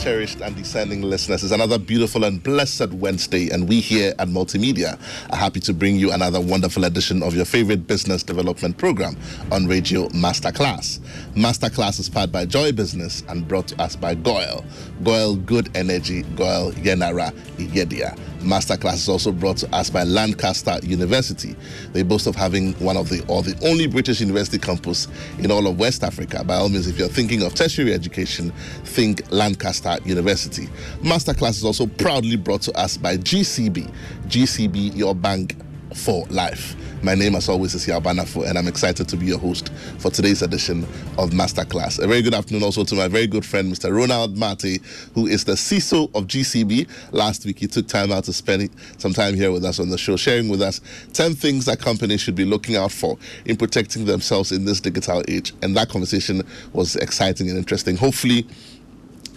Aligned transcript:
cherished 0.00 0.40
and 0.40 0.56
discerning 0.56 1.02
listeners. 1.02 1.42
It's 1.42 1.52
another 1.52 1.78
beautiful 1.78 2.24
and 2.24 2.42
blessed 2.42 2.88
Wednesday, 2.94 3.50
and 3.50 3.68
we 3.68 3.80
here 3.80 4.14
at 4.18 4.28
Multimedia 4.28 4.98
are 5.30 5.36
happy 5.36 5.60
to 5.60 5.74
bring 5.74 5.96
you 5.96 6.10
another 6.12 6.40
wonderful 6.40 6.84
edition 6.84 7.22
of 7.22 7.34
your 7.34 7.44
favorite 7.44 7.86
business 7.86 8.22
development 8.22 8.78
program 8.78 9.14
on 9.52 9.66
Radio 9.66 10.08
Masterclass. 10.08 11.00
Masterclass 11.34 12.00
is 12.00 12.08
powered 12.08 12.32
by 12.32 12.46
Joy 12.46 12.72
Business 12.72 13.22
and 13.28 13.46
brought 13.46 13.68
to 13.68 13.80
us 13.82 13.94
by 13.94 14.14
Goil. 14.14 14.64
Goil 15.04 15.36
Good 15.36 15.68
Energy, 15.76 16.22
Goil 16.34 16.72
Yenara 16.72 17.30
Igedia. 17.58 18.18
Masterclass 18.40 18.94
is 18.94 19.08
also 19.08 19.32
brought 19.32 19.58
to 19.58 19.74
us 19.74 19.90
by 19.90 20.02
Lancaster 20.04 20.78
University. 20.82 21.54
They 21.92 22.02
boast 22.02 22.26
of 22.26 22.34
having 22.34 22.72
one 22.74 22.96
of 22.96 23.08
the 23.08 23.24
or 23.28 23.42
the 23.42 23.58
only 23.66 23.86
British 23.86 24.20
university 24.20 24.58
campus 24.58 25.08
in 25.38 25.50
all 25.50 25.66
of 25.66 25.78
West 25.78 26.02
Africa. 26.02 26.42
By 26.44 26.56
all 26.56 26.68
means, 26.68 26.86
if 26.86 26.98
you're 26.98 27.08
thinking 27.08 27.42
of 27.42 27.54
tertiary 27.54 27.92
education, 27.92 28.50
think 28.84 29.22
Lancaster 29.30 29.98
University. 30.04 30.66
Masterclass 31.02 31.50
is 31.50 31.64
also 31.64 31.86
proudly 31.86 32.36
brought 32.36 32.62
to 32.62 32.72
us 32.78 32.96
by 32.96 33.16
GCB. 33.16 33.92
GCB, 34.26 34.96
your 34.96 35.14
bank 35.14 35.56
for 35.94 36.26
life. 36.26 36.76
My 37.02 37.14
name, 37.14 37.34
as 37.34 37.48
always, 37.48 37.74
is 37.74 37.86
Yabanafo, 37.86 38.46
and 38.46 38.58
I'm 38.58 38.68
excited 38.68 39.08
to 39.08 39.16
be 39.16 39.26
your 39.26 39.38
host 39.38 39.70
for 39.98 40.10
today's 40.10 40.42
edition 40.42 40.84
of 41.16 41.30
Masterclass. 41.30 41.98
A 41.98 42.06
very 42.06 42.20
good 42.20 42.34
afternoon 42.34 42.62
also 42.62 42.84
to 42.84 42.94
my 42.94 43.08
very 43.08 43.26
good 43.26 43.44
friend, 43.44 43.72
Mr. 43.72 43.96
Ronald 43.96 44.36
Mate, 44.36 44.82
who 45.14 45.26
is 45.26 45.44
the 45.44 45.52
CISO 45.52 46.14
of 46.14 46.26
GCB. 46.26 46.88
Last 47.12 47.46
week, 47.46 47.58
he 47.58 47.66
took 47.66 47.88
time 47.88 48.12
out 48.12 48.24
to 48.24 48.34
spend 48.34 48.68
some 48.98 49.14
time 49.14 49.34
here 49.34 49.50
with 49.50 49.64
us 49.64 49.80
on 49.80 49.88
the 49.88 49.96
show, 49.96 50.16
sharing 50.16 50.48
with 50.50 50.60
us 50.60 50.82
10 51.14 51.34
things 51.34 51.64
that 51.64 51.80
companies 51.80 52.20
should 52.20 52.34
be 52.34 52.44
looking 52.44 52.76
out 52.76 52.92
for 52.92 53.16
in 53.46 53.56
protecting 53.56 54.04
themselves 54.04 54.52
in 54.52 54.66
this 54.66 54.80
digital 54.80 55.22
age. 55.26 55.54
And 55.62 55.74
that 55.76 55.88
conversation 55.88 56.42
was 56.74 56.96
exciting 56.96 57.48
and 57.48 57.56
interesting. 57.56 57.96
Hopefully, 57.96 58.46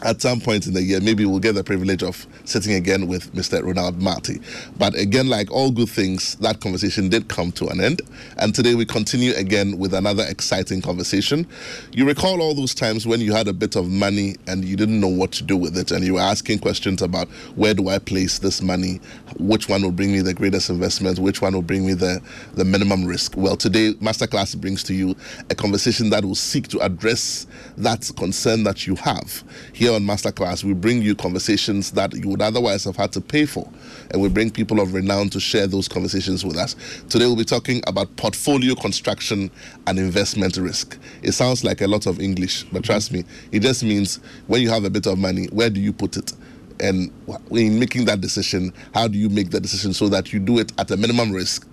at 0.03 0.21
some 0.21 0.39
point 0.41 0.67
in 0.67 0.73
the 0.73 0.81
year, 0.83 0.99
maybe 0.99 1.25
we'll 1.25 1.39
get 1.39 1.55
the 1.55 1.63
privilege 1.63 2.03
of 2.03 2.27
sitting 2.43 2.73
again 2.73 3.07
with 3.07 3.33
Mr. 3.33 3.63
Ronald 3.65 4.01
Marty. 4.01 4.39
But 4.77 4.95
again, 4.95 5.27
like 5.27 5.49
all 5.49 5.71
good 5.71 5.89
things, 5.89 6.35
that 6.35 6.59
conversation 6.59 7.09
did 7.09 7.29
come 7.29 7.51
to 7.53 7.67
an 7.67 7.79
end. 7.79 8.01
And 8.37 8.53
today 8.53 8.75
we 8.75 8.85
continue 8.85 9.33
again 9.35 9.77
with 9.77 9.93
another 9.93 10.25
exciting 10.27 10.81
conversation. 10.81 11.47
You 11.93 12.05
recall 12.05 12.41
all 12.41 12.53
those 12.53 12.75
times 12.75 13.07
when 13.07 13.21
you 13.21 13.33
had 13.33 13.47
a 13.47 13.53
bit 13.53 13.75
of 13.77 13.89
money 13.89 14.35
and 14.47 14.65
you 14.65 14.75
didn't 14.75 14.99
know 14.99 15.07
what 15.07 15.31
to 15.33 15.43
do 15.43 15.55
with 15.55 15.77
it, 15.77 15.91
and 15.91 16.03
you 16.03 16.15
were 16.15 16.19
asking 16.19 16.59
questions 16.59 17.01
about 17.01 17.29
where 17.55 17.73
do 17.73 17.87
I 17.87 17.99
place 17.99 18.39
this 18.39 18.61
money? 18.61 18.99
Which 19.39 19.69
one 19.69 19.83
will 19.83 19.91
bring 19.91 20.11
me 20.11 20.19
the 20.21 20.33
greatest 20.33 20.69
investment? 20.69 21.17
Which 21.17 21.41
one 21.41 21.53
will 21.53 21.61
bring 21.61 21.85
me 21.85 21.93
the, 21.93 22.21
the 22.55 22.65
minimum 22.65 23.05
risk? 23.05 23.35
Well, 23.37 23.55
today, 23.55 23.93
Masterclass 23.93 24.59
brings 24.59 24.83
to 24.83 24.93
you 24.93 25.15
a 25.49 25.55
conversation 25.55 26.09
that 26.09 26.25
will 26.25 26.35
seek 26.35 26.67
to 26.69 26.79
address 26.81 27.47
that 27.77 28.11
concern 28.17 28.63
that 28.65 28.85
you 28.85 28.95
have. 28.95 29.43
Here 29.73 29.92
on 29.93 30.03
Masterclass, 30.03 30.63
we 30.63 30.73
bring 30.73 31.01
you 31.01 31.15
conversations 31.15 31.91
that 31.91 32.13
you 32.13 32.29
would 32.29 32.41
otherwise 32.41 32.83
have 32.85 32.95
had 32.95 33.11
to 33.13 33.21
pay 33.21 33.45
for. 33.45 33.69
And 34.11 34.21
we 34.21 34.29
bring 34.29 34.51
people 34.51 34.79
of 34.79 34.93
renown 34.93 35.29
to 35.29 35.39
share 35.39 35.67
those 35.67 35.87
conversations 35.87 36.45
with 36.45 36.57
us. 36.57 36.75
Today, 37.09 37.25
we'll 37.25 37.35
be 37.35 37.45
talking 37.45 37.81
about 37.87 38.15
portfolio 38.17 38.75
construction 38.75 39.51
and 39.87 39.99
investment 39.99 40.57
risk. 40.57 40.97
It 41.21 41.33
sounds 41.33 41.63
like 41.63 41.81
a 41.81 41.87
lot 41.87 42.05
of 42.05 42.19
English, 42.19 42.63
but 42.63 42.81
mm-hmm. 42.81 42.81
trust 42.81 43.11
me, 43.11 43.23
it 43.51 43.61
just 43.61 43.83
means 43.83 44.19
when 44.47 44.61
you 44.61 44.69
have 44.69 44.83
a 44.83 44.89
bit 44.89 45.05
of 45.05 45.17
money, 45.17 45.47
where 45.51 45.69
do 45.69 45.79
you 45.79 45.93
put 45.93 46.17
it? 46.17 46.33
And 46.79 47.11
in 47.51 47.79
making 47.79 48.05
that 48.05 48.19
decision, 48.19 48.73
how 48.93 49.07
do 49.07 49.17
you 49.17 49.29
make 49.29 49.51
that 49.51 49.61
decision 49.61 49.93
so 49.93 50.09
that 50.09 50.33
you 50.33 50.39
do 50.39 50.59
it 50.59 50.71
at 50.79 50.89
a 50.91 50.97
minimum 50.97 51.31
risk 51.31 51.67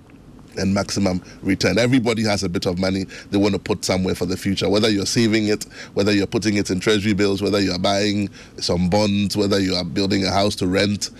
and 0.57 0.75
maximum 0.75 1.23
return. 1.43 1.79
Everybody 1.79 2.23
has 2.25 2.43
a 2.43 2.49
bit 2.49 2.67
of 2.67 2.79
money 2.79 3.05
they 3.31 3.39
want 3.39 3.55
to 3.55 3.61
put 3.61 3.85
somewhere 3.85 4.15
for 4.15 4.27
the 4.27 4.37
future, 4.37 4.69
whether 4.69 4.89
you're 4.89 5.07
saving 5.07 5.49
it, 5.49 5.65
whether 5.95 6.13
you're 6.13 6.27
putting 6.27 6.57
it 6.57 6.71
in 6.71 6.81
treasury 6.81 7.15
bills, 7.15 7.43
whether 7.43 7.61
you're 7.61 7.79
buying 7.79 8.29
some 8.59 8.89
bonds, 8.89 9.37
whether 9.37 9.61
you 9.61 9.75
are 9.75 9.85
building 9.85 10.25
a 10.25 10.31
house 10.31 10.55
to 10.57 10.67
rent 10.67 11.11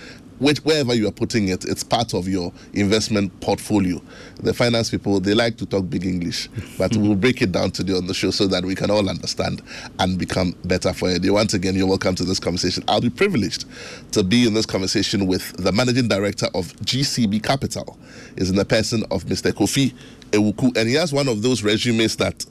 which, 0.41 0.59
wherever 0.65 0.95
you 0.95 1.07
are 1.07 1.13
putting 1.13 1.49
it, 1.49 1.65
it's 1.67 1.85
part 1.85 2.15
of 2.15 2.27
your 2.27 2.53
investment 2.73 3.39
portfolio. 3.41 4.01
The 4.43 4.55
finance 4.55 4.91
people, 4.91 5.21
they 5.21 5.35
like 5.35 5.59
to 5.59 5.67
talk 5.67 5.89
big 5.89 6.05
English, 6.05 6.49
but 6.79 6.97
we'll 6.97 7.15
break 7.15 7.43
it 7.43 7.53
down 7.53 7.71
today 7.71 7.95
on 7.95 8.07
the 8.07 8.15
show 8.15 8.31
so 8.31 8.47
that 8.49 8.65
we 8.65 8.75
can 8.75 8.91
all 8.91 9.09
understand 9.09 9.63
and 9.99 10.19
become 10.19 10.57
better 10.65 10.93
for 10.95 11.11
it. 11.11 11.31
Once 11.31 11.53
again, 11.55 11.75
you're 11.77 11.87
welcome 11.87 12.15
to 12.15 12.25
this 12.25 12.41
conversation. 12.41 12.83
I'll 12.89 13.03
be 13.03 13.11
privileged 13.11 13.67
to 14.13 14.23
be 14.25 14.47
in 14.47 14.55
this 14.55 14.67
conversation 14.67 15.27
with 15.27 15.53
the 15.59 15.73
managing 15.73 16.09
director 16.09 16.47
of 16.55 16.75
GCB 16.79 17.43
Capital, 17.43 17.99
is 18.37 18.49
in 18.49 18.57
the 18.57 18.65
person 18.65 19.05
of 19.11 19.25
Mr. 19.25 19.53
Kofi 19.53 19.93
Ewuku, 20.31 20.75
and 20.77 20.89
he 20.89 20.95
has 20.95 21.13
one 21.13 21.29
of 21.29 21.43
those 21.43 21.63
resumes 21.63 22.17
that 22.17 22.47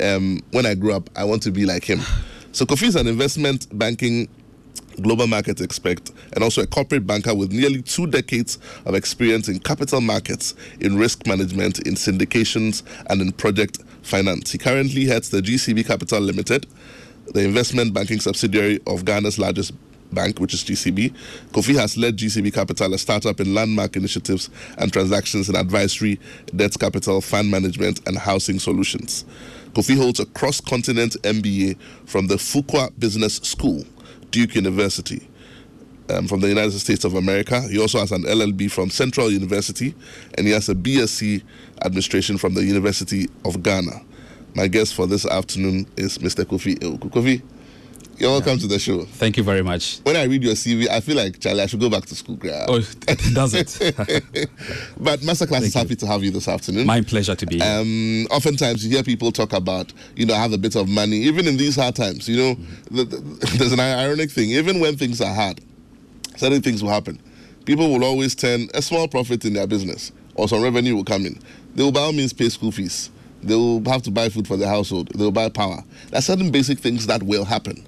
um, 0.00 0.40
when 0.52 0.64
I 0.64 0.74
grew 0.74 0.94
up, 0.94 1.10
I 1.16 1.24
want 1.24 1.42
to 1.42 1.50
be 1.50 1.66
like 1.66 1.84
him. 1.84 2.00
So 2.52 2.66
Kofi 2.66 2.84
is 2.84 2.96
an 2.96 3.06
investment 3.06 3.66
banking 3.76 4.28
global 5.00 5.26
markets 5.26 5.60
expect, 5.60 6.12
and 6.34 6.44
also 6.44 6.62
a 6.62 6.66
corporate 6.66 7.06
banker 7.06 7.34
with 7.34 7.52
nearly 7.52 7.82
two 7.82 8.06
decades 8.06 8.58
of 8.84 8.94
experience 8.94 9.48
in 9.48 9.58
capital 9.58 10.00
markets, 10.00 10.54
in 10.80 10.96
risk 10.96 11.26
management, 11.26 11.78
in 11.80 11.94
syndications, 11.94 12.82
and 13.06 13.20
in 13.20 13.32
project 13.32 13.78
finance. 14.02 14.52
He 14.52 14.58
currently 14.58 15.06
heads 15.06 15.30
the 15.30 15.40
GCB 15.40 15.86
Capital 15.86 16.20
Limited, 16.20 16.66
the 17.28 17.44
investment 17.44 17.94
banking 17.94 18.20
subsidiary 18.20 18.80
of 18.86 19.04
Ghana's 19.04 19.38
largest 19.38 19.72
bank, 20.12 20.40
which 20.40 20.54
is 20.54 20.62
GCB. 20.64 21.14
Kofi 21.52 21.74
has 21.74 21.96
led 21.96 22.16
GCB 22.16 22.52
Capital, 22.52 22.92
a 22.94 22.98
startup 22.98 23.40
in 23.40 23.54
landmark 23.54 23.96
initiatives 23.96 24.50
and 24.78 24.92
transactions 24.92 25.48
in 25.48 25.56
advisory, 25.56 26.20
debt 26.54 26.78
capital, 26.78 27.20
fund 27.20 27.50
management, 27.50 28.06
and 28.06 28.18
housing 28.18 28.58
solutions. 28.58 29.24
Kofi 29.72 29.96
holds 29.96 30.20
a 30.20 30.26
cross 30.26 30.60
continent 30.60 31.16
MBA 31.22 31.78
from 32.04 32.26
the 32.26 32.34
Fuqua 32.34 32.92
Business 32.98 33.36
School 33.36 33.84
Duke 34.32 34.54
University 34.56 35.28
um, 36.10 36.26
from 36.26 36.40
the 36.40 36.48
United 36.48 36.72
States 36.72 37.04
of 37.04 37.14
America. 37.14 37.60
He 37.68 37.78
also 37.78 37.98
has 38.00 38.10
an 38.10 38.24
LLB 38.24 38.70
from 38.70 38.90
Central 38.90 39.30
University, 39.30 39.94
and 40.36 40.46
he 40.46 40.52
has 40.52 40.68
a 40.68 40.74
BSc 40.74 41.42
Administration 41.84 42.38
from 42.38 42.54
the 42.54 42.64
University 42.64 43.28
of 43.44 43.62
Ghana. 43.62 44.02
My 44.54 44.66
guest 44.66 44.94
for 44.94 45.06
this 45.06 45.24
afternoon 45.26 45.86
is 45.96 46.18
Mr. 46.18 46.44
Kofi 46.44 46.78
Ewuku. 46.78 47.10
Kofi, 47.10 47.42
you're 48.18 48.30
welcome 48.30 48.52
yeah. 48.52 48.58
to 48.58 48.66
the 48.66 48.78
show. 48.78 49.04
Thank 49.04 49.36
you 49.36 49.42
very 49.42 49.62
much. 49.62 49.98
When 50.04 50.16
I 50.16 50.24
read 50.24 50.42
your 50.42 50.54
CV, 50.54 50.88
I 50.88 51.00
feel 51.00 51.16
like 51.16 51.40
Charlie, 51.40 51.62
I 51.62 51.66
should 51.66 51.80
go 51.80 51.90
back 51.90 52.04
to 52.06 52.14
school. 52.14 52.38
Oh, 52.68 52.76
it 52.76 53.34
does 53.34 53.54
it? 53.54 53.78
but 54.98 55.20
Masterclass 55.20 55.48
Thank 55.48 55.64
is 55.64 55.74
happy 55.74 55.90
you. 55.90 55.96
to 55.96 56.06
have 56.06 56.22
you 56.22 56.30
this 56.30 56.48
afternoon. 56.48 56.86
My 56.86 57.00
pleasure 57.00 57.34
to 57.34 57.46
be 57.46 57.58
here. 57.58 57.66
Um, 57.80 58.26
oftentimes, 58.30 58.84
you 58.84 58.92
hear 58.94 59.02
people 59.02 59.32
talk 59.32 59.52
about, 59.52 59.92
you 60.16 60.26
know, 60.26 60.34
have 60.34 60.52
a 60.52 60.58
bit 60.58 60.76
of 60.76 60.88
money, 60.88 61.16
even 61.18 61.46
in 61.46 61.56
these 61.56 61.76
hard 61.76 61.96
times. 61.96 62.28
You 62.28 62.36
know, 62.36 62.54
mm-hmm. 62.54 62.96
the, 62.96 63.04
the, 63.04 63.46
there's 63.58 63.72
an 63.72 63.80
ironic 63.80 64.30
thing. 64.30 64.50
Even 64.50 64.80
when 64.80 64.96
things 64.96 65.20
are 65.20 65.34
hard, 65.34 65.60
certain 66.36 66.62
things 66.62 66.82
will 66.82 66.90
happen. 66.90 67.20
People 67.64 67.92
will 67.92 68.04
always 68.04 68.34
turn 68.34 68.68
a 68.74 68.82
small 68.82 69.08
profit 69.08 69.44
in 69.44 69.52
their 69.54 69.66
business, 69.66 70.12
or 70.34 70.48
some 70.48 70.62
revenue 70.62 70.96
will 70.96 71.04
come 71.04 71.26
in. 71.26 71.38
They 71.74 71.82
will 71.82 71.92
by 71.92 72.00
all 72.00 72.12
means 72.12 72.32
pay 72.32 72.48
school 72.48 72.72
fees. 72.72 73.10
They 73.42 73.54
will 73.56 73.82
have 73.90 74.02
to 74.02 74.10
buy 74.10 74.28
food 74.28 74.46
for 74.46 74.56
their 74.56 74.68
household. 74.68 75.08
They 75.08 75.24
will 75.24 75.32
buy 75.32 75.48
power. 75.48 75.82
There 76.10 76.18
are 76.18 76.22
certain 76.22 76.50
basic 76.50 76.78
things 76.78 77.06
that 77.08 77.22
will 77.22 77.44
happen. 77.44 77.84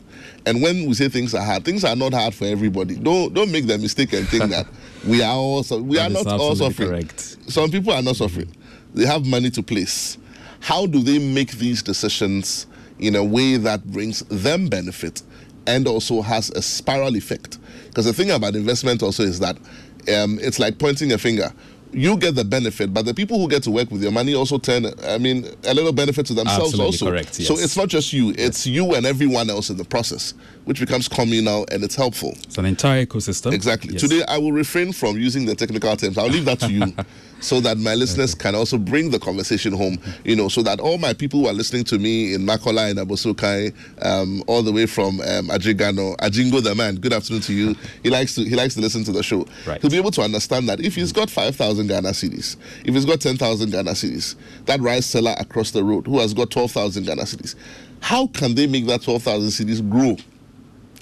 And 0.46 0.60
when 0.60 0.86
we 0.86 0.94
say 0.94 1.08
things 1.08 1.34
are 1.34 1.44
hard, 1.44 1.64
things 1.64 1.84
are 1.84 1.96
not 1.96 2.12
hard 2.12 2.34
for 2.34 2.44
everybody. 2.44 2.96
Don't 2.96 3.32
don't 3.32 3.50
make 3.50 3.66
the 3.66 3.78
mistake 3.78 4.12
and 4.12 4.28
think 4.28 4.50
that 4.50 4.66
we 5.06 5.22
are 5.22 5.32
all 5.34 5.56
also 5.56 5.80
we 5.80 5.98
are 5.98 6.10
not 6.10 6.26
all 6.26 6.54
suffering. 6.54 6.88
Correct. 6.90 7.20
Some 7.48 7.70
people 7.70 7.92
are 7.92 8.02
not 8.02 8.16
suffering. 8.16 8.54
They 8.94 9.06
have 9.06 9.24
money 9.26 9.50
to 9.50 9.62
place. 9.62 10.18
How 10.60 10.86
do 10.86 11.02
they 11.02 11.18
make 11.18 11.52
these 11.52 11.82
decisions 11.82 12.66
in 12.98 13.16
a 13.16 13.24
way 13.24 13.56
that 13.56 13.84
brings 13.90 14.20
them 14.28 14.68
benefit 14.68 15.22
and 15.66 15.86
also 15.88 16.22
has 16.22 16.50
a 16.50 16.62
spiral 16.62 17.16
effect? 17.16 17.58
Because 17.88 18.04
the 18.04 18.12
thing 18.12 18.30
about 18.30 18.54
investment 18.54 19.02
also 19.02 19.22
is 19.22 19.40
that 19.40 19.56
um, 19.56 20.38
it's 20.42 20.58
like 20.58 20.78
pointing 20.78 21.12
a 21.12 21.18
finger 21.18 21.52
you 21.94 22.16
get 22.16 22.34
the 22.34 22.44
benefit, 22.44 22.92
but 22.92 23.04
the 23.04 23.14
people 23.14 23.38
who 23.38 23.48
get 23.48 23.62
to 23.64 23.70
work 23.70 23.90
with 23.90 24.02
your 24.02 24.12
money 24.12 24.34
also 24.34 24.58
turn, 24.58 24.86
I 25.04 25.18
mean, 25.18 25.46
a 25.64 25.74
little 25.74 25.92
benefit 25.92 26.26
to 26.26 26.34
themselves 26.34 26.72
Absolutely 26.72 26.86
also. 26.86 27.10
Correct, 27.10 27.38
yes. 27.38 27.48
So 27.48 27.54
it's 27.58 27.76
not 27.76 27.88
just 27.88 28.12
you, 28.12 28.34
it's 28.36 28.66
you 28.66 28.94
and 28.94 29.06
everyone 29.06 29.50
else 29.50 29.70
in 29.70 29.76
the 29.76 29.84
process, 29.84 30.34
which 30.64 30.80
becomes 30.80 31.08
communal 31.08 31.66
and 31.70 31.84
it's 31.84 31.94
helpful. 31.94 32.32
It's 32.42 32.58
an 32.58 32.66
entire 32.66 33.06
ecosystem. 33.06 33.52
Exactly. 33.52 33.92
Yes. 33.92 34.02
Today, 34.02 34.22
I 34.28 34.38
will 34.38 34.52
refrain 34.52 34.92
from 34.92 35.16
using 35.16 35.46
the 35.46 35.54
technical 35.54 35.96
terms. 35.96 36.18
I'll 36.18 36.26
leave 36.26 36.44
that 36.46 36.60
to 36.60 36.70
you. 36.72 36.92
so 37.44 37.60
that 37.60 37.78
my 37.78 37.94
listeners 37.94 38.34
can 38.34 38.54
also 38.54 38.78
bring 38.78 39.10
the 39.10 39.18
conversation 39.18 39.72
home, 39.72 39.98
you 40.24 40.34
know, 40.34 40.48
so 40.48 40.62
that 40.62 40.80
all 40.80 40.96
my 40.96 41.12
people 41.12 41.40
who 41.40 41.46
are 41.46 41.52
listening 41.52 41.84
to 41.84 41.98
me 41.98 42.32
in 42.32 42.40
Makola 42.42 42.90
and 42.90 42.98
Abossey-Okai, 42.98 43.74
um, 44.02 44.42
all 44.46 44.62
the 44.62 44.72
way 44.72 44.86
from 44.86 45.20
um, 45.20 45.48
Adjingano, 45.48 46.16
Adjingo 46.18 46.62
the 46.62 46.74
man, 46.74 46.96
good 46.96 47.12
afternoon 47.12 47.42
to 47.42 47.52
you. 47.52 47.76
He 48.02 48.10
likes 48.10 48.34
to 48.36 48.44
he 48.44 48.54
likes 48.56 48.74
to 48.74 48.80
listen 48.80 49.04
to 49.04 49.12
the 49.12 49.22
show. 49.22 49.46
Right. 49.66 49.80
He'll 49.80 49.90
be 49.90 49.98
able 49.98 50.10
to 50.12 50.22
understand 50.22 50.68
that 50.68 50.80
if 50.80 50.94
he's 50.94 51.12
got 51.12 51.28
5,000 51.28 51.83
Ghana 51.86 52.10
cedis, 52.10 52.56
if 52.84 52.94
he's 52.94 53.04
got 53.04 53.20
10,000 53.20 53.70
Ghana 53.70 53.92
cedis, 53.92 54.36
that 54.66 54.80
rice 54.80 55.06
seller 55.06 55.34
across 55.38 55.70
the 55.70 55.82
road 55.84 56.06
who 56.06 56.18
has 56.18 56.34
got 56.34 56.50
12,000 56.50 57.04
Ghana 57.04 57.22
cedis, 57.22 57.54
how 58.00 58.26
can 58.28 58.54
they 58.54 58.66
make 58.66 58.86
that 58.86 59.02
12,000 59.02 59.48
cedis 59.48 59.90
grow 59.90 60.16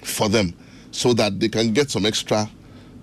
for 0.03 0.29
them 0.29 0.55
so 0.91 1.13
that 1.15 1.41
they 1.41 1.49
can 1.49 1.73
get 1.73 1.91
some 1.91 2.07
extra 2.07 2.49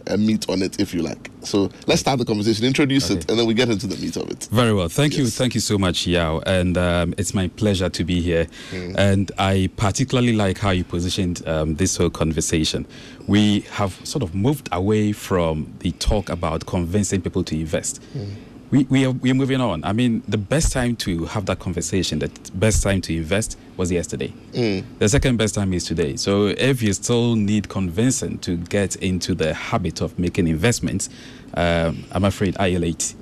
uh, 0.10 0.18
meat 0.18 0.50
on 0.50 0.62
it, 0.62 0.80
if 0.80 0.94
you 0.94 1.02
like? 1.02 1.30
So 1.42 1.70
let's 1.88 2.02
start 2.02 2.20
the 2.20 2.26
conversation, 2.26 2.66
introduce 2.66 3.10
Okay. 3.10 3.20
it, 3.20 3.30
and 3.30 3.40
then 3.40 3.46
we 3.48 3.54
get 3.54 3.70
into 3.70 3.88
the 3.88 3.96
meat 3.98 4.18
of 4.18 4.30
it. 4.30 4.48
Very 4.52 4.74
well. 4.74 4.90
Thank 4.90 5.18
you. 5.18 5.28
Thank 5.28 5.56
you 5.56 5.62
so 5.62 5.78
much, 5.78 6.06
Yao. 6.08 6.40
And 6.40 6.78
um, 6.78 7.14
it's 7.18 7.34
my 7.34 7.48
pleasure 7.50 7.90
to 7.90 8.04
be 8.04 8.22
here. 8.22 8.48
Mm. 8.72 8.96
And 8.98 9.32
I 9.38 9.70
particularly 9.78 10.34
like 10.34 10.58
how 10.58 10.72
you 10.72 10.84
positioned 10.84 11.48
um, 11.48 11.76
this 11.76 11.98
whole 11.98 12.10
conversation. 12.10 12.86
We 13.28 13.62
have 13.72 14.00
sort 14.06 14.24
of 14.24 14.34
moved 14.36 14.70
away 14.72 15.12
from 15.12 15.72
the 15.80 15.92
talk 15.94 16.30
about 16.30 16.66
convincing 16.66 17.22
people 17.22 17.44
to 17.46 17.56
invest. 17.56 18.02
Mm. 18.18 18.36
We, 18.72 18.84
we, 18.84 19.06
are, 19.06 19.12
we 19.12 19.32
are 19.32 19.36
moving 19.36 19.62
on. 19.62 19.84
I 19.84 19.94
mean, 19.94 20.22
the 20.28 20.38
best 20.38 20.72
time 20.72 20.96
to 20.98 21.26
have 21.26 21.48
that 21.48 21.60
conversation, 21.60 22.20
the 22.20 22.30
best 22.54 22.84
time 22.84 23.02
to 23.02 23.16
invest 23.16 23.58
was 23.78 23.92
yesterday. 23.92 24.32
Mm. 24.52 24.84
The 25.00 25.10
second 25.10 25.38
best 25.38 25.56
time 25.56 25.74
is 25.74 25.86
today. 25.86 26.16
So 26.18 26.48
if 26.48 26.82
you 26.82 26.94
still 26.94 27.36
need 27.36 27.70
convincing 27.70 28.38
to 28.40 28.58
get 28.58 28.96
into 28.98 29.34
the 29.34 29.54
habit 29.54 30.02
of 30.02 30.20
making 30.20 30.48
investments, 30.48 31.10
um, 31.56 32.04
I'm 32.12 32.26
afraid 32.26 32.56
I 32.60 32.78
late, 32.78 33.16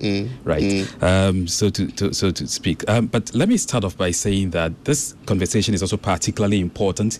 right? 0.43 0.61
Um, 1.01 1.47
so 1.47 1.69
to, 1.69 1.87
to 1.87 2.13
so 2.13 2.29
to 2.31 2.47
speak. 2.47 2.87
Um, 2.89 3.07
but 3.07 3.33
let 3.33 3.47
me 3.47 3.55
start 3.55 3.85
off 3.85 3.97
by 3.97 4.11
saying 4.11 4.49
that 4.51 4.83
this 4.83 5.15
conversation 5.25 5.73
is 5.73 5.81
also 5.81 5.95
particularly 5.95 6.59
important 6.59 7.19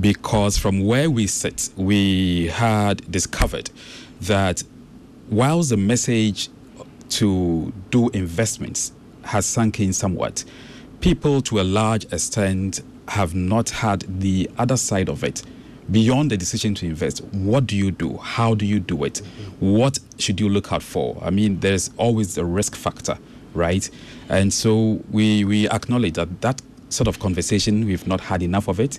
because 0.00 0.56
from 0.56 0.84
where 0.84 1.10
we 1.10 1.26
sit, 1.26 1.70
we 1.76 2.46
had 2.48 3.10
discovered 3.10 3.70
that 4.20 4.62
whilst 5.28 5.70
the 5.70 5.76
message 5.76 6.50
to 7.14 7.72
do 7.90 8.08
investments 8.10 8.92
has 9.22 9.46
sunk 9.46 9.80
in 9.80 9.92
somewhat, 9.92 10.44
people 11.00 11.40
to 11.42 11.60
a 11.60 11.62
large 11.62 12.04
extent 12.12 12.82
have 13.08 13.34
not 13.34 13.70
had 13.70 14.04
the 14.20 14.50
other 14.58 14.76
side 14.76 15.08
of 15.08 15.24
it. 15.24 15.42
Beyond 15.90 16.30
the 16.30 16.36
decision 16.36 16.74
to 16.76 16.86
invest, 16.86 17.22
what 17.24 17.66
do 17.66 17.76
you 17.76 17.90
do? 17.90 18.16
How 18.16 18.54
do 18.54 18.64
you 18.64 18.80
do 18.80 19.04
it? 19.04 19.18
What 19.60 19.98
should 20.18 20.40
you 20.40 20.48
look 20.48 20.72
out 20.72 20.82
for? 20.82 21.18
I 21.22 21.28
mean, 21.30 21.60
there's 21.60 21.90
always 21.98 22.38
a 22.38 22.44
risk 22.44 22.74
factor, 22.74 23.18
right? 23.52 23.88
And 24.30 24.52
so 24.52 25.02
we, 25.10 25.44
we 25.44 25.68
acknowledge 25.68 26.14
that 26.14 26.40
that 26.40 26.62
sort 26.88 27.06
of 27.06 27.18
conversation, 27.18 27.84
we've 27.84 28.06
not 28.06 28.20
had 28.20 28.42
enough 28.42 28.68
of 28.68 28.80
it. 28.80 28.98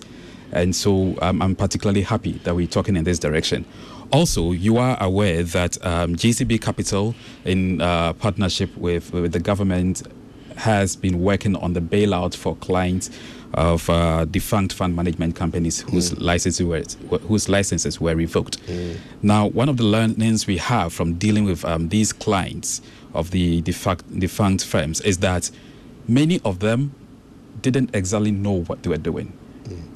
And 0.52 0.76
so 0.76 1.16
um, 1.22 1.42
I'm 1.42 1.56
particularly 1.56 2.02
happy 2.02 2.32
that 2.44 2.54
we're 2.54 2.68
talking 2.68 2.96
in 2.96 3.02
this 3.02 3.18
direction. 3.18 3.64
Also, 4.12 4.52
you 4.52 4.76
are 4.78 4.96
aware 5.00 5.42
that 5.42 5.84
um, 5.84 6.16
GCB 6.16 6.60
Capital, 6.60 7.14
in 7.44 7.80
uh, 7.80 8.12
partnership 8.14 8.76
with, 8.76 9.12
with 9.12 9.32
the 9.32 9.40
government, 9.40 10.02
has 10.56 10.96
been 10.96 11.20
working 11.20 11.54
on 11.56 11.72
the 11.74 11.80
bailout 11.80 12.34
for 12.34 12.56
clients 12.56 13.10
of 13.54 13.88
uh, 13.90 14.24
defunct 14.26 14.72
fund 14.72 14.94
management 14.96 15.34
companies 15.36 15.80
whose 15.82 16.16
licenses 16.18 16.66
were 16.66 16.82
whose 17.20 17.48
licenses 17.48 18.00
were 18.00 18.14
revoked. 18.14 18.58
Now, 19.22 19.46
one 19.48 19.68
of 19.68 19.76
the 19.76 19.84
learnings 19.84 20.46
we 20.46 20.58
have 20.58 20.92
from 20.92 21.14
dealing 21.14 21.44
with 21.44 21.64
um, 21.64 21.88
these 21.88 22.12
clients 22.12 22.82
of 23.14 23.30
the 23.30 23.60
defunct, 23.62 24.18
defunct 24.18 24.64
firms 24.64 25.00
is 25.02 25.18
that 25.18 25.50
many 26.08 26.40
of 26.44 26.60
them 26.60 26.94
didn't 27.62 27.90
exactly 27.94 28.30
know 28.30 28.62
what 28.64 28.82
they 28.82 28.90
were 28.90 28.96
doing. 28.98 29.32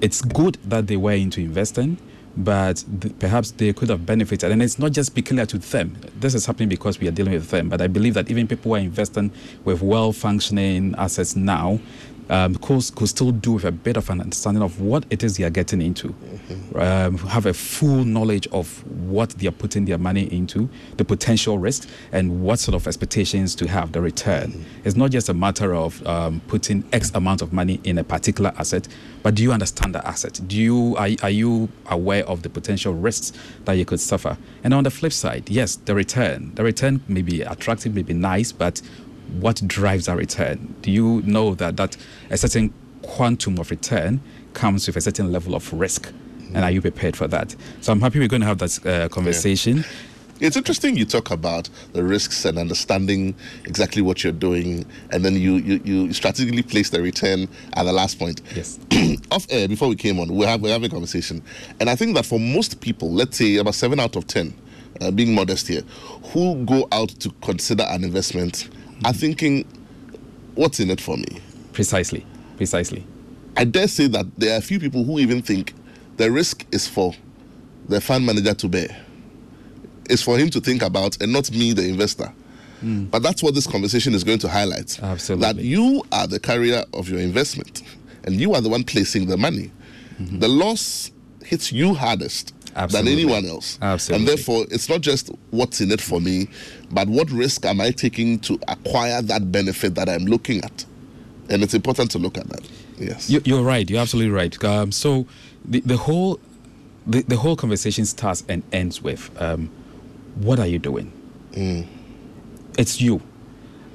It's 0.00 0.22
good 0.22 0.56
that 0.64 0.86
they 0.86 0.96
were 0.96 1.12
into 1.12 1.40
investing, 1.40 1.98
but 2.36 2.84
th- 3.00 3.18
perhaps 3.18 3.50
they 3.52 3.72
could 3.72 3.88
have 3.88 4.06
benefited. 4.06 4.50
And 4.50 4.62
it's 4.62 4.78
not 4.78 4.92
just 4.92 5.14
peculiar 5.14 5.46
to 5.46 5.58
them. 5.58 5.96
This 6.18 6.34
is 6.34 6.46
happening 6.46 6.68
because 6.68 7.00
we 7.00 7.08
are 7.08 7.12
dealing 7.12 7.34
with 7.34 7.50
them. 7.50 7.68
But 7.68 7.80
I 7.80 7.86
believe 7.86 8.14
that 8.14 8.30
even 8.30 8.46
people 8.46 8.70
who 8.70 8.76
are 8.76 8.80
investing 8.80 9.30
with 9.64 9.82
well 9.82 10.12
functioning 10.12 10.94
assets 10.96 11.36
now 11.36 11.80
um, 12.30 12.54
could, 12.56 12.82
could 12.94 13.08
still 13.08 13.32
do 13.32 13.52
with 13.52 13.64
a 13.64 13.72
bit 13.72 13.96
of 13.96 14.08
an 14.08 14.20
understanding 14.20 14.62
of 14.62 14.80
what 14.80 15.04
it 15.10 15.22
is 15.22 15.36
they 15.36 15.44
are 15.44 15.50
getting 15.50 15.82
into, 15.82 16.14
um, 16.74 17.18
have 17.18 17.46
a 17.46 17.54
full 17.54 18.04
knowledge 18.04 18.46
of 18.48 18.84
what 19.08 19.30
they 19.30 19.46
are 19.46 19.52
putting 19.52 19.84
their 19.84 19.98
money 19.98 20.24
into, 20.32 20.68
the 20.96 21.04
potential 21.04 21.58
risk, 21.58 21.88
and 22.12 22.42
what 22.42 22.58
sort 22.58 22.74
of 22.74 22.86
expectations 22.86 23.54
to 23.56 23.68
have 23.68 23.92
the 23.92 24.00
return. 24.00 24.64
It's 24.84 24.96
not 24.96 25.10
just 25.10 25.28
a 25.28 25.34
matter 25.34 25.74
of 25.74 26.06
um, 26.06 26.40
putting 26.48 26.84
X 26.92 27.10
amount 27.14 27.42
of 27.42 27.52
money 27.52 27.80
in 27.84 27.98
a 27.98 28.04
particular 28.04 28.52
asset, 28.56 28.88
but 29.22 29.34
do 29.34 29.42
you 29.42 29.52
understand 29.52 29.94
the 29.94 30.06
asset? 30.06 30.40
Do 30.46 30.56
you 30.56 30.96
are, 30.96 31.08
are 31.22 31.30
you 31.30 31.68
aware 31.86 32.24
of 32.26 32.42
the 32.42 32.48
potential 32.48 32.94
risks 32.94 33.32
that 33.64 33.72
you 33.72 33.84
could 33.84 34.00
suffer? 34.00 34.38
And 34.64 34.72
on 34.72 34.84
the 34.84 34.90
flip 34.90 35.12
side, 35.12 35.50
yes, 35.50 35.76
the 35.76 35.94
return. 35.94 36.52
The 36.54 36.64
return 36.64 37.02
may 37.08 37.22
be 37.22 37.42
attractive, 37.42 37.94
may 37.94 38.02
be 38.02 38.14
nice, 38.14 38.52
but 38.52 38.80
what 39.38 39.62
drives 39.66 40.08
our 40.08 40.16
return? 40.16 40.74
Do 40.82 40.90
you 40.90 41.22
know 41.22 41.54
that 41.54 41.76
that 41.76 41.96
a 42.30 42.36
certain 42.36 42.72
quantum 43.02 43.58
of 43.58 43.70
return 43.70 44.20
comes 44.54 44.86
with 44.86 44.96
a 44.96 45.00
certain 45.00 45.30
level 45.30 45.54
of 45.54 45.72
risk? 45.72 46.12
And 46.54 46.64
are 46.64 46.70
you 46.70 46.80
prepared 46.80 47.16
for 47.16 47.28
that? 47.28 47.54
So 47.80 47.92
I'm 47.92 48.00
happy 48.00 48.18
we're 48.18 48.28
going 48.28 48.42
to 48.42 48.46
have 48.46 48.58
that 48.58 48.86
uh, 48.86 49.08
conversation. 49.08 49.84
It's 50.40 50.56
interesting 50.56 50.96
you 50.96 51.04
talk 51.04 51.30
about 51.30 51.68
the 51.92 52.02
risks 52.02 52.46
and 52.46 52.56
understanding 52.58 53.34
exactly 53.66 54.00
what 54.00 54.24
you're 54.24 54.32
doing, 54.32 54.86
and 55.10 55.22
then 55.22 55.34
you 55.34 55.56
you, 55.56 55.80
you 55.84 56.12
strategically 56.14 56.62
place 56.62 56.88
the 56.88 57.02
return 57.02 57.46
at 57.74 57.82
the 57.82 57.92
last 57.92 58.18
point. 58.18 58.40
Yes. 58.54 58.78
Off 59.30 59.46
air 59.50 59.68
before 59.68 59.88
we 59.88 59.96
came 59.96 60.18
on, 60.18 60.34
we 60.34 60.46
have 60.46 60.62
we're 60.62 60.72
having 60.72 60.86
a 60.86 60.90
conversation, 60.90 61.42
and 61.78 61.90
I 61.90 61.94
think 61.94 62.14
that 62.14 62.24
for 62.24 62.40
most 62.40 62.80
people, 62.80 63.12
let's 63.12 63.36
say 63.36 63.56
about 63.56 63.74
seven 63.74 64.00
out 64.00 64.16
of 64.16 64.26
ten, 64.26 64.54
uh, 65.02 65.10
being 65.10 65.34
modest 65.34 65.68
here, 65.68 65.82
who 66.32 66.64
go 66.64 66.88
out 66.90 67.10
to 67.20 67.30
consider 67.42 67.82
an 67.90 68.02
investment, 68.02 68.70
are 69.04 69.12
thinking, 69.12 69.66
"What's 70.54 70.80
in 70.80 70.90
it 70.90 71.02
for 71.02 71.18
me?" 71.18 71.42
Precisely. 71.74 72.24
Precisely. 72.56 73.06
I 73.58 73.64
dare 73.64 73.88
say 73.88 74.06
that 74.06 74.24
there 74.38 74.54
are 74.54 74.58
a 74.58 74.62
few 74.62 74.80
people 74.80 75.04
who 75.04 75.18
even 75.18 75.42
think 75.42 75.74
the 76.20 76.30
risk 76.30 76.66
is 76.70 76.86
for 76.86 77.14
the 77.88 77.98
fund 77.98 78.26
manager 78.26 78.52
to 78.52 78.68
bear. 78.68 78.94
It's 80.10 80.20
for 80.20 80.36
him 80.36 80.50
to 80.50 80.60
think 80.60 80.82
about 80.82 81.20
and 81.22 81.32
not 81.32 81.50
me, 81.50 81.72
the 81.72 81.88
investor. 81.88 82.30
Hmm. 82.80 83.04
But 83.04 83.22
that's 83.22 83.42
what 83.42 83.54
this 83.54 83.66
conversation 83.66 84.12
is 84.14 84.22
going 84.22 84.38
to 84.40 84.48
highlight. 84.48 85.02
Absolutely. 85.02 85.46
That 85.46 85.62
you 85.62 86.04
are 86.12 86.26
the 86.26 86.38
carrier 86.38 86.84
of 86.92 87.08
your 87.08 87.20
investment 87.20 87.82
and 88.24 88.34
you 88.34 88.52
are 88.52 88.60
the 88.60 88.68
one 88.68 88.84
placing 88.84 89.28
the 89.28 89.38
money. 89.38 89.72
Mm-hmm. 90.20 90.40
The 90.40 90.48
loss 90.48 91.10
hits 91.42 91.72
you 91.72 91.94
hardest 91.94 92.52
Absolutely. 92.76 93.12
than 93.12 93.18
anyone 93.18 93.46
else. 93.46 93.78
Absolutely. 93.80 94.20
And 94.20 94.28
therefore, 94.28 94.66
it's 94.70 94.90
not 94.90 95.00
just 95.00 95.30
what's 95.52 95.80
in 95.80 95.90
it 95.90 96.02
for 96.02 96.20
me, 96.20 96.48
but 96.90 97.08
what 97.08 97.30
risk 97.30 97.64
am 97.64 97.80
I 97.80 97.92
taking 97.92 98.40
to 98.40 98.60
acquire 98.68 99.22
that 99.22 99.50
benefit 99.50 99.94
that 99.94 100.10
I'm 100.10 100.26
looking 100.26 100.62
at? 100.64 100.84
And 101.48 101.62
it's 101.62 101.72
important 101.72 102.10
to 102.10 102.18
look 102.18 102.36
at 102.36 102.46
that. 102.50 102.68
Yes. 103.00 103.30
You, 103.30 103.40
you're 103.44 103.62
right. 103.62 103.88
You're 103.88 104.00
absolutely 104.00 104.30
right. 104.30 104.62
Um, 104.64 104.92
so 104.92 105.26
the, 105.64 105.80
the 105.80 105.96
whole 105.96 106.38
the, 107.06 107.22
the 107.22 107.36
whole 107.36 107.56
conversation 107.56 108.04
starts 108.04 108.44
and 108.48 108.62
ends 108.72 109.02
with 109.02 109.30
um, 109.40 109.70
what 110.36 110.60
are 110.60 110.66
you 110.66 110.78
doing? 110.78 111.12
It's 112.78 113.00
you. 113.00 113.20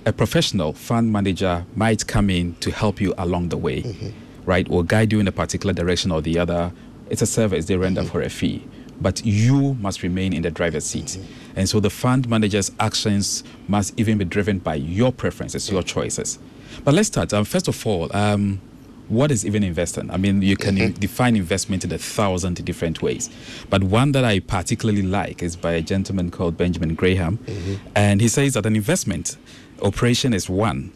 A 0.06 0.12
professional 0.14 0.74
fund 0.74 1.12
manager 1.12 1.66
might 1.76 2.06
come 2.06 2.30
in 2.30 2.56
to 2.56 2.72
help 2.72 3.00
you 3.00 3.14
along 3.18 3.50
the 3.50 3.58
way, 3.58 4.14
right? 4.46 4.68
Or 4.70 4.84
guide 4.84 5.12
you 5.12 5.20
in 5.20 5.28
a 5.28 5.32
particular 5.32 5.74
direction 5.74 6.12
or 6.12 6.22
the 6.22 6.38
other. 6.38 6.72
It's 7.10 7.22
a 7.22 7.26
service 7.26 7.66
they 7.66 7.78
render 7.78 8.04
for 8.04 8.22
a 8.22 8.30
fee. 8.30 8.68
But 9.00 9.26
you 9.26 9.76
must 9.76 10.04
remain 10.04 10.34
in 10.34 10.42
the 10.42 10.52
driver's 10.52 10.86
seat. 10.86 11.20
And 11.56 11.68
so 11.68 11.80
the 11.80 11.90
fund 11.90 12.30
manager's 12.30 12.72
actions 12.80 13.44
must 13.68 13.98
even 14.00 14.18
be 14.18 14.26
driven 14.26 14.60
by 14.60 14.76
your 14.76 15.12
preferences, 15.12 15.70
your 15.70 15.84
choices. 15.84 16.40
But 16.84 16.94
let's 16.94 17.08
start. 17.08 17.34
Um, 17.34 17.46
first 17.46 17.68
of 17.68 17.88
all, 17.88 18.16
um, 18.16 18.62
what 19.08 19.32
is 19.32 19.46
even 19.46 19.64
investing? 19.64 20.10
I 20.12 20.18
mean, 20.18 20.42
you 20.42 20.58
can 20.58 20.76
mm-hmm. 20.76 21.00
define 21.00 21.36
investment 21.36 21.84
in 21.84 21.92
a 21.92 21.98
thousand 21.98 22.64
different 22.66 23.02
ways. 23.02 23.30
But 23.70 23.84
one 23.84 24.12
that 24.14 24.24
I 24.24 24.40
particularly 24.40 25.04
like 25.04 25.44
is 25.44 25.56
by 25.56 25.74
a 25.74 25.82
gentleman 25.82 26.32
called 26.32 26.58
Benjamin 26.58 26.96
Graham. 26.96 27.38
Mm-hmm. 27.38 27.76
And 27.96 28.22
he 28.22 28.28
says 28.28 28.54
that 28.54 28.66
an 28.66 28.76
investment 28.76 29.38
operation 29.82 30.34
is 30.34 30.50
one 30.50 30.92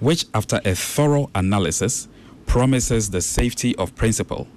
which, 0.00 0.26
after 0.34 0.60
a 0.64 0.74
thorough 0.74 1.30
analysis, 1.32 2.08
promises 2.46 3.10
the 3.10 3.20
safety 3.20 3.74
of 3.76 3.94
principle 3.94 4.48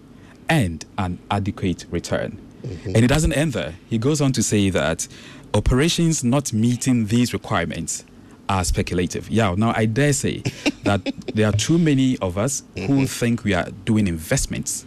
and 0.50 0.84
an 0.98 1.20
adequate 1.30 1.86
return. 1.92 2.40
Mm-hmm. 2.64 2.88
And 2.96 2.98
it 2.98 3.08
doesn't 3.08 3.34
end 3.34 3.54
there. 3.54 3.76
He 3.88 4.00
goes 4.00 4.22
on 4.22 4.32
to 4.34 4.42
say 4.42 4.72
that 4.72 5.08
operations 5.54 6.24
not 6.24 6.52
meeting 6.52 7.06
these 7.08 7.32
requirements 7.32 8.06
are 8.50 8.64
speculative. 8.64 9.30
Yeah, 9.30 9.56
now 9.58 9.74
I 9.76 9.86
dare 9.86 10.14
say 10.14 10.44
that 10.84 11.02
there 11.34 11.48
are 11.48 11.52
too 11.52 11.78
many 11.78 12.18
of 12.20 12.38
us 12.38 12.64
who 12.76 12.82
mm-hmm. 12.82 13.06
think 13.06 13.44
we 13.44 13.54
are 13.54 13.70
doing 13.86 14.08
investments, 14.08 14.86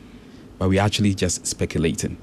but 0.58 0.68
we're 0.68 0.82
actually 0.82 1.14
just 1.14 1.46
speculating. 1.46 2.16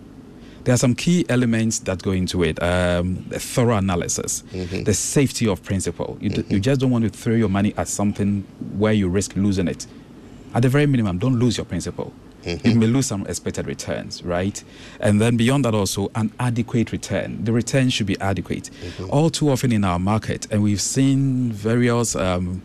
There 0.63 0.73
are 0.73 0.77
some 0.77 0.95
key 0.95 1.25
elements 1.29 1.79
that 1.79 2.01
go 2.01 2.11
into 2.11 2.43
it. 2.43 2.61
Um, 2.61 3.23
the 3.29 3.39
thorough 3.39 3.77
analysis, 3.77 4.43
mm-hmm. 4.51 4.83
the 4.83 4.95
safety 4.95 5.47
of 5.47 5.61
principle. 5.63 6.17
You, 6.19 6.29
d- 6.29 6.35
you 6.37 6.43
mm-hmm. 6.43 6.59
just 6.61 6.81
don't 6.81 6.89
want 6.89 7.03
to 7.03 7.11
throw 7.11 7.35
your 7.35 7.49
money 7.49 7.73
at 7.77 7.87
something 7.87 8.41
where 8.77 8.93
you 8.93 9.07
risk 9.07 9.35
losing 9.35 9.67
it. 9.67 9.85
At 10.55 10.61
the 10.61 10.69
very 10.69 10.85
minimum, 10.85 11.17
don't 11.17 11.37
lose 11.37 11.57
your 11.57 11.65
principal. 11.65 12.13
You 12.45 12.75
may 12.75 12.87
lose 12.87 13.07
some 13.07 13.27
expected 13.27 13.67
returns, 13.67 14.23
right? 14.23 14.63
And 15.01 15.19
then 15.19 15.35
beyond 15.35 15.65
that, 15.65 15.73
also 15.75 16.11
an 16.15 16.31
adequate 16.39 16.93
return. 16.93 17.43
The 17.43 17.51
return 17.51 17.89
should 17.89 18.05
be 18.07 18.17
adequate. 18.21 18.69
All 19.09 19.29
too 19.29 19.49
often 19.49 19.73
in 19.73 19.83
our 19.83 19.99
market, 19.99 20.47
and 20.51 20.63
we've 20.63 20.79
seen 20.79 21.51
various 21.51 22.15
um, 22.15 22.61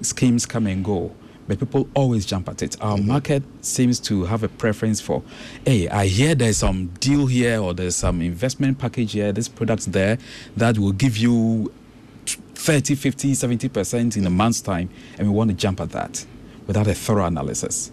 schemes 0.00 0.46
come 0.46 0.66
and 0.66 0.82
go. 0.84 1.14
but 1.46 1.58
people 1.58 1.86
always 1.92 2.24
jump 2.24 2.48
at 2.48 2.62
it. 2.62 2.80
Our 2.80 2.96
mm-hmm. 2.96 3.08
market 3.08 3.42
seems 3.60 4.00
to 4.00 4.24
have 4.24 4.42
a 4.42 4.48
preference 4.48 5.02
for, 5.02 5.22
hey, 5.66 5.88
I 5.88 6.06
hear 6.06 6.34
there's 6.34 6.56
some 6.56 6.86
deal 7.00 7.26
here 7.26 7.60
or 7.60 7.74
there's 7.74 7.96
some 7.96 8.22
investment 8.22 8.78
package 8.78 9.12
here, 9.12 9.30
this 9.30 9.48
product's 9.48 9.84
there 9.84 10.16
that 10.56 10.78
will 10.78 10.92
give 10.92 11.18
you 11.18 11.70
30, 12.54 12.94
50, 12.94 13.32
70% 13.32 14.16
in 14.16 14.26
a 14.26 14.30
month's 14.30 14.62
time, 14.62 14.88
and 15.18 15.28
we 15.28 15.34
want 15.34 15.50
to 15.50 15.56
jump 15.56 15.82
at 15.82 15.90
that 15.90 16.24
without 16.66 16.86
a 16.86 16.94
thorough 16.94 17.26
analysis, 17.26 17.90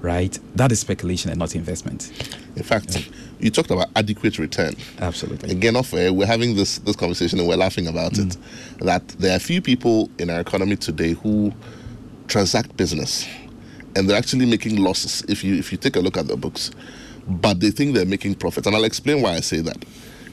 right? 0.00 0.38
That 0.54 0.72
is 0.72 0.80
speculation 0.80 1.30
and 1.30 1.38
not 1.38 1.54
investment. 1.54 2.10
In 2.56 2.62
fact, 2.62 2.96
yeah. 2.96 3.14
you 3.38 3.50
talked 3.50 3.70
about 3.70 3.88
adequate 3.96 4.38
return. 4.38 4.74
Absolutely. 4.98 5.50
Again, 5.50 5.76
off 5.76 5.92
air, 5.94 6.12
we're 6.12 6.26
having 6.26 6.56
this, 6.56 6.78
this 6.78 6.96
conversation 6.96 7.38
and 7.38 7.48
we're 7.48 7.56
laughing 7.56 7.86
about 7.86 8.12
mm. 8.12 8.26
it. 8.26 8.36
That 8.84 9.06
there 9.08 9.34
are 9.36 9.38
few 9.38 9.60
people 9.60 10.10
in 10.18 10.30
our 10.30 10.40
economy 10.40 10.76
today 10.76 11.12
who 11.12 11.52
transact 12.26 12.76
business 12.76 13.26
and 13.96 14.08
they're 14.08 14.16
actually 14.18 14.46
making 14.46 14.76
losses 14.76 15.22
if 15.28 15.44
you 15.44 15.54
if 15.54 15.70
you 15.72 15.78
take 15.78 15.96
a 15.96 16.00
look 16.00 16.16
at 16.16 16.26
the 16.26 16.36
books 16.36 16.70
but 17.26 17.60
they 17.60 17.70
think 17.70 17.94
they're 17.94 18.06
making 18.06 18.34
profits 18.34 18.66
and 18.66 18.74
i'll 18.74 18.84
explain 18.84 19.22
why 19.22 19.34
i 19.34 19.40
say 19.40 19.60
that 19.60 19.84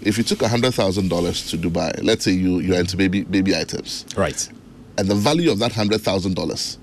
if 0.03 0.17
you 0.17 0.23
took 0.23 0.39
$100000 0.39 1.49
to 1.49 1.57
dubai 1.57 2.03
let's 2.03 2.23
say 2.23 2.31
you 2.31 2.59
you're 2.59 2.79
into 2.79 2.97
baby 2.97 3.23
baby 3.23 3.55
items 3.55 4.05
right 4.17 4.49
and 4.97 5.07
the 5.07 5.15
value 5.15 5.51
of 5.51 5.59
that 5.59 5.71
$100000 5.71 6.77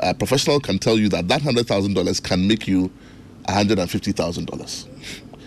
a 0.00 0.14
professional 0.14 0.60
can 0.60 0.78
tell 0.78 0.98
you 0.98 1.08
that 1.08 1.28
that 1.28 1.42
$100000 1.42 2.22
can 2.22 2.46
make 2.46 2.66
you 2.68 2.90
$150000 3.48 4.86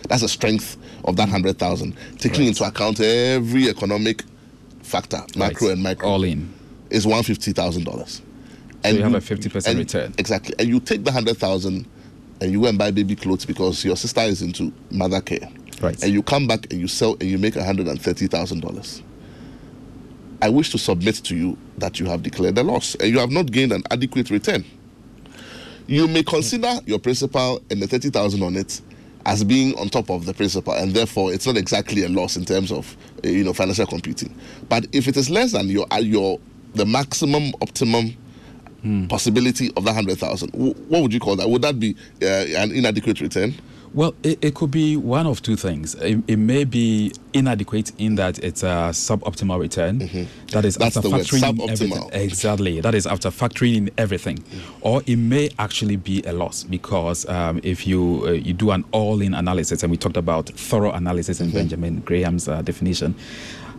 that's 0.07 0.21
the 0.21 0.27
strength 0.27 0.77
of 1.05 1.15
that 1.15 1.29
100000 1.29 1.95
taking 2.17 2.41
right. 2.41 2.47
into 2.47 2.63
account 2.63 2.99
every 2.99 3.69
economic 3.69 4.23
factor 4.81 5.21
macro 5.35 5.67
right. 5.67 5.73
and 5.73 5.83
micro 5.83 6.09
all 6.09 6.23
in 6.23 6.51
is 6.89 7.05
$150000 7.05 8.21
and 8.83 8.97
so 8.97 8.99
you, 8.99 9.07
you 9.07 9.13
have 9.13 9.31
a 9.31 9.35
50% 9.35 9.77
return. 9.77 10.13
Exactly. 10.17 10.55
And 10.57 10.67
you 10.67 10.79
take 10.79 11.03
the 11.03 11.11
100,000 11.11 11.87
and 12.41 12.51
you 12.51 12.61
go 12.61 12.67
and 12.67 12.77
buy 12.77 12.91
baby 12.91 13.15
clothes 13.15 13.45
because 13.45 13.85
your 13.85 13.95
sister 13.95 14.21
is 14.21 14.41
into 14.41 14.73
mother 14.89 15.21
care. 15.21 15.47
Right. 15.81 16.01
And 16.03 16.11
you 16.11 16.23
come 16.23 16.47
back 16.47 16.71
and 16.71 16.79
you 16.81 16.87
sell 16.87 17.13
and 17.13 17.23
you 17.23 17.37
make 17.37 17.53
$130,000. 17.53 19.01
I 20.41 20.49
wish 20.49 20.71
to 20.71 20.77
submit 20.77 21.15
to 21.15 21.35
you 21.35 21.57
that 21.77 21.99
you 21.99 22.05
have 22.07 22.23
declared 22.23 22.57
a 22.57 22.63
loss 22.63 22.95
and 22.95 23.09
you 23.09 23.19
have 23.19 23.31
not 23.31 23.51
gained 23.51 23.71
an 23.71 23.83
adequate 23.91 24.29
return. 24.29 24.65
You 25.87 26.07
may 26.07 26.23
consider 26.23 26.79
your 26.85 26.99
principal 26.99 27.61
and 27.69 27.81
the 27.81 27.87
30,000 27.87 28.41
on 28.41 28.55
it 28.55 28.81
as 29.25 29.43
being 29.43 29.77
on 29.77 29.89
top 29.89 30.09
of 30.09 30.25
the 30.25 30.33
principal 30.33 30.73
and 30.73 30.93
therefore 30.93 31.31
it's 31.33 31.45
not 31.45 31.57
exactly 31.57 32.03
a 32.03 32.09
loss 32.09 32.37
in 32.37 32.45
terms 32.45 32.71
of 32.71 32.95
uh, 33.23 33.27
you 33.27 33.43
know 33.43 33.53
financial 33.53 33.85
computing. 33.85 34.33
But 34.67 34.87
if 34.91 35.07
it 35.07 35.17
is 35.17 35.29
less 35.29 35.51
than 35.51 35.67
your 35.67 35.85
your 35.99 36.39
the 36.73 36.85
maximum 36.85 37.53
optimum 37.61 38.15
mm. 38.83 39.09
possibility 39.09 39.67
of 39.75 39.83
that 39.83 39.95
100,000. 39.95 40.51
What 40.53 41.01
would 41.01 41.13
you 41.13 41.19
call 41.19 41.35
that? 41.37 41.49
Would 41.49 41.61
that 41.63 41.79
be 41.79 41.95
uh, 42.21 42.25
an 42.25 42.71
inadequate 42.71 43.21
return? 43.21 43.53
Well, 43.93 44.15
it, 44.23 44.39
it, 44.41 44.55
could 44.55 44.71
be 44.71 44.95
one 44.95 45.27
of 45.27 45.41
two 45.41 45.57
things. 45.57 45.95
It, 45.95 46.23
it, 46.27 46.37
may 46.37 46.63
be 46.63 47.11
inadequate 47.33 47.91
in 47.97 48.15
that 48.15 48.39
it's 48.39 48.63
a 48.63 48.91
suboptimal 48.93 49.59
return. 49.59 49.99
Mm-hmm. 49.99 50.47
That 50.47 50.63
is 50.63 50.75
That's 50.77 50.95
after 50.95 51.09
factoring 51.09 51.59
in 51.59 51.69
everything. 51.69 52.09
Exactly. 52.13 52.79
That 52.79 52.95
is 52.95 53.05
after 53.05 53.29
factoring 53.29 53.75
in 53.75 53.89
everything. 53.97 54.37
Mm. 54.37 54.59
Or 54.79 55.01
it 55.07 55.17
may 55.17 55.49
actually 55.59 55.97
be 55.97 56.21
a 56.23 56.31
loss 56.31 56.63
because 56.63 57.27
um, 57.27 57.59
if 57.63 57.85
you 57.85 58.23
uh, 58.25 58.31
you 58.31 58.53
do 58.53 58.71
an 58.71 58.85
all-in 58.93 59.33
analysis, 59.33 59.83
and 59.83 59.91
we 59.91 59.97
talked 59.97 60.17
about 60.17 60.47
thorough 60.49 60.91
analysis 60.91 61.41
in 61.41 61.47
mm-hmm. 61.47 61.57
Benjamin 61.57 61.99
Graham's 61.99 62.47
uh, 62.47 62.61
definition, 62.61 63.13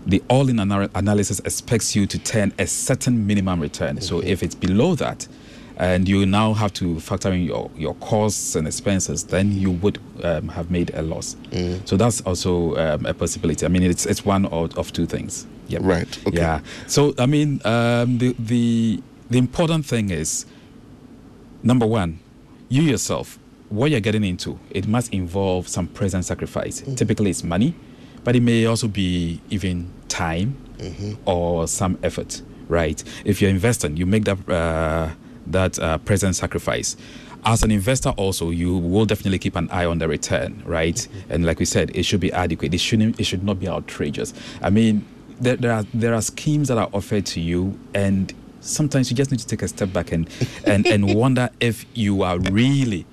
the 0.04 0.22
all-in 0.28 0.58
analysis 0.58 1.38
expects 1.40 1.96
you 1.96 2.06
to 2.06 2.18
turn 2.18 2.52
a 2.58 2.66
certain 2.66 3.26
minimum 3.26 3.60
return. 3.60 3.96
Mm-hmm. 3.96 4.04
So 4.04 4.20
if 4.20 4.42
it's 4.42 4.54
below 4.54 4.94
that, 4.96 5.26
and 5.76 6.08
you 6.08 6.26
now 6.26 6.52
have 6.52 6.72
to 6.74 7.00
factor 7.00 7.32
in 7.32 7.42
your, 7.42 7.70
your 7.76 7.94
costs 7.94 8.54
and 8.54 8.66
expenses, 8.66 9.24
then 9.24 9.52
you 9.52 9.70
would 9.70 9.98
um, 10.22 10.48
have 10.48 10.70
made 10.70 10.90
a 10.94 11.02
loss. 11.02 11.36
Mm. 11.50 11.86
So 11.88 11.96
that's 11.96 12.20
also 12.22 12.76
um, 12.76 13.06
a 13.06 13.14
possibility. 13.14 13.64
I 13.66 13.68
mean, 13.68 13.82
it's 13.82 14.06
it's 14.06 14.24
one 14.24 14.46
of, 14.46 14.76
of 14.78 14.92
two 14.92 15.06
things. 15.06 15.46
Yep. 15.68 15.80
Right. 15.84 16.26
Okay. 16.26 16.38
Yeah. 16.38 16.60
So 16.86 17.14
I 17.18 17.26
mean, 17.26 17.60
um, 17.64 18.18
the 18.18 18.34
the 18.38 19.02
the 19.30 19.38
important 19.38 19.86
thing 19.86 20.10
is 20.10 20.46
number 21.62 21.86
one, 21.86 22.18
you 22.68 22.82
yourself, 22.82 23.38
what 23.68 23.90
you're 23.90 24.00
getting 24.00 24.24
into, 24.24 24.58
it 24.70 24.86
must 24.86 25.12
involve 25.12 25.68
some 25.68 25.86
present 25.86 26.24
sacrifice. 26.24 26.82
Mm. 26.82 26.96
Typically, 26.96 27.30
it's 27.30 27.44
money 27.44 27.74
but 28.24 28.36
it 28.36 28.40
may 28.40 28.66
also 28.66 28.88
be 28.88 29.40
even 29.50 29.90
time 30.08 30.56
mm-hmm. 30.78 31.14
or 31.24 31.66
some 31.66 31.98
effort, 32.02 32.42
right? 32.68 33.02
If 33.24 33.40
you're 33.40 33.50
investing, 33.50 33.96
you 33.96 34.06
make 34.06 34.24
that 34.24 34.48
uh, 34.48 35.10
that 35.46 35.78
uh, 35.78 35.98
present 35.98 36.36
sacrifice. 36.36 36.96
As 37.44 37.64
an 37.64 37.72
investor, 37.72 38.10
also, 38.10 38.50
you 38.50 38.78
will 38.78 39.04
definitely 39.04 39.38
keep 39.38 39.56
an 39.56 39.68
eye 39.70 39.84
on 39.84 39.98
the 39.98 40.06
return, 40.06 40.62
right? 40.64 40.94
Mm-hmm. 40.94 41.32
And 41.32 41.44
like 41.44 41.58
we 41.58 41.64
said, 41.64 41.90
it 41.94 42.04
should 42.04 42.20
be 42.20 42.32
adequate. 42.32 42.72
It 42.72 42.78
shouldn't. 42.78 43.18
It 43.18 43.24
should 43.24 43.42
not 43.42 43.58
be 43.58 43.68
outrageous. 43.68 44.32
I 44.62 44.70
mean, 44.70 45.04
there, 45.40 45.56
there 45.56 45.72
are 45.72 45.84
there 45.92 46.14
are 46.14 46.22
schemes 46.22 46.68
that 46.68 46.78
are 46.78 46.88
offered 46.92 47.26
to 47.26 47.40
you, 47.40 47.78
and 47.94 48.32
sometimes 48.60 49.10
you 49.10 49.16
just 49.16 49.32
need 49.32 49.40
to 49.40 49.46
take 49.46 49.62
a 49.62 49.68
step 49.68 49.92
back 49.92 50.12
and 50.12 50.28
and, 50.66 50.86
and 50.86 51.14
wonder 51.16 51.50
if 51.60 51.84
you 51.94 52.22
are 52.22 52.38
really 52.38 53.06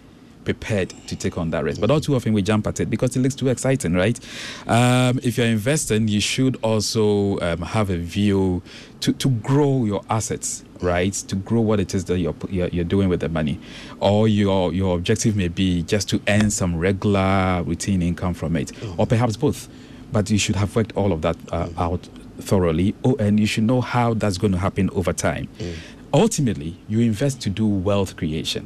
prepared 0.45 0.89
to 1.07 1.15
take 1.15 1.37
on 1.37 1.51
that 1.51 1.63
risk. 1.63 1.79
But 1.79 1.91
all 1.91 1.99
too 1.99 2.15
often 2.15 2.33
we 2.33 2.41
jump 2.41 2.65
at 2.65 2.79
it 2.79 2.89
because 2.89 3.15
it 3.15 3.19
looks 3.19 3.35
too 3.35 3.49
exciting, 3.49 3.93
right? 3.93 4.19
Um, 4.67 5.19
if 5.21 5.37
you're 5.37 5.47
investing, 5.47 6.07
you 6.07 6.21
should 6.21 6.57
also 6.63 7.39
um, 7.39 7.61
have 7.61 7.89
a 7.89 7.97
view 7.97 8.63
to, 9.01 9.13
to 9.13 9.29
grow 9.29 9.85
your 9.85 10.03
assets, 10.09 10.63
right? 10.81 11.13
To 11.13 11.35
grow 11.35 11.61
what 11.61 11.79
it 11.79 11.93
is 11.93 12.05
that 12.05 12.19
you're, 12.19 12.35
you're, 12.49 12.67
you're 12.69 12.85
doing 12.85 13.09
with 13.09 13.19
the 13.19 13.29
money. 13.29 13.59
Or 13.99 14.27
your, 14.27 14.73
your 14.73 14.95
objective 14.95 15.35
may 15.35 15.47
be 15.47 15.83
just 15.83 16.09
to 16.09 16.21
earn 16.27 16.51
some 16.51 16.77
regular 16.77 17.63
routine 17.63 18.01
income 18.01 18.33
from 18.33 18.55
it, 18.55 18.71
or 18.97 19.05
perhaps 19.05 19.37
both. 19.37 19.67
But 20.11 20.29
you 20.29 20.37
should 20.37 20.55
have 20.55 20.75
worked 20.75 20.95
all 20.95 21.11
of 21.11 21.21
that 21.21 21.37
uh, 21.51 21.69
out 21.77 22.07
thoroughly, 22.39 22.95
oh, 23.03 23.15
and 23.19 23.39
you 23.39 23.45
should 23.45 23.65
know 23.65 23.81
how 23.81 24.13
that's 24.13 24.37
going 24.37 24.53
to 24.53 24.59
happen 24.59 24.89
over 24.91 25.13
time. 25.13 25.47
Mm. 25.59 25.75
Ultimately, 26.13 26.79
you 26.87 27.01
invest 27.01 27.41
to 27.41 27.49
do 27.49 27.67
wealth 27.67 28.15
creation 28.17 28.65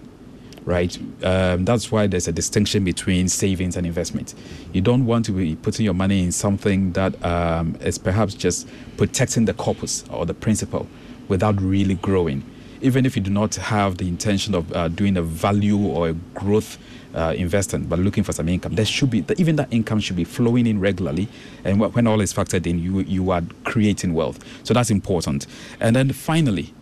right? 0.65 0.97
Um, 1.23 1.65
that's 1.65 1.91
why 1.91 2.07
there's 2.07 2.27
a 2.27 2.31
distinction 2.31 2.83
between 2.83 3.27
savings 3.27 3.75
and 3.75 3.85
investment. 3.85 4.33
You 4.71 4.81
don't 4.81 5.05
want 5.05 5.25
to 5.25 5.31
be 5.31 5.55
putting 5.55 5.85
your 5.85 5.93
money 5.93 6.23
in 6.23 6.31
something 6.31 6.93
that 6.93 7.23
um, 7.23 7.75
is 7.81 7.97
perhaps 7.97 8.33
just 8.33 8.67
protecting 8.97 9.45
the 9.45 9.53
corpus 9.53 10.05
or 10.09 10.25
the 10.25 10.33
principal 10.33 10.87
without 11.27 11.61
really 11.61 11.95
growing. 11.95 12.43
Even 12.81 13.05
if 13.05 13.15
you 13.15 13.21
do 13.21 13.31
not 13.31 13.55
have 13.55 13.97
the 13.97 14.07
intention 14.07 14.53
of 14.53 14.71
uh, 14.73 14.89
doing 14.89 15.15
a 15.15 15.21
value 15.21 15.79
or 15.79 16.09
a 16.09 16.13
growth 16.33 16.77
uh, 17.15 17.33
investment, 17.37 17.87
but 17.87 17.99
looking 17.99 18.23
for 18.23 18.33
some 18.33 18.49
income, 18.49 18.75
there 18.75 18.85
should 18.85 19.09
be 19.09 19.23
even 19.37 19.55
that 19.55 19.71
income 19.71 19.99
should 19.99 20.17
be 20.17 20.25
flowing 20.25 20.67
in 20.67 20.79
regularly, 20.79 21.27
and 21.63 21.79
when 21.79 22.07
all 22.07 22.19
is 22.19 22.33
factored 22.33 22.67
in, 22.67 22.79
you 22.79 22.99
you 23.01 23.31
are 23.31 23.41
creating 23.63 24.13
wealth. 24.13 24.43
So 24.63 24.73
that's 24.73 24.89
important. 24.89 25.47
And 25.79 25.95
then 25.95 26.11
finally, 26.11 26.73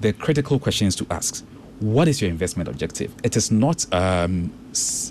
the 0.00 0.12
critical 0.12 0.58
questions 0.58 0.96
to 0.96 1.06
ask: 1.10 1.44
what 1.80 2.08
is 2.08 2.20
your 2.20 2.30
investment 2.30 2.68
objective? 2.68 3.14
It 3.22 3.36
is 3.36 3.50
not 3.50 3.86
um, 3.92 4.52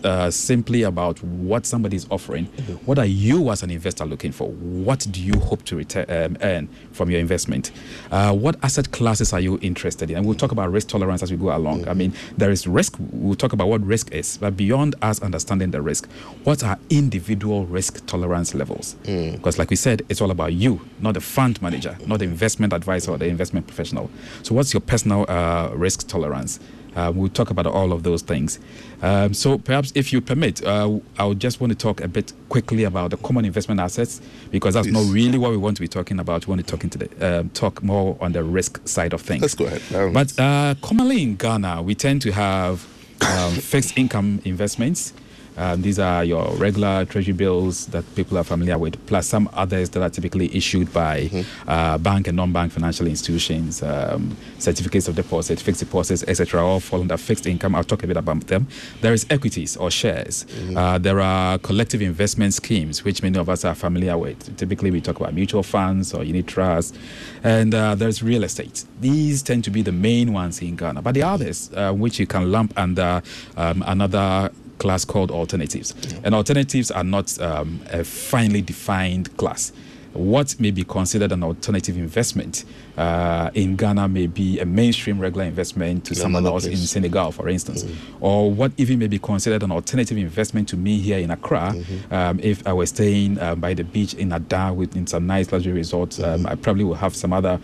uh, 0.04 0.32
simply 0.32 0.84
about 0.84 1.22
what 1.24 1.66
somebody 1.66 1.96
is 1.96 2.08
offering. 2.10 2.48
Mm-hmm. 2.48 2.74
What 2.86 3.00
are 3.00 3.06
you 3.06 3.50
as 3.52 3.64
an 3.64 3.70
investor 3.70 4.06
looking 4.06 4.32
for? 4.32 4.50
What 4.50 5.08
do 5.12 5.22
you 5.22 5.40
hope 5.40 5.64
to 5.66 5.76
return, 5.76 6.06
um, 6.10 6.38
earn 6.42 6.70
from 6.92 7.10
your 7.10 7.20
investment? 7.20 7.72
Uh, 8.12 8.34
what 8.34 8.56
asset 8.64 8.92
classes 8.92 9.34
are 9.34 9.40
you 9.40 9.60
interested 9.62 10.10
in? 10.10 10.18
And 10.18 10.26
we'll 10.26 10.36
talk 10.36 10.52
about 10.52 10.72
risk 10.72 10.88
tolerance 10.88 11.24
as 11.24 11.32
we 11.32 11.38
go 11.38 11.56
along. 11.56 11.82
Mm-hmm. 11.82 11.90
I 11.90 11.94
mean, 11.94 12.14
there 12.38 12.52
is 12.52 12.68
risk. 12.68 12.96
We'll 13.12 13.36
talk 13.36 13.54
about 13.54 13.68
what 13.68 13.86
risk 13.86 14.12
is, 14.12 14.38
but 14.38 14.56
beyond 14.56 14.96
us 15.02 15.22
understanding 15.22 15.72
the 15.72 15.82
risk, 15.82 16.10
what 16.44 16.64
are 16.64 16.78
individual 16.90 17.66
risk 17.66 18.06
tolerance 18.06 18.54
levels? 18.54 18.96
Mm. 19.04 19.34
Because, 19.34 19.58
like 19.58 19.70
we 19.70 19.76
said, 19.76 20.06
it's 20.10 20.22
all 20.22 20.32
about 20.32 20.54
you, 20.54 20.82
not 21.00 21.14
the 21.14 21.22
fund 21.22 21.62
manager, 21.62 21.98
not 22.06 22.20
the 22.20 22.26
investment 22.26 22.74
advisor 22.74 23.12
or 23.12 23.18
the 23.18 23.28
investment 23.28 23.68
professional. 23.68 24.10
So, 24.44 24.56
what's 24.56 24.74
your 24.74 24.82
personal 24.82 25.26
uh, 25.30 25.72
risk 25.74 26.08
tolerance? 26.08 26.60
Uh, 26.96 27.12
we'll 27.14 27.30
talk 27.30 27.50
about 27.50 27.68
all 27.68 27.92
of 27.94 28.04
those 28.04 28.22
things. 28.22 28.60
Um, 29.02 29.34
so 29.34 29.58
perhaps 29.58 29.92
if 29.96 30.12
you 30.12 30.22
permit, 30.22 30.66
uh, 30.66 31.00
I 31.18 31.26
would 31.26 31.40
just 31.40 31.62
want 31.62 31.72
to 31.72 31.78
talk 31.78 32.02
a 32.02 32.08
bit 32.08 32.34
quickly 32.50 32.84
about 32.84 33.12
the 33.12 33.18
common 33.18 33.46
investment 33.46 33.80
assets 33.80 34.22
because 34.52 34.74
that's 34.74 34.88
not 34.88 35.06
really 35.12 35.38
what 35.38 35.52
we 35.52 35.58
want 35.58 35.78
to 35.78 35.82
be 35.82 35.88
talking 35.88 36.20
about. 36.20 36.48
We 36.48 36.52
want 36.52 36.66
to 36.66 36.70
talk 36.70 36.84
into 36.84 36.98
the 36.98 37.40
um, 37.40 37.50
talk 37.50 37.84
more 37.84 38.18
on 38.20 38.32
the 38.32 38.44
risk 38.44 38.86
side 38.88 39.14
of 39.14 39.22
things. 39.22 39.42
Let's 39.42 39.56
go 39.56 39.66
ahead. 39.66 39.82
Um, 39.94 40.14
but 40.14 40.38
uh, 40.40 40.76
commonly 40.82 41.22
in 41.22 41.36
Ghana, 41.36 41.82
we 41.84 41.96
tend 41.96 42.22
to 42.24 42.32
have 42.32 42.86
um, 43.22 43.54
fixed 43.54 43.98
income 43.98 44.42
investments. 44.46 45.14
Um, 45.58 45.82
these 45.82 46.00
are 46.00 46.24
your 46.24 46.56
regular 46.56 47.06
treasury 47.06 47.34
bills 47.34 47.88
that 47.88 48.04
people 48.16 48.38
are 48.38 48.44
familiar 48.44 48.78
with, 48.78 49.04
plus 49.08 49.28
some 49.28 49.50
others 49.54 49.90
that 49.92 50.02
are 50.02 50.10
typically 50.10 50.56
issued 50.56 50.92
by 50.94 51.22
mm-hmm. 51.22 51.70
uh, 51.70 51.98
bank 51.98 52.28
and 52.28 52.38
non-bank 52.38 52.72
financial 52.72 53.08
institutions, 53.08 53.84
um, 53.84 54.36
certificates 54.58 55.08
of 55.08 55.16
deposit, 55.16 55.60
fixed 55.60 55.82
deposits, 55.82 56.24
etc. 56.28 56.66
All 56.66 56.80
fall 56.80 57.02
under 57.02 57.18
fixed 57.18 57.46
income. 57.46 57.76
I'll 57.76 57.84
talk 57.84 58.04
a 58.04 58.08
bit 58.08 58.18
about 58.18 58.48
them. 58.48 58.68
There 59.02 59.14
is 59.14 59.26
equities 59.30 59.76
or 59.78 59.92
shares. 59.92 60.46
Mm-hmm. 60.46 60.78
Uh, 60.78 60.98
there 60.98 61.20
are 61.20 61.58
collective 61.58 62.02
investment 62.02 62.54
schemes, 62.54 63.04
which 63.04 63.22
many 63.22 63.38
of 63.38 63.50
us 63.50 63.66
are 63.66 63.76
familiar 63.76 64.18
with. 64.18 64.58
Typically, 64.58 64.92
we 64.92 65.02
talk 65.02 65.20
about 65.20 65.34
mutual 65.34 65.64
funds 65.64 66.14
or 66.14 66.24
unit 66.24 66.48
trusts, 66.48 66.98
and 67.44 67.74
uh, 67.74 67.96
there's 67.96 68.24
real 68.24 68.44
estate. 68.44 68.86
These 69.00 69.44
tend 69.44 69.64
to 69.66 69.72
be 69.72 69.82
the 69.82 69.92
main 69.92 70.34
ones 70.34 70.62
in 70.62 70.76
Ghana, 70.76 71.02
but 71.02 71.14
the 71.14 71.24
others, 71.24 71.70
uh, 71.76 71.92
which 71.94 72.20
you 72.20 72.28
can 72.28 72.52
lump 72.52 72.74
under 72.78 73.22
um, 73.58 73.84
another 73.86 74.52
class 74.80 75.06
called 75.06 75.32
alternatives. 75.32 75.94
Yeah. 76.02 76.20
And 76.24 76.36
alternatives 76.36 76.90
are 76.92 77.04
not 77.04 77.40
um, 77.40 77.82
a 77.92 78.04
finely 78.04 78.62
defined 78.62 79.36
class. 79.38 79.72
What 80.14 80.60
may 80.60 80.72
be 80.72 80.84
considered 80.84 81.32
an 81.32 81.44
alternative 81.44 81.96
investment 81.96 82.66
uh, 82.98 83.52
in 83.54 83.76
Ghana 83.76 84.08
may 84.08 84.26
be 84.26 84.60
a 84.60 84.66
mainstream 84.66 85.20
regular 85.20 85.46
investment 85.46 86.04
to 86.06 86.16
someone 86.16 86.48
else 86.48 86.66
place. 86.66 86.82
in 86.82 86.88
Senegal, 86.88 87.32
for 87.32 87.48
instance. 87.48 87.84
Mm-hmm. 87.84 88.24
Or 88.24 88.52
what 88.52 88.72
even 88.78 88.98
may 88.98 89.08
be 89.08 89.20
considered 89.20 89.62
an 89.62 89.72
alternative 89.72 90.18
investment 90.18 90.68
to 90.70 90.78
me 90.78 90.98
here 90.98 91.20
in 91.20 91.30
Accra, 91.30 91.74
mm-hmm. 91.76 92.14
um, 92.14 92.40
if 92.42 92.66
I 92.66 92.74
was 92.74 92.90
staying 92.90 93.40
uh, 93.40 93.54
by 93.54 93.76
the 93.76 93.84
beach 93.84 94.16
in 94.16 94.34
Ada 94.34 94.74
with 94.74 94.96
in 94.96 95.06
some 95.06 95.28
nice 95.28 95.52
luxury 95.52 95.74
resorts, 95.74 96.20
um, 96.20 96.26
mm-hmm. 96.26 96.48
I 96.48 96.56
probably 96.56 96.86
will 96.86 96.96
have 96.96 97.16
some 97.16 97.32
other 97.32 97.60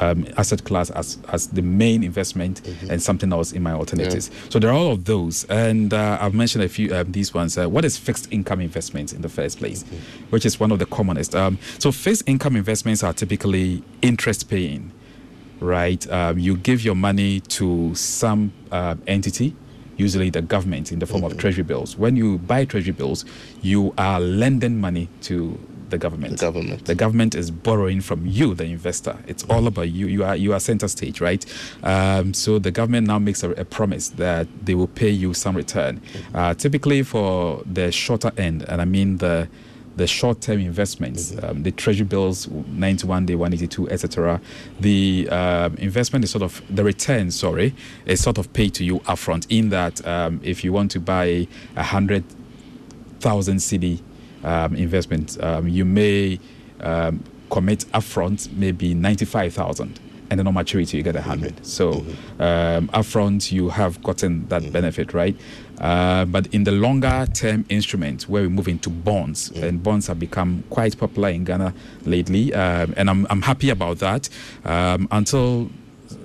um, 0.00 0.26
asset 0.36 0.64
class 0.64 0.90
as, 0.90 1.18
as 1.28 1.48
the 1.48 1.62
main 1.62 2.02
investment 2.02 2.62
mm-hmm. 2.62 2.90
and 2.90 3.02
something 3.02 3.32
else 3.32 3.52
in 3.52 3.62
my 3.62 3.72
alternatives. 3.72 4.30
Yeah. 4.30 4.50
So 4.50 4.58
there 4.58 4.70
are 4.70 4.74
all 4.74 4.92
of 4.92 5.04
those. 5.04 5.44
And 5.44 5.92
uh, 5.92 6.18
I've 6.20 6.34
mentioned 6.34 6.64
a 6.64 6.68
few 6.68 6.94
um, 6.94 7.12
these 7.12 7.34
ones. 7.34 7.56
Uh, 7.56 7.68
what 7.68 7.84
is 7.84 7.96
fixed 7.96 8.32
income 8.32 8.60
investments 8.60 9.12
in 9.12 9.22
the 9.22 9.28
first 9.28 9.58
place, 9.58 9.82
mm-hmm. 9.82 10.30
which 10.30 10.46
is 10.46 10.58
one 10.58 10.72
of 10.72 10.78
the 10.78 10.86
commonest? 10.86 11.34
Um, 11.34 11.58
so 11.78 11.92
fixed 11.92 12.24
income 12.26 12.56
investments 12.56 13.02
are 13.02 13.12
typically 13.12 13.82
interest 14.02 14.48
paying, 14.48 14.92
right? 15.60 16.10
Um, 16.10 16.38
you 16.38 16.56
give 16.56 16.84
your 16.84 16.94
money 16.94 17.40
to 17.40 17.94
some 17.94 18.52
uh, 18.70 18.96
entity 19.06 19.54
usually 19.96 20.30
the 20.30 20.42
government 20.42 20.92
in 20.92 20.98
the 20.98 21.06
form 21.06 21.22
mm-hmm. 21.22 21.32
of 21.32 21.38
treasury 21.38 21.64
bills. 21.64 21.96
When 21.96 22.16
you 22.16 22.38
buy 22.38 22.64
treasury 22.64 22.92
bills, 22.92 23.24
you 23.62 23.94
are 23.96 24.20
lending 24.20 24.80
money 24.80 25.08
to 25.22 25.58
the 25.90 25.98
government. 25.98 26.38
The 26.38 26.46
government. 26.46 26.84
The 26.84 26.94
government 26.94 27.34
is 27.34 27.50
borrowing 27.50 28.00
from 28.00 28.26
you, 28.26 28.54
the 28.54 28.64
investor. 28.64 29.18
It's 29.26 29.44
all 29.44 29.66
about 29.66 29.90
you. 29.90 30.06
You 30.06 30.24
are 30.24 30.36
you 30.36 30.52
are 30.52 30.60
center 30.60 30.88
stage, 30.88 31.20
right? 31.20 31.44
Um, 31.82 32.34
so 32.34 32.58
the 32.58 32.70
government 32.70 33.06
now 33.06 33.18
makes 33.18 33.42
a, 33.42 33.50
a, 33.52 33.64
promise 33.64 34.08
that 34.10 34.46
they 34.64 34.74
will 34.74 34.88
pay 34.88 35.10
you 35.10 35.34
some 35.34 35.56
return. 35.56 36.00
Mm-hmm. 36.00 36.36
Uh, 36.36 36.54
typically 36.54 37.02
for 37.02 37.62
the 37.66 37.90
shorter 37.92 38.32
end, 38.36 38.64
and 38.68 38.80
I 38.80 38.84
mean 38.84 39.18
the 39.18 39.48
the 39.96 40.06
short-term 40.08 40.58
investments, 40.58 41.30
mm-hmm. 41.30 41.46
um, 41.46 41.62
the 41.62 41.70
treasury 41.70 42.04
bills, 42.04 42.48
91 42.48 43.26
day, 43.26 43.36
182, 43.36 43.90
etc. 43.90 44.40
The 44.80 45.28
um, 45.30 45.76
investment 45.76 46.24
is 46.24 46.30
sort 46.30 46.42
of 46.42 46.60
the 46.68 46.82
return. 46.82 47.30
Sorry, 47.30 47.74
is 48.06 48.20
sort 48.20 48.38
of 48.38 48.52
paid 48.52 48.74
to 48.74 48.84
you 48.84 49.00
upfront. 49.00 49.46
In 49.50 49.68
that, 49.68 50.04
um, 50.06 50.40
if 50.42 50.64
you 50.64 50.72
want 50.72 50.90
to 50.92 51.00
buy 51.00 51.46
a 51.76 51.82
hundred 51.82 52.24
thousand 53.20 53.56
cedi 53.58 54.00
um, 54.44 54.76
investment, 54.76 55.42
um, 55.42 55.66
you 55.68 55.84
may 55.84 56.38
um, 56.80 57.22
commit 57.50 57.80
upfront 57.92 58.52
maybe 58.52 58.94
95,000 58.94 60.00
and 60.30 60.40
then 60.40 60.46
on 60.46 60.54
maturity 60.54 60.96
you 60.96 61.02
get 61.02 61.14
a 61.14 61.20
100 61.20 61.54
mm-hmm. 61.54 61.64
so 61.64 61.92
mm-hmm. 61.92 62.42
um, 62.42 62.88
upfront 62.88 63.52
you 63.52 63.68
have 63.68 64.02
gotten 64.02 64.46
that 64.48 64.62
mm-hmm. 64.62 64.72
benefit 64.72 65.12
right 65.12 65.36
uh, 65.78 66.24
but 66.24 66.46
in 66.48 66.64
the 66.64 66.72
longer 66.72 67.26
term 67.34 67.64
instruments 67.68 68.28
where 68.28 68.42
we 68.42 68.48
move 68.48 68.68
into 68.68 68.90
bonds 68.90 69.50
mm-hmm. 69.50 69.64
and 69.64 69.82
bonds 69.82 70.06
have 70.06 70.18
become 70.18 70.64
quite 70.70 70.98
popular 70.98 71.28
in 71.28 71.44
ghana 71.44 71.74
lately 72.04 72.52
um, 72.54 72.94
and 72.96 73.10
I'm, 73.10 73.26
I'm 73.30 73.42
happy 73.42 73.70
about 73.70 73.98
that 73.98 74.28
um, 74.64 75.08
until 75.10 75.70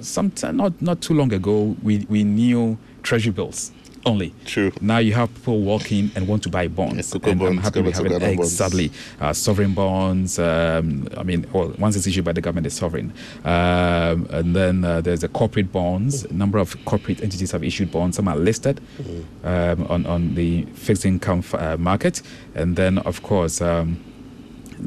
some 0.02 0.32
not 0.54 0.82
not 0.82 1.02
too 1.02 1.14
long 1.14 1.34
ago 1.34 1.76
we, 1.84 2.06
we 2.10 2.24
knew 2.24 2.78
treasury 3.04 3.34
bills 3.34 3.72
only. 4.06 4.34
True. 4.46 4.72
Now 4.82 4.98
you 4.98 5.14
have 5.14 5.34
people 5.36 5.62
walking 5.62 6.12
and 6.16 6.28
want 6.28 6.44
to 6.44 6.50
buy 6.50 6.68
bonds. 6.68 7.14
Yeah, 7.14 7.30
and 7.30 7.40
bonds, 7.40 7.58
I'm 7.58 7.64
happy 7.64 7.82
we 7.82 7.92
have 7.92 8.06
it. 8.06 8.24
Exactly. 8.24 8.92
Uh, 9.20 9.34
sovereign 9.34 9.74
bonds. 9.74 10.40
Um, 10.40 11.08
I 11.18 11.24
mean, 11.24 11.46
well, 11.54 11.74
once 11.78 11.96
it's 11.96 12.08
issued 12.08 12.26
by 12.26 12.34
the 12.34 12.42
government, 12.42 12.68
it's 12.68 12.76
sovereign. 12.76 13.14
Um, 13.44 14.28
and 14.32 14.56
then 14.56 14.84
uh, 14.84 15.02
there's 15.02 15.22
the 15.22 15.28
corporate 15.28 15.72
bonds. 15.72 16.24
A 16.26 16.34
number 16.34 16.58
of 16.58 16.76
corporate 16.86 17.22
entities 17.22 17.52
have 17.52 17.64
issued 17.64 17.92
bonds. 17.92 18.18
Some 18.18 18.28
are 18.28 18.38
listed 18.38 18.82
mm-hmm. 18.98 19.48
um, 19.48 19.88
on, 19.88 20.06
on 20.06 20.36
the 20.36 20.66
fixed 20.74 21.06
income 21.06 21.44
uh, 21.54 21.78
market. 21.78 22.22
And 22.56 22.76
then, 22.76 23.00
of 23.00 23.24
course, 23.24 23.62
um, 23.62 24.04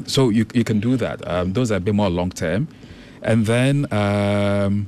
so 0.07 0.29
you, 0.29 0.45
you 0.53 0.63
can 0.63 0.79
do 0.79 0.97
that. 0.97 1.27
Um, 1.27 1.53
those 1.53 1.71
are 1.71 1.75
a 1.75 1.79
bit 1.79 1.95
more 1.95 2.09
long 2.09 2.31
term. 2.31 2.67
And 3.21 3.45
then, 3.45 3.91
um, 3.93 4.87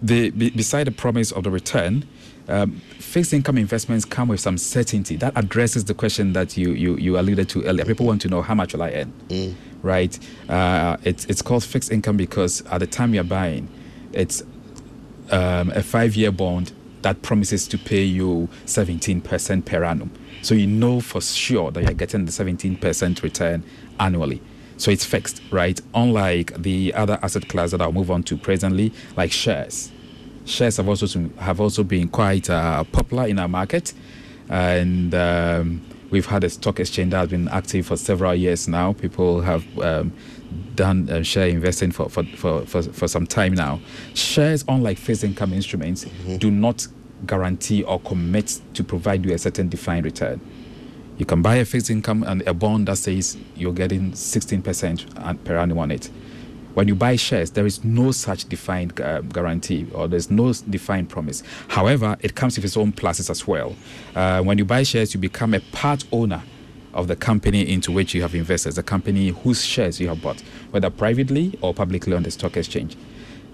the, 0.00 0.30
beside 0.30 0.86
the 0.86 0.92
promise 0.92 1.32
of 1.32 1.42
the 1.42 1.50
return, 1.50 2.06
um, 2.48 2.72
fixed 2.98 3.32
income 3.32 3.58
investments 3.58 4.04
come 4.04 4.28
with 4.28 4.40
some 4.40 4.58
certainty. 4.58 5.16
That 5.16 5.32
addresses 5.36 5.84
the 5.84 5.94
question 5.94 6.32
that 6.32 6.56
you, 6.56 6.72
you, 6.72 6.96
you 6.96 7.18
alluded 7.18 7.48
to 7.50 7.62
earlier. 7.64 7.84
People 7.84 8.06
want 8.06 8.22
to 8.22 8.28
know 8.28 8.42
how 8.42 8.54
much 8.54 8.72
will 8.72 8.82
I 8.82 8.90
earn, 8.92 9.12
mm. 9.28 9.54
right? 9.82 10.18
Uh, 10.48 10.96
it's, 11.04 11.24
it's 11.26 11.42
called 11.42 11.64
fixed 11.64 11.92
income 11.92 12.16
because 12.16 12.62
at 12.66 12.78
the 12.78 12.86
time 12.86 13.14
you're 13.14 13.24
buying, 13.24 13.68
it's 14.12 14.42
um, 15.30 15.70
a 15.70 15.82
five 15.82 16.16
year 16.16 16.32
bond 16.32 16.72
that 17.02 17.22
promises 17.22 17.68
to 17.68 17.78
pay 17.78 18.02
you 18.02 18.48
17% 18.66 19.64
per 19.64 19.84
annum. 19.84 20.10
So 20.42 20.54
you 20.54 20.66
know 20.66 21.00
for 21.00 21.20
sure 21.20 21.70
that 21.72 21.82
you're 21.82 21.92
getting 21.92 22.24
the 22.24 22.32
17% 22.32 23.22
return 23.22 23.62
annually. 24.00 24.40
So 24.78 24.90
it's 24.90 25.04
fixed, 25.04 25.42
right? 25.50 25.80
Unlike 25.94 26.62
the 26.62 26.94
other 26.94 27.18
asset 27.22 27.48
class 27.48 27.72
that 27.72 27.82
I'll 27.82 27.92
move 27.92 28.10
on 28.10 28.22
to 28.24 28.36
presently, 28.36 28.92
like 29.16 29.32
shares 29.32 29.90
shares 30.48 30.76
have 30.78 30.88
also 30.88 31.30
have 31.38 31.60
also 31.60 31.82
been 31.84 32.08
quite 32.08 32.48
uh, 32.50 32.84
popular 32.84 33.26
in 33.26 33.38
our 33.38 33.48
market, 33.48 33.92
and 34.48 35.14
um, 35.14 35.82
we've 36.10 36.26
had 36.26 36.44
a 36.44 36.50
stock 36.50 36.80
exchange 36.80 37.12
that 37.12 37.18
has 37.18 37.28
been 37.28 37.48
active 37.48 37.86
for 37.86 37.96
several 37.96 38.34
years 38.34 38.66
now. 38.68 38.92
People 38.92 39.40
have 39.42 39.64
um, 39.78 40.12
done 40.74 41.08
uh, 41.10 41.22
share 41.22 41.48
investing 41.48 41.92
for, 41.92 42.08
for, 42.08 42.24
for, 42.24 42.64
for, 42.66 42.82
for 42.82 43.08
some 43.08 43.26
time 43.26 43.54
now. 43.54 43.80
Shares, 44.14 44.64
unlike 44.68 44.98
fixed 44.98 45.24
income 45.24 45.52
instruments, 45.52 46.04
mm-hmm. 46.04 46.36
do 46.38 46.50
not 46.50 46.86
guarantee 47.26 47.82
or 47.82 48.00
commit 48.00 48.60
to 48.74 48.84
provide 48.84 49.24
you 49.24 49.34
a 49.34 49.38
certain 49.38 49.68
defined 49.68 50.04
return. 50.04 50.40
You 51.18 51.26
can 51.26 51.42
buy 51.42 51.56
a 51.56 51.64
fixed 51.64 51.90
income 51.90 52.22
and 52.22 52.46
a 52.46 52.54
bond 52.54 52.86
that 52.86 52.96
says 52.96 53.36
you're 53.56 53.72
getting 53.72 54.12
16% 54.12 55.44
per 55.44 55.58
annum 55.58 55.78
on 55.78 55.90
it. 55.90 56.10
When 56.74 56.86
you 56.86 56.94
buy 56.94 57.16
shares, 57.16 57.50
there 57.52 57.66
is 57.66 57.82
no 57.82 58.12
such 58.12 58.48
defined 58.48 59.00
uh, 59.00 59.22
guarantee 59.22 59.86
or 59.92 60.06
there's 60.06 60.30
no 60.30 60.52
defined 60.52 61.08
promise. 61.08 61.42
However, 61.68 62.16
it 62.20 62.34
comes 62.34 62.56
with 62.56 62.64
its 62.64 62.76
own 62.76 62.92
pluses 62.92 63.30
as 63.30 63.46
well. 63.46 63.74
Uh, 64.14 64.42
when 64.42 64.58
you 64.58 64.64
buy 64.64 64.82
shares, 64.82 65.14
you 65.14 65.20
become 65.20 65.54
a 65.54 65.60
part 65.72 66.04
owner 66.12 66.42
of 66.94 67.08
the 67.08 67.16
company 67.16 67.68
into 67.68 67.92
which 67.92 68.14
you 68.14 68.22
have 68.22 68.34
invested, 68.34 68.74
the 68.74 68.82
company 68.82 69.28
whose 69.28 69.64
shares 69.64 70.00
you 70.00 70.08
have 70.08 70.22
bought, 70.22 70.40
whether 70.70 70.90
privately 70.90 71.58
or 71.62 71.74
publicly 71.74 72.14
on 72.14 72.22
the 72.22 72.30
stock 72.30 72.56
exchange. 72.56 72.96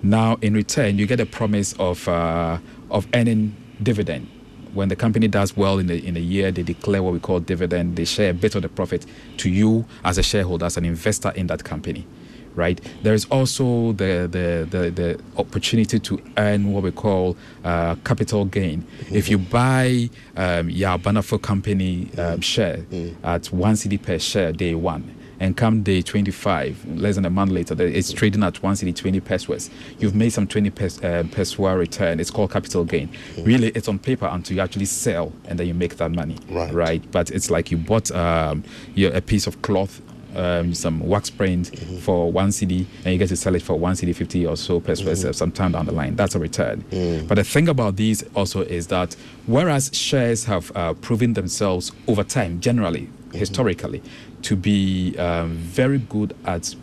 Now, 0.03 0.38
in 0.42 0.55
return, 0.55 0.98
you 0.98 1.07
get 1.07 1.20
a 1.20 1.27
promise 1.27 1.72
of 1.79 2.07
uh, 2.09 2.59
of 2.90 3.07
earning 3.14 3.57
dividend. 3.83 4.29
When 4.74 4.88
the 4.88 4.96
company 4.96 5.29
does 5.29 5.57
well 5.57 5.79
in 5.79 5.90
in 5.90 6.16
a 6.16 6.20
year, 6.20 6.50
they 6.53 6.62
declare 6.62 7.03
what 7.03 7.12
we 7.12 7.20
call 7.20 7.40
dividend. 7.40 7.96
They 7.96 8.05
share 8.05 8.31
a 8.31 8.35
bit 8.35 8.55
of 8.55 8.62
the 8.62 8.68
profit 8.68 9.07
to 9.38 9.48
you 9.48 9.87
as 10.05 10.18
a 10.18 10.22
shareholder, 10.22 10.66
as 10.66 10.77
an 10.77 10.85
investor 10.85 11.31
in 11.31 11.46
that 11.46 11.64
company 11.64 12.07
right? 12.55 12.81
There 13.03 13.14
is 13.14 13.25
also 13.27 13.93
the, 13.93 14.29
the, 14.31 14.67
the, 14.71 14.90
the, 14.90 15.21
opportunity 15.37 15.99
to 15.99 16.23
earn 16.37 16.73
what 16.73 16.83
we 16.83 16.93
call 16.93 17.37
uh, 17.64 17.97
capital 18.05 18.45
gain. 18.45 18.83
Mm-hmm. 18.83 19.17
If 19.17 19.29
you 19.29 19.38
buy 19.38 20.11
um, 20.37 20.71
your 20.71 20.99
Banafo 20.99 21.40
company 21.40 22.11
um, 22.19 22.40
share 22.40 22.79
mm-hmm. 22.79 23.25
at 23.25 23.47
one 23.53 23.75
cedi 23.75 24.01
per 24.01 24.19
share 24.19 24.53
day 24.53 24.75
one, 24.75 25.14
and 25.40 25.57
come 25.57 25.83
day 25.83 26.01
25, 26.01 26.99
less 26.99 27.17
than 27.17 27.25
a 27.25 27.31
month 27.31 27.51
later, 27.51 27.75
it's 27.83 28.12
trading 28.12 28.43
at 28.43 28.62
one 28.62 28.75
cedi 28.75 28.95
20 28.95 29.21
pesewas. 29.21 29.71
You've 29.99 30.14
made 30.14 30.31
some 30.31 30.47
20 30.47 30.71
pes, 30.71 30.99
uh, 30.99 31.25
pesewa 31.25 31.79
return. 31.79 32.21
It's 32.21 32.31
called 32.31 32.53
capital 32.53 32.85
gain. 32.85 33.09
Mm-hmm. 33.09 33.45
Really, 33.45 33.69
it's 33.69 33.88
on 33.88 33.99
paper 33.99 34.27
until 34.27 34.57
you 34.57 34.62
actually 34.62 34.87
sell 34.87 35.33
and 35.47 35.59
then 35.59 35.67
you 35.67 35.75
make 35.75 35.97
that 35.97 36.12
money. 36.12 36.38
Right. 36.49 36.73
right? 36.73 37.11
But 37.11 37.31
it's 37.31 37.51
like 37.51 37.71
you 37.71 37.77
bought 37.77 38.11
um, 38.12 38.64
a 38.97 39.21
piece 39.21 39.47
of 39.47 39.61
cloth 39.62 40.01
um, 40.37 40.75
some 40.75 41.01
wax 41.01 41.31
print 41.31 41.70
mm-hmm. 41.70 41.99
for 41.99 42.31
one 42.31 42.49
cedi 42.51 42.87
and 43.05 43.12
you 43.12 43.18
get 43.18 43.29
to 43.29 43.37
sell 43.37 43.55
it 43.55 43.62
for 43.62 43.79
one 43.79 43.94
cedi 43.94 44.14
50 44.14 44.47
or 44.47 44.57
so 44.57 44.81
per 44.81 44.92
mm-hmm. 44.92 45.33
some 45.33 45.53
time 45.53 45.73
down 45.73 45.87
the 45.87 45.92
line. 45.92 46.16
That's 46.16 46.35
a 46.35 46.38
return. 46.38 46.83
Mm. 46.90 47.29
But 47.29 47.37
the 47.37 47.44
thing 47.44 47.68
about 47.68 47.97
these 47.97 48.23
also 48.35 48.62
is 48.62 48.88
that 48.88 49.14
whereas 49.47 49.90
shares 49.92 50.44
have 50.44 50.73
uh, 50.77 50.94
proven 50.94 51.35
themselves 51.35 51.92
over 52.09 52.25
time, 52.25 52.61
generally, 52.61 53.03
mm-hmm. 53.03 53.38
historically, 53.38 54.03
to 54.42 54.57
be 54.57 55.16
um, 55.18 55.53
very 55.57 55.99
good 55.99 56.37
at 56.44 56.75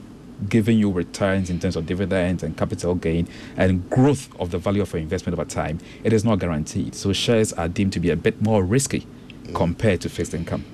giving 0.49 0.77
you 0.77 0.91
returns 0.91 1.49
in 1.49 1.59
terms 1.59 1.75
of 1.75 1.85
dividends 1.85 2.43
and 2.43 2.57
capital 2.57 2.95
gain 2.95 3.27
and 3.57 3.87
growth 3.89 4.29
of 4.39 4.51
the 4.51 4.57
value 4.57 4.81
of 4.81 4.91
your 4.91 5.01
investment 5.01 5.37
over 5.37 5.47
time, 5.47 5.79
it 6.03 6.13
is 6.13 6.25
not 6.25 6.39
guaranteed. 6.39 6.95
So 6.95 7.13
shares 7.13 7.53
are 7.53 7.67
deemed 7.67 7.93
to 7.93 7.99
be 7.99 8.09
a 8.09 8.15
bit 8.15 8.41
more 8.41 8.63
risky 8.63 9.05
mm. 9.43 9.55
compared 9.55 10.01
to 10.01 10.09
fixed 10.09 10.33
income, 10.33 10.65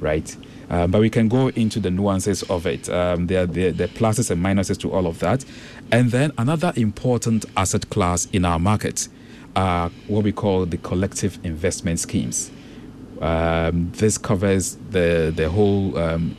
right? 0.00 0.36
Um, 0.70 0.90
but 0.90 1.00
we 1.00 1.10
can 1.10 1.28
go 1.28 1.48
into 1.48 1.80
the 1.80 1.90
nuances 1.90 2.42
of 2.44 2.66
it. 2.66 2.88
Um, 2.88 3.26
there, 3.26 3.42
are 3.42 3.46
pluses 3.46 4.30
and 4.30 4.44
minuses 4.44 4.78
to 4.80 4.92
all 4.92 5.06
of 5.06 5.18
that. 5.20 5.44
And 5.92 6.10
then 6.10 6.32
another 6.38 6.72
important 6.76 7.44
asset 7.56 7.90
class 7.90 8.26
in 8.32 8.44
our 8.44 8.58
market 8.58 9.08
are 9.56 9.90
what 10.08 10.24
we 10.24 10.32
call 10.32 10.66
the 10.66 10.78
collective 10.78 11.38
investment 11.44 12.00
schemes. 12.00 12.50
Um, 13.20 13.92
this 13.92 14.18
covers 14.18 14.76
the, 14.90 15.32
the 15.34 15.48
whole 15.48 15.96
um, 15.96 16.36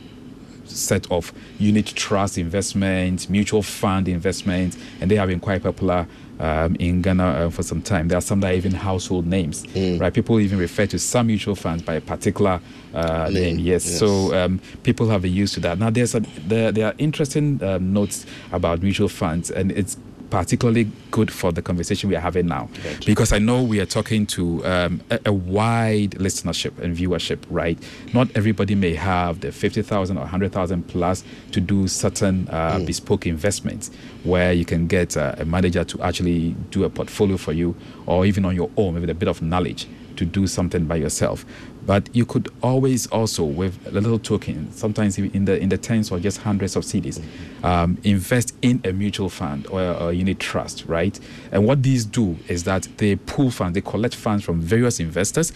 set 0.68 1.10
of 1.10 1.32
unit 1.58 1.86
trust 1.86 2.38
investments, 2.38 3.28
mutual 3.28 3.62
fund 3.62 4.08
investments, 4.08 4.76
and 5.00 5.10
they 5.10 5.16
have 5.16 5.28
been 5.28 5.40
quite 5.40 5.62
popular 5.62 6.06
um, 6.38 6.76
in 6.76 7.02
Ghana 7.02 7.24
uh, 7.24 7.50
for 7.50 7.62
some 7.62 7.82
time. 7.82 8.08
There 8.08 8.18
are 8.18 8.22
some 8.22 8.40
that 8.40 8.52
are 8.52 8.56
even 8.56 8.72
household 8.72 9.26
names, 9.26 9.64
mm. 9.66 10.00
right? 10.00 10.12
People 10.12 10.40
even 10.40 10.58
refer 10.58 10.86
to 10.86 10.98
some 10.98 11.28
mutual 11.28 11.54
funds 11.54 11.82
by 11.82 11.94
a 11.94 12.00
particular 12.00 12.60
uh, 12.94 13.30
name. 13.30 13.56
name. 13.56 13.58
Yes. 13.58 13.86
yes. 13.86 13.98
So 13.98 14.34
um, 14.34 14.60
people 14.82 15.08
have 15.08 15.22
been 15.22 15.32
used 15.32 15.54
to 15.54 15.60
that. 15.60 15.78
Now, 15.78 15.90
there's 15.90 16.14
a, 16.14 16.20
there, 16.46 16.72
there 16.72 16.86
are 16.86 16.94
interesting 16.98 17.62
um, 17.62 17.92
notes 17.92 18.26
about 18.52 18.82
mutual 18.82 19.08
funds, 19.08 19.50
and 19.50 19.72
it's 19.72 19.96
particularly 20.30 20.90
good 21.10 21.32
for 21.32 21.52
the 21.52 21.62
conversation 21.62 22.08
we 22.08 22.16
are 22.16 22.20
having 22.20 22.46
now 22.46 22.68
because 23.04 23.32
I 23.32 23.38
know 23.38 23.62
we 23.62 23.80
are 23.80 23.86
talking 23.86 24.26
to 24.26 24.64
um, 24.66 25.00
a, 25.10 25.20
a, 25.26 25.32
wide 25.32 26.12
listenership 26.12 26.78
and 26.78 26.96
viewership, 26.96 27.38
right? 27.48 27.78
Not 28.12 28.28
everybody 28.34 28.74
may 28.74 28.94
have 28.94 29.40
the 29.40 29.52
50,000 29.52 30.16
or 30.16 30.20
100,000 30.20 30.82
plus 30.88 31.24
to 31.52 31.60
do 31.60 31.86
certain 31.88 32.48
uh, 32.48 32.76
mm. 32.76 32.86
bespoke 32.86 33.26
investments 33.26 33.90
where 34.24 34.52
you 34.52 34.64
can 34.64 34.86
get 34.86 35.16
a, 35.16 35.40
a 35.42 35.44
manager 35.44 35.84
to 35.84 36.02
actually 36.02 36.56
do 36.70 36.84
a 36.84 36.90
portfolio 36.90 37.36
for 37.36 37.52
you 37.52 37.74
or 38.06 38.26
even 38.26 38.44
on 38.44 38.54
your 38.54 38.70
own 38.76 38.94
with 38.94 39.08
a 39.08 39.14
bit 39.14 39.28
of 39.28 39.42
knowledge 39.42 39.86
to 40.16 40.24
do 40.24 40.46
something 40.46 40.86
by 40.86 40.96
yourself. 40.96 41.44
But 41.86 42.08
you 42.14 42.26
could 42.26 42.52
always 42.62 43.06
also, 43.06 43.44
with 43.44 43.86
a 43.86 43.92
little 43.92 44.18
token, 44.18 44.72
sometimes 44.72 45.18
in 45.18 45.44
the 45.44 45.56
in 45.58 45.68
the 45.68 45.78
tens 45.78 46.10
or 46.10 46.18
just 46.18 46.38
hundreds 46.38 46.74
of 46.74 46.82
cedis, 46.84 47.22
um, 47.62 47.96
invest 48.02 48.54
in 48.60 48.80
a 48.84 48.92
mutual 48.92 49.28
fund 49.28 49.68
or 49.68 49.80
a, 49.80 50.12
unit 50.12 50.40
trust, 50.40 50.84
right? 50.86 51.18
And 51.52 51.64
what 51.64 51.82
these 51.84 52.04
do 52.04 52.36
is 52.48 52.64
that 52.64 52.88
they 52.96 53.14
pool 53.14 53.50
funds, 53.50 53.74
they 53.74 53.80
collect 53.80 54.16
funds 54.16 54.44
from 54.44 54.60
various 54.60 54.98
investors, 54.98 55.52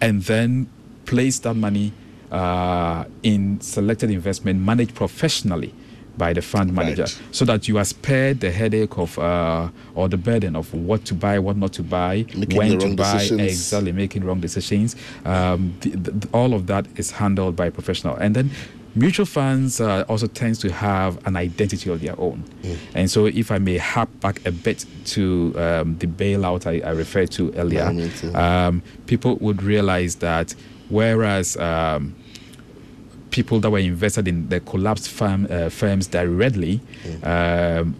and 0.00 0.22
then 0.22 0.68
place 1.04 1.38
that 1.40 1.54
money 1.54 1.92
uh, 2.30 3.04
in 3.22 3.60
selected 3.60 4.10
investment 4.10 4.60
managed 4.60 4.94
professionally 4.94 5.74
by 6.16 6.32
the 6.32 6.42
fund 6.42 6.72
manager 6.72 7.02
right. 7.02 7.22
so 7.30 7.44
that 7.44 7.68
you 7.68 7.78
are 7.78 7.84
spared 7.84 8.40
the 8.40 8.50
headache 8.50 8.96
of 8.98 9.18
uh, 9.18 9.68
or 9.94 10.08
the 10.08 10.16
burden 10.16 10.56
of 10.56 10.72
what 10.74 11.04
to 11.04 11.14
buy 11.14 11.38
what 11.38 11.56
not 11.56 11.72
to 11.72 11.82
buy 11.82 12.24
making 12.36 12.56
when 12.56 12.78
to 12.78 12.94
buy 12.94 13.14
decisions. 13.14 13.40
exactly 13.40 13.92
making 13.92 14.24
wrong 14.24 14.40
decisions 14.40 14.96
um, 15.24 15.74
the, 15.80 15.90
the, 15.90 16.28
all 16.32 16.54
of 16.54 16.66
that 16.66 16.86
is 16.96 17.10
handled 17.10 17.56
by 17.56 17.66
a 17.66 17.70
professional 17.70 18.14
and 18.16 18.36
then 18.36 18.50
mutual 18.94 19.26
funds 19.26 19.80
uh, 19.80 20.04
also 20.08 20.28
tends 20.28 20.58
to 20.60 20.70
have 20.70 21.24
an 21.26 21.36
identity 21.36 21.90
of 21.90 22.00
their 22.00 22.18
own 22.20 22.44
mm. 22.62 22.76
and 22.94 23.10
so 23.10 23.26
if 23.26 23.50
i 23.50 23.58
may 23.58 23.76
harp 23.76 24.08
back 24.20 24.44
a 24.46 24.52
bit 24.52 24.86
to 25.04 25.52
um, 25.56 25.96
the 25.98 26.06
bailout 26.06 26.66
I, 26.66 26.86
I, 26.86 26.92
referred 26.92 27.30
to 27.32 27.52
earlier 27.54 27.92
um, 28.34 28.82
people 29.06 29.36
would 29.36 29.62
realize 29.62 30.16
that 30.16 30.54
whereas 30.88 31.56
um, 31.56 32.14
people 33.34 33.58
that 33.58 33.68
were 33.68 33.80
invested 33.80 34.28
in 34.28 34.48
the 34.48 34.60
collapsed 34.60 35.10
firm, 35.10 35.48
uh, 35.50 35.68
firms 35.68 36.06
directly 36.06 36.80
mm. 37.02 37.80
um, 37.80 37.96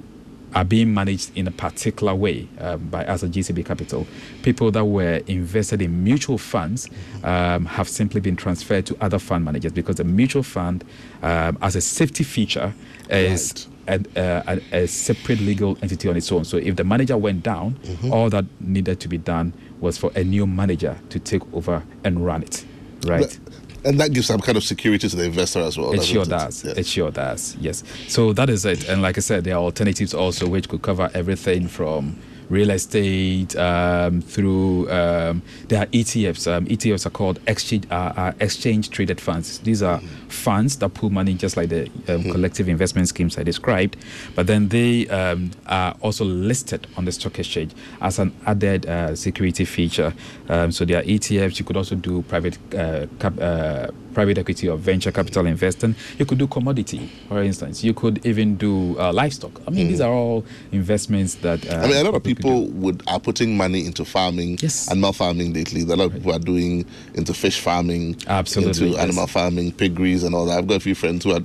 are 0.54 0.64
being 0.64 0.94
managed 0.94 1.36
in 1.36 1.48
a 1.48 1.50
particular 1.50 2.14
way 2.14 2.46
um, 2.60 2.78
by 2.88 3.04
us 3.06 3.24
at 3.24 3.32
GCB 3.32 3.66
Capital. 3.66 4.06
People 4.42 4.70
that 4.70 4.84
were 4.84 5.20
invested 5.26 5.82
in 5.82 6.04
mutual 6.04 6.38
funds 6.38 6.88
um, 7.24 7.64
have 7.64 7.88
simply 7.88 8.20
been 8.20 8.36
transferred 8.36 8.86
to 8.86 8.96
other 9.00 9.18
fund 9.18 9.44
managers 9.44 9.72
because 9.72 9.96
the 9.96 10.04
mutual 10.04 10.44
fund, 10.44 10.84
um, 11.24 11.58
as 11.60 11.74
a 11.74 11.80
safety 11.80 12.22
feature, 12.22 12.72
is 13.10 13.66
right. 13.88 14.06
a, 14.16 14.20
uh, 14.20 14.58
a, 14.70 14.82
a, 14.84 14.86
separate 14.86 15.40
legal 15.40 15.76
entity 15.82 16.08
on 16.08 16.16
its 16.16 16.30
own. 16.30 16.44
So 16.44 16.58
if 16.58 16.76
the 16.76 16.84
manager 16.84 17.18
went 17.18 17.42
down, 17.42 17.74
mm-hmm. 17.82 18.12
all 18.12 18.30
that 18.30 18.44
needed 18.60 19.00
to 19.00 19.08
be 19.08 19.18
done 19.18 19.52
was 19.80 19.98
for 19.98 20.12
a 20.14 20.22
new 20.22 20.46
manager 20.46 20.96
to 21.08 21.18
take 21.18 21.42
over 21.52 21.82
and 22.04 22.24
run 22.24 22.44
it. 22.44 22.64
Right. 23.04 23.38
And 23.84 24.00
that 24.00 24.12
gives 24.12 24.26
some 24.26 24.40
kind 24.40 24.56
of 24.56 24.64
security 24.64 25.08
to 25.08 25.16
the 25.16 25.24
investor 25.24 25.60
as 25.60 25.76
well. 25.76 25.92
It 25.92 26.02
sure 26.02 26.22
it? 26.22 26.28
does. 26.28 26.64
It 26.64 26.86
sure 26.86 27.10
does. 27.10 27.56
Yes. 27.60 27.84
So 28.08 28.32
that 28.32 28.48
is 28.48 28.64
it. 28.64 28.88
And 28.88 29.02
like 29.02 29.18
I 29.18 29.20
said, 29.20 29.44
there 29.44 29.54
are 29.54 29.62
alternatives 29.62 30.14
also 30.14 30.48
which 30.48 30.68
could 30.68 30.82
cover 30.82 31.10
everything 31.14 31.68
from 31.68 32.18
real 32.48 32.70
estate 32.70 33.56
um, 33.56 34.20
through 34.20 34.90
um, 34.90 35.42
there 35.68 35.82
are 35.82 35.86
ETFs. 35.86 36.50
Um, 36.50 36.66
ETFs 36.66 37.06
are 37.06 37.10
called 37.10 37.40
exchange 37.46 37.86
uh, 37.90 38.12
uh, 38.16 38.32
exchange 38.40 38.90
traded 38.90 39.20
funds. 39.20 39.58
These 39.60 39.82
are 39.82 39.98
mm-hmm. 39.98 40.23
Funds 40.34 40.76
that 40.78 40.90
pool 40.94 41.10
money 41.10 41.34
just 41.34 41.56
like 41.56 41.68
the 41.68 41.82
um, 41.82 41.90
mm-hmm. 42.06 42.32
collective 42.32 42.68
investment 42.68 43.08
schemes 43.08 43.38
I 43.38 43.42
described, 43.42 43.96
but 44.34 44.46
then 44.46 44.68
they 44.68 45.06
um, 45.08 45.50
are 45.66 45.94
also 46.00 46.24
listed 46.24 46.86
on 46.96 47.04
the 47.04 47.12
stock 47.12 47.38
exchange 47.38 47.72
as 48.00 48.18
an 48.18 48.32
added 48.46 48.86
uh, 48.86 49.14
security 49.14 49.64
feature. 49.64 50.12
Um, 50.48 50.72
so 50.72 50.84
there 50.84 51.00
are 51.00 51.04
ETFs. 51.04 51.58
You 51.58 51.64
could 51.64 51.76
also 51.76 51.94
do 51.94 52.22
private 52.22 52.58
uh, 52.74 53.06
cap, 53.18 53.40
uh, 53.40 53.88
private 54.14 54.38
equity 54.38 54.68
or 54.68 54.76
venture 54.76 55.12
capital 55.12 55.46
investing. 55.46 55.94
You 56.18 56.24
could 56.24 56.38
do 56.38 56.46
commodity, 56.46 57.10
for 57.28 57.42
instance. 57.42 57.84
You 57.84 57.94
could 57.94 58.24
even 58.24 58.56
do 58.56 58.98
uh, 58.98 59.12
livestock. 59.12 59.60
I 59.66 59.70
mean, 59.70 59.86
mm. 59.86 59.90
these 59.90 60.00
are 60.00 60.12
all 60.12 60.44
investments 60.72 61.34
that. 61.36 61.66
Uh, 61.68 61.76
I 61.76 61.86
mean, 61.88 61.96
a 61.96 62.04
lot 62.04 62.14
of 62.14 62.22
people 62.22 62.68
would 62.68 63.02
are 63.06 63.20
putting 63.20 63.56
money 63.56 63.84
into 63.86 64.04
farming 64.04 64.58
yes. 64.60 64.90
animal 64.90 65.12
farming 65.12 65.52
lately. 65.52 65.82
A 65.82 65.86
lot 65.86 66.00
of 66.00 66.12
people 66.14 66.32
are 66.32 66.38
doing 66.38 66.86
into 67.14 67.34
fish 67.34 67.60
farming, 67.60 68.16
absolutely, 68.26 68.86
into 68.86 68.96
yes. 68.96 69.02
animal 69.02 69.26
farming, 69.26 69.72
piggeries, 69.72 70.23
and 70.24 70.34
all 70.34 70.46
that. 70.46 70.58
I've 70.58 70.66
got 70.66 70.76
a 70.76 70.80
few 70.80 70.94
friends 70.94 71.24
who 71.24 71.32
are. 71.32 71.40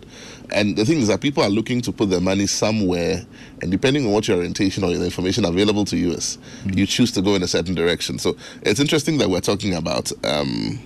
And 0.51 0.75
the 0.75 0.85
thing 0.85 0.99
is 0.99 1.07
that 1.09 1.21
people 1.21 1.43
are 1.43 1.49
looking 1.49 1.81
to 1.81 1.91
put 1.91 2.09
their 2.09 2.21
money 2.21 2.47
somewhere, 2.47 3.25
and 3.61 3.71
depending 3.71 4.05
on 4.05 4.11
what 4.11 4.27
your 4.27 4.37
orientation 4.37 4.83
or 4.83 4.89
the 4.93 5.05
information 5.05 5.45
available 5.45 5.85
to 5.85 5.97
you 5.97 6.11
is, 6.11 6.39
mm. 6.63 6.75
you 6.75 6.85
choose 6.85 7.11
to 7.11 7.21
go 7.21 7.35
in 7.35 7.43
a 7.43 7.47
certain 7.47 7.75
direction. 7.75 8.17
So 8.17 8.35
it's 8.63 8.79
interesting 8.79 9.19
that 9.19 9.29
we're 9.29 9.41
talking 9.41 9.75
about. 9.75 10.11
Um, 10.25 10.79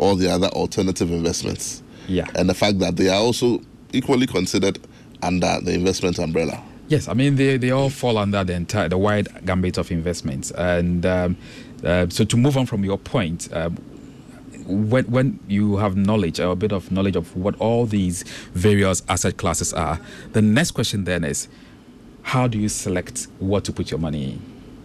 all 0.00 0.16
the 0.16 0.28
other 0.30 0.48
alternative 0.48 1.10
investments. 1.12 1.82
Yeah. 2.08 2.26
And 2.34 2.48
the 2.48 2.54
fact 2.54 2.78
that 2.78 2.96
they 2.96 3.10
are 3.10 3.20
also 3.20 3.60
equally 3.92 4.26
considered 4.26 4.78
under 5.22 5.60
the 5.62 5.74
investment 5.74 6.18
umbrella. 6.18 6.62
Yes, 6.88 7.06
I 7.06 7.12
mean 7.12 7.36
they, 7.36 7.58
they 7.58 7.70
all 7.70 7.90
fall 7.90 8.16
under 8.18 8.42
the 8.42 8.54
entire 8.54 8.88
the 8.88 8.98
wide 8.98 9.28
gambit 9.44 9.76
of 9.78 9.92
investments. 9.92 10.50
And 10.52 11.04
um, 11.06 11.36
uh, 11.84 12.06
so 12.08 12.24
to 12.24 12.36
move 12.36 12.56
on 12.56 12.66
from 12.66 12.82
your 12.82 12.98
point, 12.98 13.48
um, 13.52 13.76
when 14.70 15.04
when 15.06 15.38
you 15.48 15.76
have 15.76 15.96
knowledge 15.96 16.40
or 16.40 16.52
a 16.52 16.56
bit 16.56 16.72
of 16.72 16.90
knowledge 16.90 17.16
of 17.16 17.36
what 17.36 17.54
all 17.60 17.86
these 17.86 18.22
various 18.54 19.02
asset 19.08 19.36
classes 19.36 19.72
are, 19.72 20.00
the 20.32 20.42
next 20.42 20.72
question 20.72 21.04
then 21.04 21.24
is, 21.24 21.48
how 22.22 22.46
do 22.46 22.58
you 22.58 22.68
select 22.68 23.28
what 23.38 23.64
to 23.64 23.72
put 23.72 23.90
your 23.90 24.00
money 24.00 24.32
in? 24.32 24.42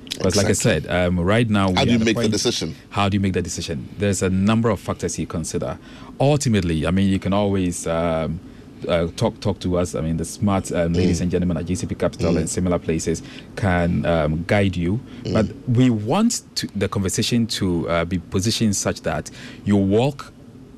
Because, 0.10 0.38
exactly. 0.38 0.44
like 0.44 0.50
I 0.50 0.54
said, 0.54 1.08
um, 1.08 1.20
right 1.20 1.50
now, 1.50 1.74
how 1.74 1.84
do 1.84 1.92
you 1.92 2.00
make 2.00 2.16
point, 2.16 2.28
the 2.28 2.32
decision? 2.32 2.76
How 2.90 3.10
do 3.10 3.16
you 3.16 3.22
make 3.22 3.34
the 3.34 3.42
decision? 3.42 3.90
There's 3.98 4.22
a 4.22 4.30
number 4.30 4.70
of 4.70 4.80
factors 4.80 5.20
you 5.20 5.28
consider. 5.28 5.78
Ultimately, 6.20 6.88
I 6.88 6.92
mean, 6.92 7.10
you 7.10 7.20
can 7.20 7.34
always 7.34 7.86
um, 7.86 8.40
uh, 8.88 9.08
talk 9.16 9.40
talk 9.40 9.60
to 9.60 9.78
us. 9.78 9.96
I 9.96 10.02
mean, 10.02 10.18
the 10.18 10.26
smart 10.26 10.72
um, 10.72 10.94
mm. 10.94 10.98
ladies 10.98 11.22
and 11.22 11.32
gentlemen 11.32 11.58
at 11.58 11.66
GCB 11.66 11.98
Capital 12.00 12.34
mm. 12.34 12.40
and 12.40 12.50
similar 12.50 12.80
places 12.80 13.22
can 13.56 14.06
um, 14.06 14.44
guide 14.44 14.76
you. 14.76 15.00
Mm. 15.24 15.34
But 15.34 15.70
we 15.70 15.90
want 15.90 16.44
to, 16.56 16.68
the 16.76 16.88
conversation 16.88 17.48
to 17.48 17.90
uh, 17.90 18.06
be 18.06 18.20
positioned 18.20 18.76
such 18.76 19.02
that 19.02 19.32
you 19.64 19.78
walk 19.78 20.34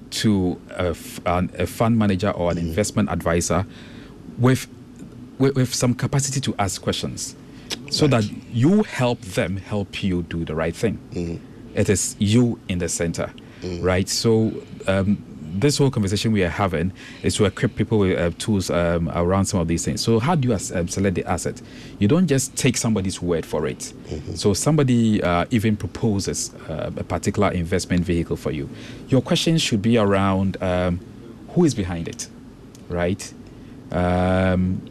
to 0.10 0.60
a, 0.72 0.96
a 1.26 1.68
fund 1.68 1.98
manager 1.98 2.32
or 2.32 2.52
an 2.52 2.58
mm. 2.58 2.62
investment 2.62 3.10
advisor 3.10 3.66
with, 4.38 4.68
with, 5.38 5.56
with 5.56 5.74
some 5.74 5.94
capacity 5.94 6.40
to 6.42 6.56
ask 6.60 6.82
questions 6.82 7.36
so 7.90 8.06
right. 8.06 8.12
that 8.12 8.32
you 8.52 8.84
help 8.84 9.22
them 9.22 9.58
help 9.58 10.04
you 10.04 10.24
do 10.24 10.46
the 10.46 10.56
right 10.56 10.76
thing. 10.76 11.00
Mm. 11.12 11.40
It 11.76 11.90
is 11.90 12.16
you 12.20 12.60
in 12.70 12.80
the 12.80 12.90
center, 12.90 13.32
mm. 13.62 13.84
right? 13.84 14.08
So, 14.08 14.52
um, 14.88 15.24
this 15.60 15.78
whole 15.78 15.90
conversation 15.90 16.32
we 16.32 16.44
are 16.44 16.50
having 16.50 16.92
is 17.24 17.36
to 17.36 17.46
equip 17.46 17.76
people 17.76 18.00
with 18.00 18.18
uh, 18.18 18.32
tools 18.38 18.70
um, 18.70 19.10
around 19.10 19.46
some 19.46 19.60
of 19.60 19.68
these 19.68 19.84
things. 19.84 20.02
So, 20.02 20.20
how 20.20 20.36
do 20.36 20.48
you 20.48 20.54
um, 20.54 20.88
select 20.88 21.16
the 21.16 21.26
asset? 21.26 21.62
You 22.00 22.08
don't 22.08 22.28
just 22.28 22.56
take 22.56 22.78
somebody's 22.78 23.22
word 23.22 23.46
for 23.46 23.68
it. 23.68 23.80
Mm-hmm. 23.80 24.36
So, 24.36 24.54
somebody 24.54 25.22
uh, 25.22 25.46
even 25.52 25.76
proposes 25.76 26.54
uh, 26.70 26.92
a 26.96 27.04
particular 27.04 27.52
investment 27.52 28.04
vehicle 28.04 28.38
for 28.38 28.52
you. 28.52 28.70
Your 29.10 29.22
questions 29.22 29.62
should 29.62 29.82
be 29.82 29.98
around 29.98 30.62
um, 30.62 31.00
who 31.50 31.66
is 31.66 31.74
behind 31.74 32.08
it, 32.08 32.28
right? 32.90 33.34
Um, 33.92 34.82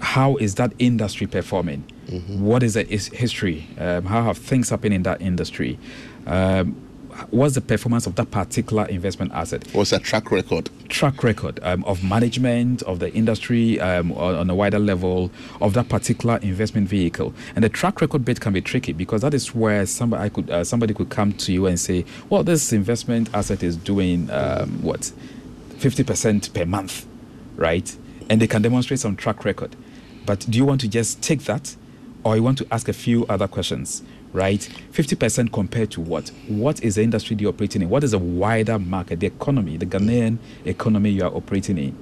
how 0.00 0.36
is 0.36 0.56
that 0.56 0.72
industry 0.78 1.26
performing? 1.26 1.84
Mm-hmm. 2.08 2.44
What 2.44 2.62
is 2.62 2.74
the 2.74 2.84
history? 2.84 3.66
Um, 3.78 4.04
how 4.04 4.22
have 4.22 4.38
things 4.38 4.70
happened 4.70 4.94
in 4.94 5.02
that 5.04 5.20
industry? 5.20 5.78
Um, 6.26 6.85
what's 7.30 7.54
the 7.54 7.60
performance 7.60 8.06
of 8.06 8.14
that 8.16 8.30
particular 8.30 8.86
investment 8.86 9.32
asset? 9.32 9.64
What's 9.72 9.90
that 9.90 10.02
track 10.02 10.30
record? 10.30 10.70
Track 10.88 11.22
record 11.22 11.60
um, 11.62 11.84
of 11.84 12.02
management 12.04 12.82
of 12.82 12.98
the 12.98 13.12
industry 13.12 13.80
um, 13.80 14.12
on 14.12 14.48
a 14.50 14.54
wider 14.54 14.78
level 14.78 15.30
of 15.60 15.74
that 15.74 15.88
particular 15.88 16.38
investment 16.42 16.88
vehicle. 16.88 17.34
And 17.54 17.64
the 17.64 17.68
track 17.68 18.00
record 18.00 18.24
bit 18.24 18.40
can 18.40 18.52
be 18.52 18.60
tricky 18.60 18.92
because 18.92 19.22
that 19.22 19.34
is 19.34 19.54
where 19.54 19.86
somebody 19.86 20.30
could 20.30 20.50
uh, 20.50 20.64
somebody 20.64 20.94
could 20.94 21.10
come 21.10 21.32
to 21.32 21.52
you 21.52 21.66
and 21.66 21.78
say, 21.78 22.04
"Well, 22.30 22.42
this 22.42 22.72
investment 22.72 23.30
asset 23.34 23.62
is 23.62 23.76
doing 23.76 24.30
um, 24.30 24.82
what, 24.82 25.12
fifty 25.78 26.04
percent 26.04 26.52
per 26.54 26.64
month, 26.64 27.06
right?" 27.56 27.96
And 28.28 28.40
they 28.40 28.46
can 28.46 28.62
demonstrate 28.62 29.00
some 29.00 29.16
track 29.16 29.44
record. 29.44 29.76
But 30.24 30.40
do 30.50 30.58
you 30.58 30.64
want 30.64 30.80
to 30.80 30.88
just 30.88 31.22
take 31.22 31.44
that, 31.44 31.76
or 32.24 32.36
you 32.36 32.42
want 32.42 32.58
to 32.58 32.66
ask 32.72 32.88
a 32.88 32.92
few 32.92 33.24
other 33.26 33.46
questions? 33.46 34.02
Right? 34.36 34.60
50% 34.92 35.52
compared 35.52 35.90
to 35.92 36.00
what? 36.00 36.30
What 36.46 36.82
is 36.84 36.94
the 36.94 37.02
industry 37.02 37.36
you're 37.40 37.48
operating 37.48 37.82
in? 37.82 37.88
What 37.88 38.04
is 38.04 38.12
the 38.12 38.18
wider 38.18 38.78
market, 38.78 39.20
the 39.20 39.26
economy, 39.26 39.76
the 39.78 39.86
Ghanaian 39.86 40.38
economy 40.64 41.10
you 41.10 41.24
are 41.24 41.34
operating 41.34 41.78
in? 41.78 41.96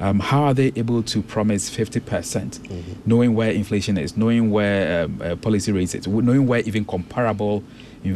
Um, 0.00 0.20
how 0.20 0.44
are 0.44 0.54
they 0.54 0.72
able 0.74 1.02
to 1.02 1.22
promise 1.22 1.70
50%, 1.70 2.06
percent 2.06 2.60
mm 2.62 2.82
hmm 2.82 2.92
knowing 3.04 3.34
where 3.34 3.50
inflation 3.50 3.98
is, 3.98 4.16
knowing 4.16 4.50
where 4.52 5.04
um, 5.04 5.20
uh, 5.22 5.34
policy 5.34 5.72
rates 5.72 5.92
is, 5.94 6.06
knowing 6.06 6.46
where 6.46 6.60
even 6.60 6.84
comparable 6.84 7.64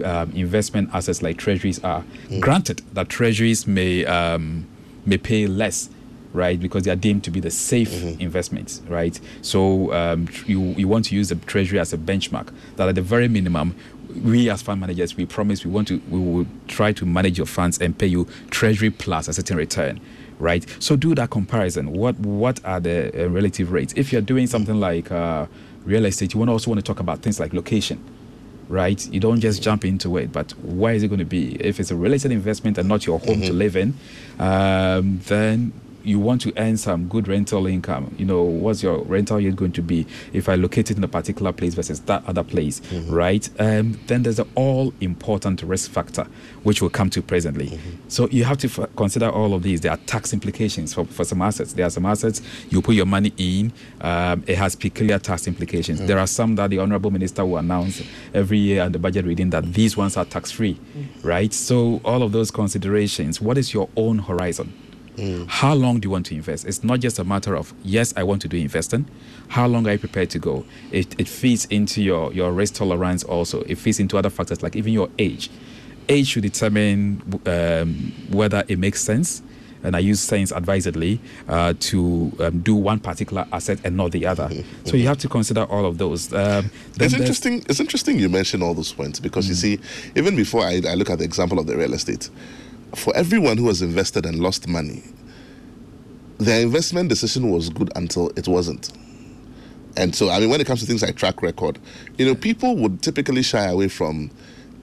um, 0.05 0.31
investment 0.31 0.89
assets 0.93 1.23
like 1.23 1.37
treasuries 1.39 1.83
are? 1.83 2.05
Mm. 2.29 2.41
Granted 2.41 2.83
that 2.93 3.09
treasuries 3.09 3.67
may, 3.67 4.05
um, 4.05 4.65
may 5.05 5.19
pay 5.19 5.49
less 5.49 5.91
right? 6.37 6.61
Because 6.61 6.85
they 6.85 6.91
are 6.91 6.97
deemed 6.97 7.25
to 7.25 7.31
be 7.31 7.41
the 7.41 7.51
safe 7.51 7.91
mm-hmm. 7.91 8.21
investments, 8.21 8.83
right? 8.89 9.19
So 9.43 9.93
um, 9.93 10.29
you 10.47 10.61
you 10.77 10.87
want 10.87 11.07
to 11.07 11.15
use 11.15 11.31
the 11.31 11.37
treasury 11.37 11.79
as 11.79 11.93
a 11.93 11.99
benchmark. 11.99 12.53
That 12.77 12.89
at 12.89 12.95
the 12.95 13.03
very 13.03 13.29
minimum, 13.29 13.75
we 14.23 14.51
as 14.51 14.63
fund 14.63 14.81
managers, 14.81 15.17
we 15.17 15.27
promise 15.27 15.65
we 15.65 15.71
want 15.71 15.89
to 15.89 16.01
we 16.09 16.21
will 16.21 16.47
try 16.69 16.93
to 16.93 17.07
manage 17.07 17.39
your 17.39 17.47
funds 17.47 17.79
and 17.79 17.99
pay 17.99 18.07
you 18.07 18.29
treasury 18.51 18.91
plus 18.91 19.29
a 19.29 19.33
certain 19.33 19.57
return. 19.57 20.01
Right, 20.39 20.67
so 20.81 20.97
do 20.97 21.15
that 21.15 21.31
comparison. 21.31 21.93
What 21.93 22.19
what 22.19 22.63
are 22.65 22.79
the 22.79 23.25
uh, 23.25 23.29
relative 23.31 23.73
rates? 23.73 23.95
If 23.97 24.13
you're 24.13 24.21
doing 24.21 24.47
something 24.47 24.79
like 24.79 25.11
uh, 25.11 25.47
real 25.85 26.05
estate, 26.05 26.35
you 26.35 26.39
want 26.39 26.51
also 26.51 26.71
want 26.71 26.79
to 26.79 26.85
talk 26.85 27.01
about 27.01 27.23
things 27.23 27.41
like 27.41 27.55
location 27.55 28.05
right? 28.69 29.07
You 29.13 29.21
don't 29.21 29.41
just 29.41 29.63
jump 29.63 29.85
into 29.85 30.17
it, 30.17 30.33
but 30.33 30.53
where 30.59 30.95
is 30.95 31.03
it 31.03 31.09
going 31.09 31.21
to 31.21 31.25
be? 31.25 31.55
If 31.57 31.79
it's 31.81 31.91
a 31.91 31.97
real 31.97 32.13
estate 32.15 32.33
investment 32.33 32.79
and 32.79 32.89
not 32.89 33.07
your 33.07 33.19
home 33.19 33.37
mm-hmm. 33.37 33.47
to 33.47 33.53
live 33.53 33.77
in, 33.77 33.95
um, 34.39 35.21
then 35.27 35.73
you 36.07 36.21
want 36.21 36.41
to 36.43 36.53
earn 36.57 36.77
some 36.77 37.09
good 37.09 37.27
rental 37.27 37.67
income, 37.67 38.15
you 38.17 38.25
know, 38.25 38.43
what's 38.43 38.83
your 38.83 38.99
rental 39.05 39.41
yield 39.41 39.57
going 39.57 39.73
to 39.73 39.83
be 39.83 40.07
if 40.33 40.49
I 40.49 40.55
locate 40.55 40.91
it 40.91 40.97
in 40.97 41.05
a 41.05 41.09
particular 41.09 41.53
place 41.53 41.75
versus 41.75 42.01
that 42.03 42.25
other 42.27 42.45
place, 42.45 42.81
mm-hmm. 42.81 43.13
right? 43.13 43.49
Um, 43.59 43.99
then 44.07 44.23
there's 44.23 44.39
an 44.39 44.49
all 44.55 44.95
important 45.01 45.63
risk 45.63 45.91
factor, 45.91 46.27
which 46.63 46.81
we'll 46.81 46.91
come 46.91 47.11
to 47.11 47.23
presently. 47.23 47.71
Mm-hmm. 47.71 48.09
So 48.09 48.29
you 48.29 48.45
have 48.45 48.59
to 48.59 48.69
f- 48.69 48.89
consider 48.97 49.29
all 49.29 49.53
of 49.53 49.63
these. 49.63 49.81
There 49.81 49.91
are 49.91 49.97
tax 49.99 50.33
implications 50.33 50.95
for, 50.95 51.05
for 51.07 51.25
some 51.25 51.43
assets. 51.43 51.73
There 51.73 51.87
are 51.87 51.91
some 51.91 52.07
assets 52.07 52.41
you 52.71 52.81
put 52.81 52.95
your 52.95 53.07
money 53.07 53.33
in, 53.37 53.73
um, 54.01 54.45
it 54.47 54.57
has 54.57 54.77
peculiar 54.77 55.19
tax 55.19 55.49
implications. 55.49 55.99
Mm-hmm. 55.99 56.07
There 56.07 56.19
are 56.19 56.27
some 56.27 56.55
that 56.55 56.71
the 56.71 56.79
Honorable 56.79 57.11
Minister 57.11 57.45
will 57.45 57.59
announce 57.59 58.03
every 58.33 58.59
year 58.59 58.83
at 58.83 58.93
the 58.93 58.99
budget 58.99 59.25
reading 59.25 59.51
that 59.51 59.73
these 59.73 59.97
ones 59.97 60.17
are 60.17 60.25
tax 60.25 60.53
free, 60.53 60.75
mm-hmm. 60.75 61.27
right? 61.27 61.53
So 61.53 62.01
all 62.05 62.23
of 62.23 62.33
those 62.33 62.51
considerations, 62.51 63.41
what 63.41 63.59
is 63.59 63.75
your 63.75 63.89
own 63.97 64.19
horizon? 64.19 64.73
Mm. 65.17 65.49
How 65.49 65.75
long 65.75 66.01
do 66.01 66.07
you 66.07 66.11
want 66.11 66.27
to 66.27 66.35
invest? 66.35 66.67
It's 66.67 66.85
not 66.85 67.01
just 67.01 67.19
a 67.19 67.25
matter 67.25 67.57
of, 67.57 67.73
yes, 67.83 68.13
I 68.17 68.23
want 68.23 68.43
to 68.43 68.49
do 68.49 68.57
investing. 68.57 69.07
How 69.49 69.67
long 69.67 69.87
are 69.87 69.93
you 69.93 69.99
prepared 69.99 70.31
to 70.31 70.39
go? 70.39 70.65
It, 70.91 71.19
it 71.19 71.29
feeds 71.29 71.65
into 71.67 72.03
your, 72.03 72.33
your 72.33 72.53
risk 72.53 72.75
tolerance 72.75 73.25
also. 73.25 73.63
It 73.63 73.77
feeds 73.77 74.01
into 74.01 74.19
other 74.19 74.31
factors 74.31 74.63
like 74.63 74.77
even 74.77 74.93
your 74.93 75.09
age. 75.19 75.51
Age 76.09 76.29
should 76.29 76.43
determine 76.43 77.23
um, 77.47 78.13
whether 78.31 78.65
it 78.69 78.79
makes 78.79 79.01
sense 79.03 79.43
and 79.87 79.95
I 79.95 80.01
use 80.01 80.21
sense 80.21 80.51
advisedly 80.51 81.21
uh, 81.49 81.75
to 81.79 82.33
um, 82.41 82.61
do 82.61 82.75
one 82.75 82.99
particular 82.99 83.47
asset 83.53 83.79
and 83.85 83.97
not 83.97 84.11
the 84.11 84.27
other. 84.27 84.49
Mm-hmm. 84.49 84.87
So 84.87 84.97
you 84.97 85.07
have 85.09 85.19
to 85.19 85.29
consider 85.29 85.65
all 85.65 85.85
of 85.85 85.99
those. 85.99 86.33
Um, 86.33 86.71
it's 87.01 87.15
interesting. 87.15 87.65
It's 87.69 87.81
interesting 87.81 88.19
you 88.19 88.29
mention 88.29 88.63
all 88.63 88.75
those 88.75 88.93
points 88.93 89.21
because 89.21 89.47
mm. 89.47 89.49
you 89.51 89.55
see, 89.55 89.81
even 90.15 90.37
before 90.37 90.63
I, 90.63 90.81
I, 90.89 90.95
look 90.95 91.11
at 91.11 91.19
the 91.19 91.25
example 91.25 91.59
of 91.59 91.67
the 91.67 91.77
real 91.77 91.93
estate, 91.93 92.31
for 92.95 93.15
everyone 93.17 93.59
who 93.59 93.69
has 93.69 93.83
invested 93.83 94.27
and 94.27 94.39
lost 94.41 94.69
money, 94.69 95.03
their 96.39 96.61
investment 96.61 97.09
decision 97.09 97.51
was 97.51 97.69
good 97.71 97.91
until 97.97 98.31
it 98.37 98.47
wasn't. 98.47 98.93
And 99.97 100.15
so, 100.15 100.29
I 100.29 100.41
mean, 100.41 100.51
when 100.51 100.61
it 100.61 100.67
comes 100.67 100.81
to 100.81 100.87
things 100.87 101.03
like 101.03 101.17
track 101.17 101.43
record, 101.43 101.79
you 102.19 102.27
know, 102.27 102.35
people 102.35 102.77
would 102.77 103.03
typically 103.03 103.43
shy 103.43 103.65
away 103.65 103.89
from 103.89 104.31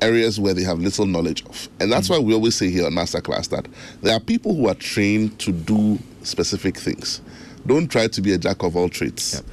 areas 0.02 0.40
where 0.40 0.54
they 0.54 0.64
have 0.64 0.80
little 0.80 1.06
knowledge 1.06 1.46
of. 1.46 1.70
And 1.80 1.92
that's 1.92 2.10
mm-hmm. 2.10 2.22
why 2.22 2.28
we 2.28 2.34
always 2.34 2.56
say 2.56 2.70
here 2.70 2.86
on 2.86 2.94
Masterclass 2.94 3.50
that 3.50 3.68
there 4.02 4.16
are 4.16 4.20
people 4.20 4.56
who 4.56 4.68
are 4.68 4.76
trained 4.76 5.40
to 5.40 5.52
do 5.52 6.00
specific 6.24 6.78
things. 6.78 7.22
Don't 7.66 7.88
try 7.88 8.08
to 8.08 8.22
be 8.22 8.34
a 8.34 8.38
jack 8.38 8.64
of 8.64 8.76
all 8.76 8.90
trades. 8.90 9.36
Yep. 9.36 9.46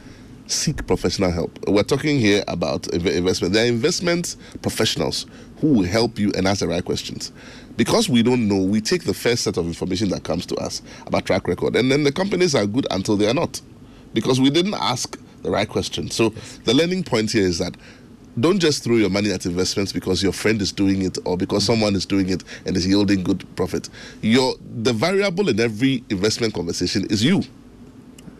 Seek 0.46 0.86
professional 0.86 1.30
help. 1.30 1.56
We're 1.68 1.84
talking 1.84 2.18
here 2.18 2.42
about 2.48 2.88
investment. 2.88 3.54
There 3.54 3.64
are 3.64 3.68
investment 3.68 4.34
professionals 4.62 5.26
who 5.60 5.74
will 5.74 5.84
help 5.84 6.18
you 6.18 6.32
and 6.36 6.48
ask 6.48 6.60
the 6.60 6.66
right 6.66 6.84
questions 6.84 7.30
because 7.80 8.10
we 8.10 8.22
don't 8.22 8.46
know, 8.46 8.58
we 8.58 8.78
take 8.78 9.04
the 9.04 9.14
first 9.14 9.42
set 9.42 9.56
of 9.56 9.64
information 9.64 10.10
that 10.10 10.22
comes 10.22 10.44
to 10.44 10.54
us 10.56 10.82
about 11.06 11.24
track 11.24 11.48
record, 11.48 11.74
and 11.74 11.90
then 11.90 12.04
the 12.04 12.12
companies 12.12 12.54
are 12.54 12.66
good 12.66 12.86
until 12.90 13.16
they 13.16 13.26
are 13.26 13.32
not, 13.32 13.58
because 14.12 14.38
we 14.38 14.50
didn't 14.50 14.74
ask 14.74 15.18
the 15.40 15.50
right 15.50 15.66
question. 15.66 16.10
So 16.10 16.28
the 16.64 16.74
learning 16.74 17.04
point 17.04 17.32
here 17.32 17.46
is 17.46 17.56
that 17.56 17.74
don't 18.38 18.58
just 18.58 18.84
throw 18.84 18.96
your 18.96 19.08
money 19.08 19.32
at 19.32 19.46
investments 19.46 19.94
because 19.94 20.22
your 20.22 20.32
friend 20.32 20.60
is 20.60 20.72
doing 20.72 21.00
it 21.00 21.16
or 21.24 21.38
because 21.38 21.64
someone 21.64 21.96
is 21.96 22.04
doing 22.04 22.28
it 22.28 22.44
and 22.66 22.76
is 22.76 22.86
yielding 22.86 23.22
good 23.22 23.46
profit. 23.56 23.88
Your 24.20 24.56
the 24.82 24.92
variable 24.92 25.48
in 25.48 25.58
every 25.58 26.04
investment 26.10 26.52
conversation 26.52 27.06
is 27.06 27.24
you. 27.24 27.42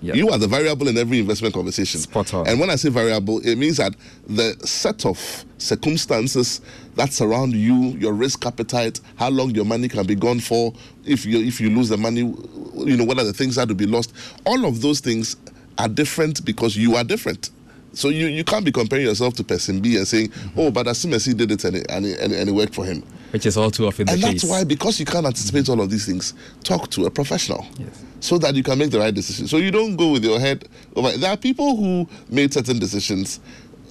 Yep. 0.03 0.17
You 0.17 0.31
are 0.31 0.39
the 0.39 0.49
variable 0.49 0.89
in 0.89 0.97
every 0.97 1.19
investment 1.19 1.55
conversation. 1.55 2.01
Spot 2.01 2.33
on. 2.33 2.49
And 2.49 2.59
when 2.59 2.71
I 2.71 2.77
say 2.77 2.89
variable, 2.89 3.39
it 3.47 3.57
means 3.57 3.77
that 3.77 3.95
the 4.27 4.55
set 4.67 5.05
of 5.05 5.45
circumstances 5.59 6.63
that 6.97 7.13
surround 7.13 7.53
you, 7.53 7.75
your 7.99 8.15
risk 8.15 8.47
appetite, 8.47 9.01
how 9.17 9.29
long 9.29 9.51
your 9.51 9.67
money 9.67 9.89
can 9.89 10.07
be 10.07 10.15
gone 10.15 10.41
for, 10.41 10.73
if 11.05 11.27
you 11.27 11.41
if 11.41 11.61
you 11.61 11.69
lose 11.71 11.91
the 11.91 11.99
money, 11.99 12.21
you 12.21 12.97
know, 12.97 13.05
what 13.05 13.19
are 13.19 13.25
the 13.25 13.33
things 13.33 13.57
that 13.57 13.69
will 13.69 13.75
be 13.75 13.87
lost. 13.87 14.15
All 14.47 14.65
of 14.65 14.81
those 14.81 15.01
things 15.01 15.37
are 15.77 15.89
different 15.89 16.45
because 16.45 16.77
you 16.77 16.97
are 16.97 17.05
different. 17.05 17.51
So 17.93 18.09
you, 18.09 18.27
you 18.27 18.45
can't 18.45 18.65
be 18.65 18.73
comparing 18.73 19.05
yourself 19.05 19.35
to 19.35 19.45
person 19.45 19.81
B 19.81 19.97
and 19.97 20.07
saying, 20.07 20.29
mm-hmm. 20.29 20.61
oh, 20.61 20.71
but 20.71 20.87
as 20.87 20.99
soon 20.99 21.13
as 21.13 21.25
he 21.25 21.35
did 21.35 21.51
it 21.51 21.65
and 21.65 21.77
it, 21.77 21.87
and, 21.91 22.07
it, 22.07 22.21
and 22.21 22.49
it 22.49 22.53
worked 22.53 22.75
for 22.75 22.85
him. 22.85 23.03
Which 23.31 23.47
is 23.47 23.57
all 23.57 23.71
too 23.71 23.87
often 23.87 24.07
the 24.07 24.13
and 24.13 24.21
case. 24.21 24.31
And 24.31 24.41
that's 24.41 24.51
why, 24.51 24.65
because 24.65 24.99
you 24.99 25.07
can't 25.07 25.27
anticipate 25.27 25.65
mm-hmm. 25.65 25.73
all 25.73 25.81
of 25.83 25.91
these 25.91 26.07
things, 26.07 26.35
talk 26.65 26.91
to 26.91 27.07
a 27.07 27.11
professional. 27.11 27.67
Yes. 27.79 28.05
So 28.21 28.39
that 28.39 28.55
you 28.55 28.63
can 28.63 28.79
make 28.79 28.91
the 28.91 28.99
right 28.99 29.15
decision. 29.15 29.47
So 29.47 29.57
you 29.57 29.71
don't 29.71 29.97
go 29.97 30.13
with 30.13 30.25
your 30.25 30.41
head 30.41 30.69
over. 30.97 31.17
There 31.17 31.31
are 31.31 31.37
people 31.37 31.77
who 31.77 32.09
made 32.29 32.53
certain 32.53 32.79
decisions. 32.79 33.41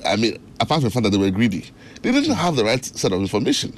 I 0.06 0.16
mean, 0.16 0.38
apart 0.60 0.82
from 0.82 0.90
the 0.90 0.92
fact 0.92 1.04
that 1.06 1.10
they 1.12 1.18
were 1.18 1.32
greedy, 1.32 1.66
they 2.02 2.12
didn't 2.12 2.36
have 2.36 2.56
the 2.56 2.64
right 2.66 2.84
set 2.84 3.12
of 3.12 3.20
information. 3.22 3.74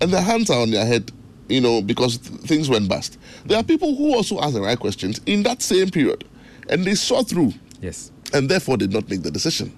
And 0.00 0.10
their 0.12 0.22
hands 0.22 0.50
are 0.50 0.60
on 0.60 0.70
their 0.70 0.86
head, 0.86 1.12
you 1.48 1.60
know, 1.60 1.82
because 1.82 2.18
th- 2.18 2.40
things 2.40 2.68
went 2.68 2.88
bust. 2.88 3.18
There 3.46 3.58
are 3.58 3.62
people 3.62 3.94
who 3.94 4.14
also 4.14 4.40
asked 4.40 4.54
the 4.54 4.62
right 4.62 4.78
questions 4.78 5.20
in 5.26 5.42
that 5.44 5.62
same 5.62 5.90
period. 5.90 6.24
And 6.68 6.84
they 6.84 6.94
saw 6.94 7.22
through. 7.22 7.52
Yes 7.80 8.10
and 8.32 8.48
therefore 8.48 8.76
did 8.76 8.92
not 8.92 9.08
make 9.08 9.22
the 9.22 9.30
decision. 9.30 9.72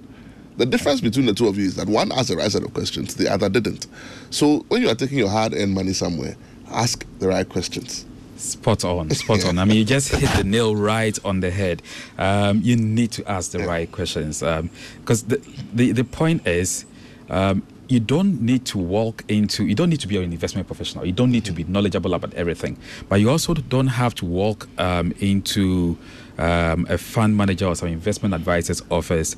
The 0.57 0.67
difference 0.67 1.01
between 1.01 1.27
the 1.27 1.35
two 1.35 1.49
of 1.49 1.59
you 1.59 1.67
is 1.67 1.75
that 1.77 1.89
one 1.89 2.13
asked 2.13 2.29
the 2.29 2.37
right 2.37 2.51
set 2.51 2.63
of 2.63 2.73
questions, 2.73 3.15
the 3.17 3.31
other 3.31 3.49
didn't. 3.49 3.87
So 4.31 4.65
when 4.69 4.83
you 4.83 4.89
are 4.89 4.95
taking 4.95 5.19
your 5.19 5.29
hard 5.29 5.53
earned 5.53 5.75
money 5.75 5.93
somewhere, 5.93 6.37
ask 6.71 7.05
the 7.19 7.29
right 7.29 7.49
questions. 7.49 8.07
Spot 8.37 8.85
on, 8.85 9.11
spot 9.11 9.45
on. 9.47 9.59
I 9.59 9.65
mean, 9.65 9.77
you 9.77 9.85
just 9.85 10.15
hit 10.15 10.29
the 10.37 10.45
nail 10.45 10.77
right 10.77 11.17
on 11.25 11.41
the 11.41 11.51
head. 11.51 11.83
Um, 12.19 12.61
you 12.63 12.77
need 12.77 13.13
to 13.13 13.29
ask 13.29 13.53
the 13.53 13.61
right 13.61 13.91
questions 13.91 14.41
because 14.41 15.23
um, 15.23 15.29
the, 15.29 15.41
the, 15.73 15.93
the 15.93 16.05
point 16.05 16.47
is 16.47 16.85
um, 17.31 17.63
you 17.89 18.01
don't 18.01 18.41
need 18.41 18.65
to 18.67 18.79
walk 18.79 19.25
into 19.29 19.67
you 19.67 19.75
don't 19.75 19.91
need 19.91 20.01
to 20.01 20.09
be 20.09 20.17
an 20.17 20.33
investment 20.33 20.67
professional 20.67 21.05
you 21.05 21.13
don't 21.13 21.31
need 21.31 21.45
to 21.45 21.53
be 21.53 21.65
knowledgeable 21.65 22.15
about 22.15 22.33
everything 22.35 22.79
but 23.09 23.17
you 23.17 23.31
also 23.31 23.53
don't 23.55 23.89
have 23.89 24.15
to 24.15 24.25
walk 24.25 24.69
um, 24.79 25.13
into 25.21 25.97
um, 26.39 26.87
a 26.89 26.97
fund 26.97 27.37
manager 27.37 27.67
or 27.67 27.77
some 27.77 27.89
investment 27.89 28.35
advisor's 28.35 28.83
office 28.91 29.37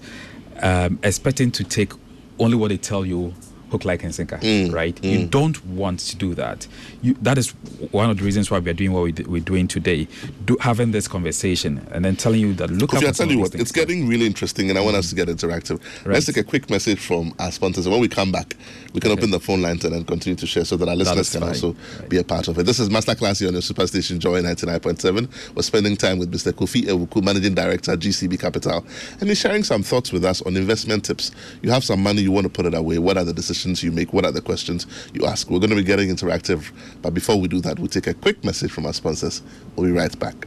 um, 0.62 0.98
expecting 1.02 1.50
to 1.52 1.64
take 1.64 1.92
only 2.38 2.56
what 2.56 2.68
they 2.68 2.76
tell 2.76 3.04
you 3.04 3.34
hook, 3.76 3.84
like, 3.84 4.02
and 4.02 4.14
sinker, 4.14 4.38
mm, 4.38 4.72
right? 4.72 4.94
Mm. 4.96 5.10
You 5.10 5.26
don't 5.26 5.64
want 5.66 6.00
to 6.00 6.16
do 6.16 6.34
that. 6.34 6.66
You, 7.02 7.14
that 7.22 7.36
is 7.38 7.50
one 7.90 8.10
of 8.10 8.18
the 8.18 8.24
reasons 8.24 8.50
why 8.50 8.58
we 8.58 8.70
are 8.70 8.74
doing 8.74 8.92
what 8.92 9.02
we 9.28 9.38
are 9.38 9.44
doing 9.44 9.68
today, 9.68 10.08
do, 10.44 10.56
having 10.60 10.92
this 10.92 11.06
conversation 11.06 11.86
and 11.92 12.04
then 12.04 12.16
telling 12.16 12.40
you 12.40 12.54
that 12.54 12.70
look. 12.70 12.90
Kofi, 12.90 13.08
I 13.08 13.12
tell 13.12 13.30
you 13.30 13.38
what, 13.38 13.54
it's 13.54 13.72
getting 13.72 14.08
really 14.08 14.26
interesting, 14.26 14.70
and 14.70 14.78
I 14.78 14.82
want 14.82 14.96
us 14.96 15.10
to 15.10 15.14
get 15.14 15.28
interactive. 15.28 15.80
Right. 16.04 16.14
Let's 16.14 16.26
take 16.26 16.38
a 16.38 16.42
quick 16.44 16.70
message 16.70 16.98
from 16.98 17.34
our 17.38 17.52
sponsors, 17.52 17.86
and 17.86 17.92
when 17.92 18.00
we 18.00 18.08
come 18.08 18.32
back, 18.32 18.56
we 18.94 19.00
can 19.00 19.10
okay. 19.12 19.20
open 19.20 19.30
the 19.30 19.40
phone 19.40 19.60
lines 19.60 19.84
and 19.84 19.94
then 19.94 20.04
continue 20.04 20.36
to 20.36 20.46
share 20.46 20.64
so 20.64 20.76
that 20.78 20.88
our 20.88 20.96
listeners 20.96 21.30
can 21.30 21.42
also 21.42 21.76
right. 22.00 22.08
be 22.08 22.16
a 22.16 22.24
part 22.24 22.48
of 22.48 22.58
it. 22.58 22.64
This 22.64 22.78
is 22.78 22.88
Masterclass 22.88 23.40
here 23.40 23.48
on 23.48 23.54
your 23.54 23.62
Superstation 23.62 24.18
Joy 24.18 24.40
99.7. 24.42 25.54
We're 25.54 25.62
spending 25.62 25.96
time 25.96 26.18
with 26.18 26.32
Mr. 26.32 26.52
Kofi 26.52 26.84
Awuku, 26.84 27.22
Managing 27.22 27.54
Director, 27.54 27.92
at 27.92 27.98
GCB 27.98 28.40
Capital, 28.40 28.84
and 29.20 29.28
he's 29.28 29.38
sharing 29.38 29.62
some 29.62 29.82
thoughts 29.82 30.12
with 30.12 30.24
us 30.24 30.40
on 30.42 30.56
investment 30.56 31.04
tips. 31.04 31.30
You 31.62 31.70
have 31.70 31.84
some 31.84 32.02
money, 32.02 32.22
you 32.22 32.32
want 32.32 32.44
to 32.44 32.50
put 32.50 32.64
it 32.64 32.74
away. 32.74 32.98
What 32.98 33.18
are 33.18 33.24
the 33.24 33.34
decisions? 33.34 33.65
Decisions 33.66 33.82
you 33.82 33.92
make? 33.92 34.12
What 34.12 34.24
are 34.24 34.32
the 34.32 34.40
questions 34.40 34.86
you 35.12 35.26
ask? 35.26 35.50
We're 35.50 35.58
going 35.58 35.70
to 35.70 35.76
be 35.76 35.82
getting 35.82 36.08
interactive, 36.08 36.70
but 37.02 37.14
before 37.14 37.40
we 37.40 37.48
do 37.48 37.60
that, 37.62 37.78
we'll 37.78 37.88
take 37.88 38.06
a 38.06 38.14
quick 38.14 38.44
message 38.44 38.70
from 38.70 38.86
our 38.86 38.92
sponsors. 38.92 39.42
We'll 39.74 39.86
be 39.86 39.92
right 39.92 40.18
back. 40.18 40.46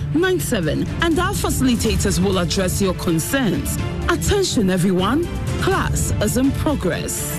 111997 0.13 0.87
and 1.03 1.19
our 1.19 1.33
facilitators 1.33 2.23
will 2.23 2.39
address 2.39 2.81
your 2.81 2.93
concerns. 2.95 3.77
Attention 4.09 4.69
everyone, 4.69 5.25
class 5.61 6.11
is 6.21 6.37
in 6.37 6.51
progress. 6.51 7.37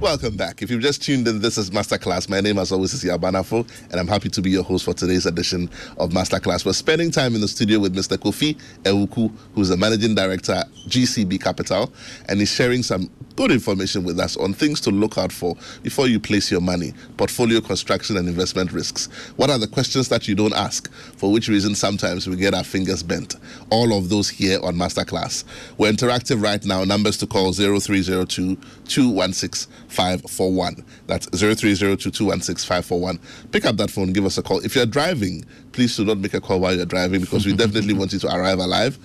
Welcome 0.00 0.36
back. 0.36 0.62
If 0.62 0.70
you've 0.70 0.80
just 0.80 1.02
tuned 1.02 1.28
in, 1.28 1.40
this 1.40 1.58
is 1.58 1.70
Masterclass. 1.70 2.26
My 2.30 2.40
name, 2.40 2.58
as 2.58 2.72
always, 2.72 2.94
is 2.94 3.04
Yabanafo, 3.04 3.68
and 3.90 4.00
I'm 4.00 4.08
happy 4.08 4.30
to 4.30 4.40
be 4.40 4.50
your 4.50 4.64
host 4.64 4.86
for 4.86 4.94
today's 4.94 5.26
edition 5.26 5.68
of 5.98 6.10
Masterclass. 6.10 6.64
We're 6.64 6.72
spending 6.72 7.10
time 7.10 7.34
in 7.34 7.42
the 7.42 7.48
studio 7.48 7.80
with 7.80 7.94
Mr. 7.94 8.16
Kofi 8.16 8.56
Ewuku, 8.84 9.30
who's 9.54 9.68
the 9.68 9.76
managing 9.76 10.14
director 10.14 10.64
GCB 10.88 11.42
Capital, 11.42 11.92
and 12.30 12.40
he's 12.40 12.50
sharing 12.50 12.82
some 12.82 13.10
good 13.36 13.50
information 13.50 14.04
with 14.04 14.18
us 14.20 14.36
on 14.36 14.52
things 14.52 14.80
to 14.82 14.90
look 14.90 15.18
out 15.18 15.32
for 15.32 15.56
before 15.82 16.08
you 16.08 16.20
place 16.20 16.50
your 16.50 16.60
money, 16.60 16.92
portfolio 17.16 17.60
construction, 17.60 18.16
and 18.16 18.28
investment 18.28 18.72
risks. 18.72 19.06
What 19.36 19.50
are 19.50 19.58
the 19.58 19.66
questions 19.66 20.08
that 20.08 20.28
you 20.28 20.34
don't 20.34 20.54
ask? 20.54 20.92
For 20.92 21.30
which 21.32 21.48
reason 21.48 21.74
sometimes 21.74 22.28
we 22.28 22.36
get 22.36 22.54
our 22.54 22.64
fingers 22.64 23.02
bent. 23.02 23.36
All 23.70 23.96
of 23.96 24.08
those 24.08 24.28
here 24.28 24.58
on 24.62 24.76
Masterclass. 24.76 25.44
We're 25.78 25.92
interactive 25.92 26.42
right 26.42 26.64
now. 26.64 26.84
Numbers 26.84 27.16
to 27.18 27.26
call 27.26 27.52
0302 27.52 28.56
216 28.86 29.72
541. 29.88 30.84
That's 31.06 31.26
0302 31.26 32.10
216 32.10 32.66
541. 32.66 33.18
Pick 33.52 33.64
up 33.64 33.76
that 33.76 33.90
phone, 33.90 34.12
give 34.12 34.24
us 34.24 34.38
a 34.38 34.42
call. 34.42 34.58
If 34.64 34.74
you're 34.76 34.86
driving, 34.86 35.44
please 35.72 35.96
do 35.96 36.04
not 36.04 36.18
make 36.18 36.34
a 36.34 36.40
call 36.40 36.60
while 36.60 36.74
you're 36.74 36.86
driving 36.86 37.20
because 37.20 37.46
we 37.46 37.52
definitely 37.56 37.94
want 37.94 38.12
you 38.12 38.18
to 38.20 38.34
arrive 38.34 38.58
alive. 38.58 38.98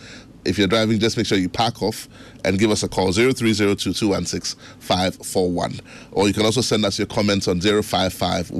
If 0.45 0.57
you're 0.57 0.67
driving, 0.67 0.99
just 0.99 1.17
make 1.17 1.25
sure 1.25 1.37
you 1.37 1.49
park 1.49 1.81
off 1.81 2.07
and 2.43 2.59
give 2.59 2.71
us 2.71 2.83
a 2.83 2.87
call 2.87 3.11
0302 3.11 3.93
216 3.93 4.59
541. 4.79 5.79
Or 6.11 6.27
you 6.27 6.33
can 6.33 6.45
also 6.45 6.61
send 6.61 6.85
us 6.85 6.99
your 6.99 7.07
comments 7.07 7.47
on 7.47 7.59
055 7.59 8.51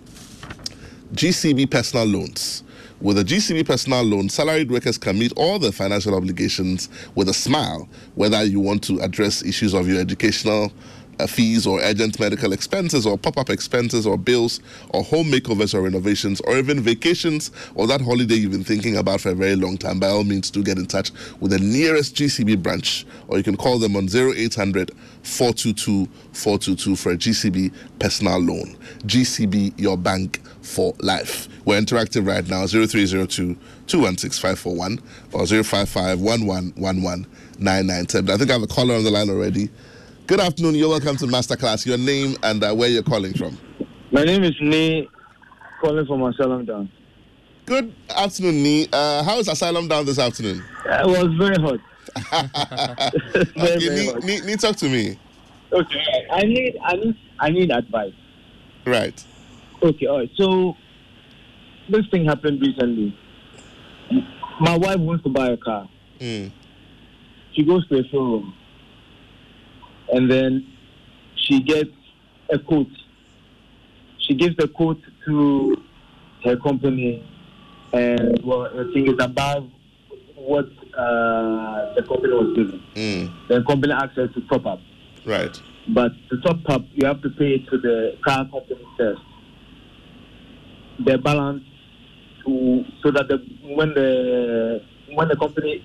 GCB 1.14 1.70
personal 1.70 2.06
loans. 2.06 2.64
With 3.00 3.16
a 3.18 3.22
GCB 3.22 3.64
personal 3.64 4.02
loan, 4.02 4.28
salaried 4.28 4.72
workers 4.72 4.98
can 4.98 5.20
meet 5.20 5.32
all 5.36 5.60
their 5.60 5.70
financial 5.70 6.16
obligations 6.16 6.88
with 7.14 7.28
a 7.28 7.32
smile, 7.32 7.88
whether 8.16 8.42
you 8.42 8.58
want 8.58 8.82
to 8.84 8.98
address 8.98 9.40
issues 9.44 9.72
of 9.72 9.86
your 9.86 10.00
educational 10.00 10.72
uh, 11.20 11.26
fees 11.28 11.64
or 11.64 11.80
urgent 11.80 12.18
medical 12.18 12.52
expenses 12.52 13.06
or 13.06 13.16
pop-up 13.16 13.50
expenses 13.50 14.04
or 14.04 14.18
bills 14.18 14.60
or 14.90 15.04
home 15.04 15.30
makeovers 15.30 15.74
or 15.74 15.82
renovations 15.82 16.40
or 16.40 16.56
even 16.56 16.80
vacations 16.80 17.52
or 17.76 17.86
that 17.86 18.00
holiday 18.00 18.34
you've 18.34 18.50
been 18.50 18.64
thinking 18.64 18.96
about 18.96 19.20
for 19.20 19.30
a 19.30 19.34
very 19.34 19.54
long 19.54 19.76
time, 19.76 20.00
by 20.00 20.08
all 20.08 20.24
means 20.24 20.50
do 20.50 20.62
get 20.64 20.76
in 20.76 20.86
touch 20.86 21.12
with 21.38 21.52
the 21.52 21.58
nearest 21.60 22.16
GCB 22.16 22.60
branch 22.62 23.06
or 23.28 23.36
you 23.36 23.44
can 23.44 23.56
call 23.56 23.78
them 23.78 23.94
on 23.94 24.08
0800 24.12 24.90
422 25.22 26.06
422 26.32 26.96
for 26.96 27.12
a 27.12 27.16
GCB 27.16 27.72
personal 28.00 28.38
loan. 28.38 28.76
GCB, 29.04 29.78
your 29.78 29.96
bank 29.96 30.40
for 30.68 30.94
life. 31.00 31.48
We're 31.64 31.80
interactive 31.80 32.26
right 32.26 32.46
now 32.46 32.66
0302 32.66 33.56
216 33.86 34.40
541 34.40 35.00
or 35.32 35.46
055 35.46 36.26
I 38.28 38.36
think 38.36 38.50
I 38.50 38.52
have 38.52 38.62
a 38.62 38.66
caller 38.66 38.94
on 38.94 39.04
the 39.04 39.10
line 39.10 39.30
already. 39.30 39.70
Good 40.26 40.40
afternoon. 40.40 40.74
You're 40.74 40.90
welcome 40.90 41.16
to 41.16 41.24
Masterclass. 41.26 41.86
Your 41.86 41.96
name 41.96 42.36
and 42.42 42.62
uh, 42.62 42.74
where 42.74 42.88
you're 42.88 43.02
calling 43.02 43.32
from. 43.32 43.58
My 44.12 44.24
name 44.24 44.44
is 44.44 44.54
Nee, 44.60 45.08
calling 45.80 46.06
from 46.06 46.22
Asylum 46.22 46.64
Down. 46.66 46.90
Good 47.64 47.94
afternoon, 48.14 48.62
Nee. 48.62 48.88
Uh, 48.92 49.22
how 49.22 49.38
is 49.38 49.48
Asylum 49.48 49.88
Down 49.88 50.04
this 50.04 50.18
afternoon? 50.18 50.62
Uh, 50.86 51.02
it 51.02 51.06
was 51.06 51.34
very 51.38 51.56
hot. 51.56 51.80
very, 53.56 53.72
okay, 53.72 53.78
very 53.78 53.96
nee, 53.96 54.06
hot. 54.06 54.22
Nee, 54.22 54.40
nee, 54.40 54.56
talk 54.56 54.76
to 54.76 54.88
me. 54.88 55.18
Okay, 55.72 56.26
I 56.30 56.42
need, 56.42 56.76
I 56.82 56.96
need, 56.96 57.16
I 57.38 57.50
need 57.50 57.70
advice. 57.70 58.12
Right. 58.86 59.24
Okay, 59.82 60.06
all 60.06 60.18
right. 60.18 60.30
So 60.36 60.76
this 61.88 62.06
thing 62.10 62.24
happened 62.24 62.60
recently. 62.60 63.16
My 64.60 64.76
wife 64.76 64.98
wants 64.98 65.22
to 65.24 65.30
buy 65.30 65.50
a 65.50 65.56
car. 65.56 65.88
Mm. 66.18 66.50
She 67.52 67.64
goes 67.64 67.86
to 67.88 67.98
a 67.98 68.04
showroom 68.08 68.54
and 70.12 70.30
then 70.30 70.66
she 71.36 71.60
gets 71.60 71.90
a 72.50 72.58
quote. 72.58 72.88
She 74.18 74.34
gives 74.34 74.56
the 74.56 74.68
quote 74.68 75.00
to 75.26 75.76
her 76.44 76.56
company, 76.56 77.26
and 77.92 78.40
well, 78.44 78.66
I 78.66 78.92
think 78.92 79.08
it's 79.08 79.22
above 79.22 79.70
what 80.34 80.66
uh, 80.96 81.94
the 81.94 82.04
company 82.06 82.32
was 82.32 82.56
giving. 82.56 82.82
Mm. 82.94 83.48
The 83.48 83.62
company 83.64 83.92
asks 83.92 84.16
her 84.16 84.28
to 84.28 84.40
top 84.42 84.66
up. 84.66 84.80
Right. 85.24 85.60
But 85.88 86.12
to 86.30 86.40
top 86.40 86.58
up, 86.68 86.82
you 86.94 87.06
have 87.06 87.22
to 87.22 87.30
pay 87.30 87.58
to 87.58 87.78
the 87.78 88.18
car 88.24 88.48
company 88.50 88.84
first. 88.96 89.22
The 91.04 91.18
balance 91.18 91.64
to 92.44 92.84
so 93.02 93.10
that 93.10 93.28
the 93.28 93.38
when 93.74 93.94
the 93.94 94.82
when 95.14 95.28
the 95.28 95.36
company 95.36 95.84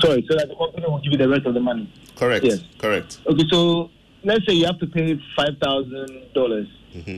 sorry, 0.00 0.24
so 0.28 0.36
that 0.36 0.48
the 0.48 0.56
company 0.56 0.86
will 0.86 0.98
give 0.98 1.12
you 1.12 1.18
the 1.18 1.28
rest 1.28 1.46
of 1.46 1.54
the 1.54 1.60
money. 1.60 1.90
Correct. 2.16 2.44
Yes. 2.44 2.62
Correct. 2.78 3.20
Okay, 3.26 3.44
so 3.50 3.90
let's 4.24 4.46
say 4.46 4.54
you 4.54 4.66
have 4.66 4.78
to 4.78 4.86
pay 4.86 5.20
five 5.36 5.56
thousand 5.62 6.32
dollars, 6.34 6.68
mm-hmm. 6.94 7.16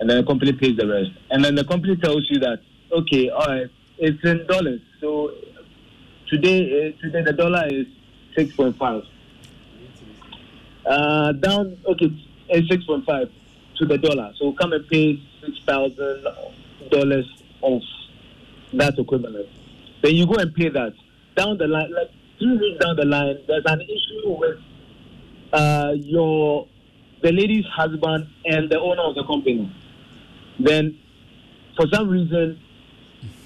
and 0.00 0.10
then 0.10 0.18
the 0.18 0.24
company 0.24 0.52
pays 0.52 0.76
the 0.76 0.86
rest, 0.86 1.10
and 1.30 1.44
then 1.44 1.54
the 1.54 1.64
company 1.64 1.96
tells 1.96 2.28
you 2.30 2.38
that 2.40 2.60
okay, 2.92 3.30
all 3.30 3.46
right, 3.46 3.66
it's 3.98 4.22
in 4.24 4.46
dollars. 4.46 4.80
So 5.00 5.32
today, 6.28 6.94
uh, 6.94 7.02
today 7.02 7.22
the 7.22 7.32
dollar 7.32 7.66
is 7.68 7.86
six 8.36 8.54
point 8.54 8.76
five. 8.76 9.02
Uh, 10.86 11.32
down, 11.32 11.76
okay, 11.86 12.10
it's 12.48 12.68
six 12.68 12.84
point 12.84 13.04
five 13.04 13.30
to 13.78 13.86
the 13.86 13.98
dollar. 13.98 14.32
So 14.38 14.52
come 14.52 14.72
and 14.72 14.86
pay 14.88 15.20
six 15.40 15.58
thousand 15.66 16.26
dollars 16.90 17.26
off 17.62 17.82
that 18.72 18.98
equivalent. 18.98 19.48
Then 20.02 20.14
you 20.14 20.26
go 20.26 20.34
and 20.34 20.54
pay 20.54 20.68
that 20.68 20.92
down 21.36 21.58
the 21.58 21.66
line, 21.66 21.92
like 21.92 22.10
two 22.38 22.58
weeks 22.58 22.84
down 22.84 22.96
the 22.96 23.04
line, 23.04 23.38
there's 23.46 23.64
an 23.66 23.80
issue 23.82 24.30
with 24.30 24.58
uh, 25.52 25.92
your 25.96 26.68
the 27.22 27.32
lady's 27.32 27.64
husband 27.66 28.28
and 28.44 28.70
the 28.70 28.78
owner 28.78 29.02
of 29.02 29.14
the 29.14 29.24
company. 29.24 29.72
Then, 30.60 30.98
for 31.76 31.86
some 31.92 32.08
reason, 32.08 32.60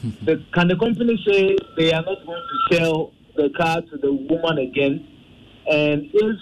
the, 0.22 0.44
can 0.52 0.68
the 0.68 0.76
company 0.76 1.22
say 1.26 1.56
they 1.76 1.92
are 1.92 2.02
not 2.02 2.24
going 2.26 2.42
to 2.42 2.76
sell 2.76 3.12
the 3.36 3.50
car 3.50 3.80
to 3.80 3.96
the 3.96 4.12
woman 4.12 4.58
again? 4.58 5.08
And 5.70 6.10
if 6.12 6.36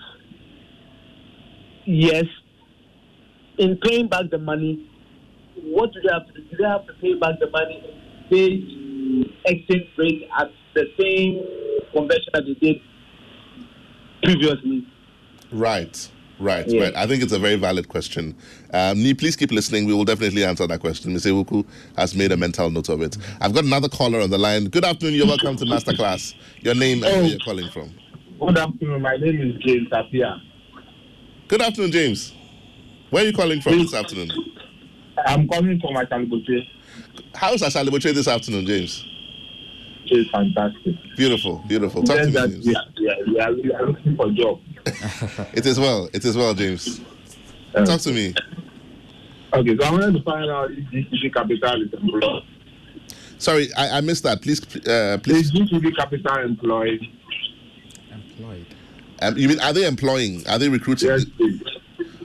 yes, 1.84 2.24
in 3.60 3.76
paying 3.76 4.08
back 4.08 4.30
the 4.30 4.38
money, 4.38 4.88
what 5.62 5.92
do 5.92 6.00
they 6.00 6.12
have 6.12 6.26
to 6.28 6.32
do? 6.32 6.40
Do 6.50 6.56
they 6.56 6.64
have 6.64 6.86
to 6.86 6.94
pay 6.94 7.14
back 7.14 7.38
the 7.38 7.50
money? 7.50 7.84
Pay 8.30 8.64
exchange 9.44 9.86
rate 9.98 10.28
at 10.38 10.50
the 10.74 10.86
same 10.98 11.44
convention 11.92 12.30
that 12.32 12.44
they 12.46 12.54
did 12.54 12.80
previously. 14.22 14.86
Right. 15.52 16.10
Right, 16.38 16.66
Yeah. 16.68 16.84
right. 16.84 16.96
I 16.96 17.06
think 17.06 17.22
it's 17.22 17.34
a 17.34 17.38
very 17.38 17.56
valid 17.56 17.88
question. 17.88 18.34
Um, 18.72 19.02
Nee, 19.02 19.12
please 19.12 19.36
keep 19.36 19.52
listening. 19.52 19.84
We 19.84 19.92
will 19.92 20.06
definitely 20.06 20.42
answer 20.42 20.66
that 20.66 20.80
question. 20.80 21.12
Ms. 21.12 21.26
Ewuku 21.26 21.66
has 21.98 22.14
made 22.14 22.32
a 22.32 22.36
mental 22.38 22.70
note 22.70 22.88
of 22.88 23.02
it. 23.02 23.18
I've 23.42 23.52
got 23.52 23.64
another 23.64 23.90
caller 23.90 24.20
on 24.20 24.30
the 24.30 24.38
line. 24.38 24.64
Good 24.70 24.86
afternoon. 24.86 25.16
You're 25.16 25.26
welcome 25.26 25.56
to 25.56 25.66
Masterclass. 25.66 26.34
Your 26.60 26.74
name 26.74 27.04
and 27.04 27.12
where 27.12 27.24
you're 27.24 27.38
calling 27.40 27.68
from. 27.70 27.90
Good 28.40 28.56
afternoon. 28.56 29.02
My 29.02 29.16
name 29.16 29.38
is 29.54 29.62
James 29.62 29.92
Apia. 29.92 30.40
Good 31.48 31.60
afternoon, 31.60 31.92
James. 31.92 32.32
Where 33.10 33.24
are 33.24 33.26
you 33.26 33.32
calling 33.32 33.60
from 33.60 33.78
this 33.78 33.92
afternoon? 33.92 34.30
I'm 35.26 35.48
calling 35.48 35.80
from 35.80 35.94
Ashaley 35.94 36.30
Botwe. 36.30 36.66
How's 37.34 37.60
Ashaley 37.60 37.88
Botwe 37.88 38.14
this 38.14 38.28
afternoon, 38.28 38.66
James? 38.66 39.04
It's 40.06 40.30
fantastic. 40.30 40.94
Beautiful, 41.16 41.62
beautiful. 41.66 42.02
Talk 42.04 42.18
to 42.18 42.30
Just 42.30 42.34
me, 42.34 42.40
that 42.40 42.50
James. 42.50 42.66
we 42.66 42.74
are, 42.74 42.84
we, 43.26 43.40
are, 43.40 43.52
we, 43.52 43.72
are, 43.72 43.86
looking 43.86 44.16
for 44.16 44.28
a 44.28 44.32
job. 44.32 44.60
It 45.54 45.66
is 45.66 45.78
well. 45.78 46.08
It 46.12 46.24
is 46.24 46.36
well, 46.36 46.54
James. 46.54 47.00
Uh, 47.74 47.84
Talk 47.84 48.00
to 48.02 48.12
me. 48.12 48.34
Okay, 49.52 49.76
so 49.76 49.84
I 49.84 49.90
wanted 49.90 50.14
to 50.14 50.22
find 50.22 50.48
out 50.50 50.70
if 50.70 50.78
GCB 51.10 51.34
Capital 51.34 51.82
is 51.82 51.92
employed. 51.92 52.42
Sorry, 53.38 53.72
I, 53.74 53.98
I 53.98 54.00
missed 54.02 54.22
that. 54.22 54.42
Please, 54.42 54.60
uh, 54.86 55.18
Is 55.26 55.50
please. 55.50 55.96
Capital 55.96 56.38
employed? 56.38 57.00
Employed. 58.12 58.66
Um, 59.22 59.36
you 59.36 59.48
mean 59.48 59.60
are 59.60 59.72
they 59.72 59.86
employing? 59.86 60.46
Are 60.48 60.58
they 60.58 60.68
recruiting? 60.68 61.08
Yes, 61.08 61.24
please. 61.24 61.60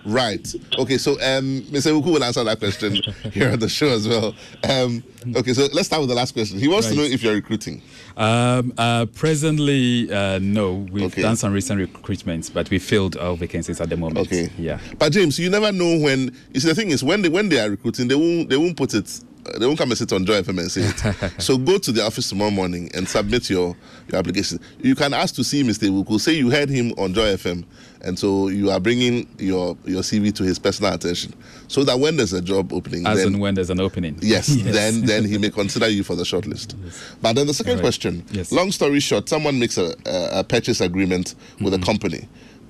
Right. 0.06 0.54
Okay. 0.78 0.98
So, 0.98 1.14
um, 1.14 1.62
Mr. 1.72 1.92
Wuku 2.00 2.06
will 2.14 2.24
answer 2.24 2.44
that 2.44 2.60
question 2.60 2.96
here 3.34 3.52
on 3.52 3.60
the 3.60 3.68
show 3.70 3.88
as 3.88 4.08
well. 4.08 4.36
Um, 4.64 5.04
okay. 5.36 5.54
So 5.54 5.68
let's 5.74 5.88
start 5.88 6.02
with 6.02 6.10
the 6.10 6.16
last 6.16 6.34
question. 6.34 6.60
He 6.60 6.68
wants 6.68 6.88
to 6.90 6.96
know 6.96 7.02
if 7.04 7.24
you're 7.24 7.34
recruiting. 7.34 7.82
Um, 8.18 8.74
uh, 8.78 9.08
presently, 9.08 10.12
uh, 10.12 10.40
no. 10.40 10.74
We've 10.92 11.06
Okay. 11.06 11.22
done 11.24 11.36
some 11.36 11.52
recent 11.54 11.80
recruitments, 11.82 12.54
but 12.54 12.70
we 12.70 12.80
filled 12.80 13.18
our 13.18 13.36
vacancies 13.36 13.82
at 13.82 13.90
the 13.90 13.98
moment. 13.98 14.28
Okay. 14.28 14.50
Yeah. 14.58 14.80
But 15.00 15.12
James, 15.12 15.40
you 15.40 15.50
never 15.50 15.72
know 15.72 15.98
when. 16.00 16.36
You 16.54 16.60
see, 16.60 16.68
the 16.70 16.76
thing 16.76 16.92
is, 16.92 17.04
when 17.04 17.22
they 17.24 17.30
when 17.30 17.50
they 17.50 17.60
are 17.60 17.70
recruiting, 17.70 18.08
they 18.08 18.16
won't 18.16 18.50
they 18.50 18.58
won't 18.58 18.78
put 18.78 18.94
it. 18.94 19.20
They 19.60 19.66
won't 19.66 19.78
come 19.78 19.92
and 19.92 19.98
sit 19.98 20.12
on 20.12 20.26
Joy 20.26 20.42
FM 20.42 20.60
and 20.60 20.72
say 20.72 20.82
it. 20.82 21.34
so 21.42 21.58
go 21.58 21.78
to 21.78 21.92
the 21.92 22.04
office 22.04 22.30
tomorrow 22.30 22.52
morning 22.52 22.90
and 22.94 23.08
submit 23.08 23.50
your 23.50 23.76
your 24.12 24.20
application. 24.20 24.60
You 24.80 24.96
can 24.96 25.14
ask 25.14 25.36
to 25.36 25.44
see 25.44 25.64
Mr. 25.64 25.90
Wuku. 25.90 26.20
Say 26.20 26.34
you 26.34 26.50
heard 26.50 26.70
him 26.70 26.92
on 26.98 27.14
Joy 27.14 27.36
FM, 27.36 27.64
and 28.02 28.18
so 28.18 28.48
you 28.48 28.72
are 28.72 28.80
bringing 28.80 29.28
your 29.38 29.78
your 29.86 30.02
CV 30.02 30.34
to 30.36 30.44
his 30.44 30.58
personal 30.60 30.94
attention, 30.94 31.34
so 31.68 31.84
that 31.84 32.00
when 32.00 32.18
there's 32.18 32.34
a 32.34 32.42
job 32.42 32.74
opening, 32.74 33.06
As 33.06 33.18
then 33.20 33.28
and 33.28 33.40
when 33.40 33.54
there's 33.56 33.70
an 33.70 33.80
opening. 33.80 34.18
Yes, 34.22 34.48
then 34.48 35.02
then 35.06 35.26
he 35.26 35.38
may 35.38 35.52
consider 35.52 35.88
you 35.90 36.04
for 36.04 36.16
the 36.16 36.24
shortlist. 36.24 36.74
But 37.22 37.34
then 37.34 37.48
the 37.48 37.54
second 37.54 37.76
Right. 37.76 37.82
question. 37.82 38.26
Yes. 38.32 38.52
Long 38.52 38.72
story 38.72 39.00
short, 39.00 39.30
someone 39.30 39.60
makes 39.60 39.78
a, 39.78 39.96
a, 40.06 40.40
a 40.40 40.44
purchase 40.44 40.82
agreement 40.82 41.36
with 41.62 41.74
Mm-hmm. 41.74 41.84
a 41.84 41.86
company. 41.86 42.28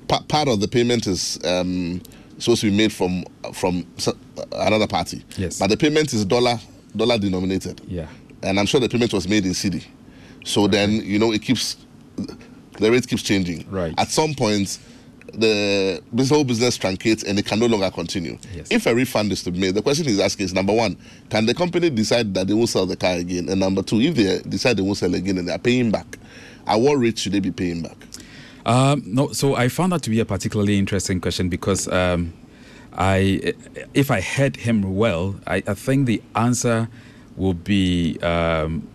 Pa- 0.07 0.21
part 0.27 0.47
of 0.47 0.59
the 0.59 0.67
payment 0.67 1.07
is 1.07 1.39
um, 1.45 2.01
supposed 2.37 2.61
to 2.61 2.69
be 2.69 2.77
made 2.77 2.91
from 2.93 3.23
from 3.53 3.85
uh, 4.07 4.11
another 4.53 4.87
party. 4.87 5.23
Yes. 5.37 5.59
But 5.59 5.69
the 5.69 5.77
payment 5.77 6.13
is 6.13 6.25
dollar 6.25 6.59
dollar 6.95 7.17
denominated. 7.17 7.81
Yeah. 7.87 8.07
And 8.43 8.59
I'm 8.59 8.65
sure 8.65 8.79
the 8.79 8.89
payment 8.89 9.13
was 9.13 9.27
made 9.27 9.45
in 9.45 9.51
cedi. 9.51 9.85
So 10.43 10.67
then 10.67 10.91
you 10.91 11.19
know 11.19 11.31
it 11.31 11.41
keeps 11.41 11.77
the 12.15 12.91
rate 12.91 13.07
keeps 13.07 13.23
changing. 13.23 13.65
Right. 13.69 13.93
At 13.97 14.09
some 14.09 14.33
point. 14.33 14.79
The 15.33 16.01
this 16.13 16.29
whole 16.29 16.45
business 16.45 16.77
truncates 16.77 17.25
and 17.27 17.37
it 17.37 17.45
can 17.45 17.59
no 17.59 17.65
longer 17.65 17.91
continue. 17.91 18.37
Yes. 18.53 18.67
If 18.71 18.85
a 18.85 18.95
refund 18.95 19.33
is 19.33 19.43
to 19.43 19.51
be 19.51 19.59
made, 19.59 19.75
the 19.75 19.81
question 19.81 20.05
he's 20.05 20.19
asking 20.19 20.45
is 20.45 20.53
number 20.53 20.71
one, 20.71 20.95
can 21.29 21.45
the 21.45 21.53
company 21.53 21.89
decide 21.89 22.33
that 22.35 22.47
they 22.47 22.53
won't 22.53 22.69
sell 22.69 22.85
the 22.85 22.95
car 22.95 23.15
again? 23.15 23.49
And 23.49 23.59
number 23.59 23.81
two, 23.81 23.99
if 23.99 24.15
they 24.15 24.39
decide 24.47 24.77
they 24.77 24.81
won't 24.83 24.97
sell 24.97 25.13
again 25.13 25.37
and 25.39 25.47
they 25.49 25.51
are 25.51 25.59
paying 25.59 25.91
back, 25.91 26.17
at 26.65 26.79
what 26.79 26.95
rate 26.99 27.17
should 27.17 27.33
they 27.33 27.41
be 27.41 27.51
paying 27.51 27.81
back? 27.81 27.97
Um, 28.65 29.03
no, 29.05 29.31
so 29.31 29.55
I 29.55 29.67
found 29.69 29.91
that 29.91 30.01
to 30.03 30.09
be 30.09 30.19
a 30.19 30.25
particularly 30.25 30.77
interesting 30.77 31.21
question 31.21 31.49
because 31.49 31.87
um, 31.87 32.33
I, 32.93 33.53
if 33.93 34.09
I 34.09 34.21
heard 34.21 34.55
him 34.55 34.95
well, 34.95 35.35
I, 35.45 35.57
I 35.67 35.73
think 35.73 36.07
the 36.07 36.21
answer 36.35 36.89
will 37.35 37.53
be 37.53 38.17
um, 38.21 38.87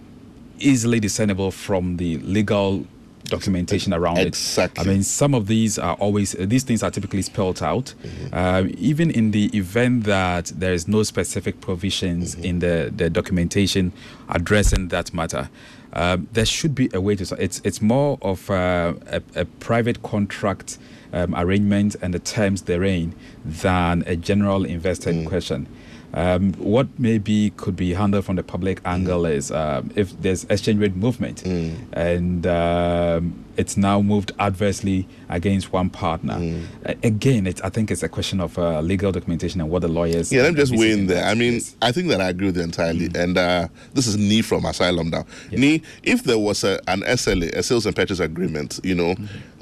easily 0.59 0.99
discernible 0.99 1.51
from 1.51 1.99
the 1.99 2.19
legal 2.19 2.87
documentation 3.25 3.95
around 3.95 4.19
it. 4.19 4.27
Exactly. 4.27 4.83
it. 4.83 4.89
I 4.89 4.93
mean, 4.93 5.03
some 5.03 5.35
of 5.35 5.47
these 5.47 5.79
are 5.79 5.95
always 5.95 6.33
these 6.33 6.65
things 6.65 6.83
are 6.83 6.91
typically 6.91 7.23
spelled 7.23 7.63
out. 7.63 7.95
Um, 8.33 8.75
even 8.77 9.11
in 9.11 9.31
the 9.31 9.47
event 9.57 10.05
that 10.05 10.47
there 10.47 10.75
is 10.75 10.89
no 10.89 11.03
specific 11.05 11.61
provisions 11.61 12.35
in 12.35 12.59
the 12.59 12.93
the 12.95 13.09
documentation 13.09 13.93
addressing 14.29 14.89
that 14.89 15.15
matter. 15.15 15.49
Um, 15.93 16.29
there 16.33 16.47
should 16.47 16.75
be 16.75 16.89
a 16.93 17.01
way 17.01 17.17
to. 17.17 17.37
It's 17.39 17.61
it's 17.65 17.83
more 17.83 18.19
of 18.23 18.49
uh, 18.51 18.95
a, 19.07 19.23
a 19.35 19.45
private 19.45 20.03
contract 20.03 20.79
um, 21.13 21.35
arrangement 21.35 21.97
and 22.01 22.15
the 22.15 22.19
terms 22.19 22.63
therein 22.63 23.15
than 23.45 24.05
a 24.07 24.17
general 24.17 24.65
investor 24.65 25.11
in 25.11 25.27
question. 25.27 25.67
Um, 26.13 26.55
what 26.55 26.89
maybe 26.99 27.51
could 27.51 27.77
be 27.77 27.95
handled 27.95 28.25
from 28.25 28.37
the 28.37 28.43
public 28.43 28.81
angle 28.85 29.27
is 29.27 29.53
um, 29.53 29.93
if 29.95 30.21
there's 30.21 30.45
exchange 30.45 30.81
rate 30.81 30.97
movement 30.97 31.45
and 31.93 32.45
um, 32.47 33.45
it's 33.61 33.77
now 33.77 34.01
moved 34.01 34.33
adversely 34.39 35.07
against 35.29 35.71
one 35.71 35.91
partner. 35.91 36.39
A- 36.87 36.97
again, 37.03 37.47
it, 37.47 37.63
I 37.63 37.69
think 37.69 37.91
it's 37.91 38.03
a 38.03 38.09
question 38.09 38.41
of 38.41 38.59
uh, 38.59 38.81
legal 38.81 39.13
documentation 39.13 39.61
and 39.61 39.69
what 39.71 39.83
the 39.83 39.89
lawyers. 39.89 40.33
Yeah, 40.33 40.43
let 40.43 40.55
me 40.55 40.61
just 40.61 40.75
weigh 40.75 40.93
in 40.93 41.07
there. 41.07 41.25
I 41.27 41.35
mean, 41.35 41.55
Yes. 41.55 41.77
I 41.83 41.93
think 41.93 42.09
that 42.09 42.21
I 42.23 42.29
agree 42.31 42.47
with 42.47 42.57
you 42.57 42.63
entirely. 42.63 43.11
And 43.15 43.37
uh, 43.37 43.69
this 43.93 44.07
is 44.07 44.17
Nee 44.17 44.41
from 44.43 44.65
Asylum 44.65 45.11
Down. 45.11 45.27
Nee, 45.53 45.83
if 46.03 46.23
there 46.25 46.39
was 46.39 46.65
a, 46.65 46.81
an 46.89 47.03
SLA, 47.03 47.53
a 47.53 47.63
sales 47.63 47.85
and 47.87 47.95
purchase 47.95 48.19
agreement, 48.21 48.81
you 48.83 48.95
know, 48.95 49.15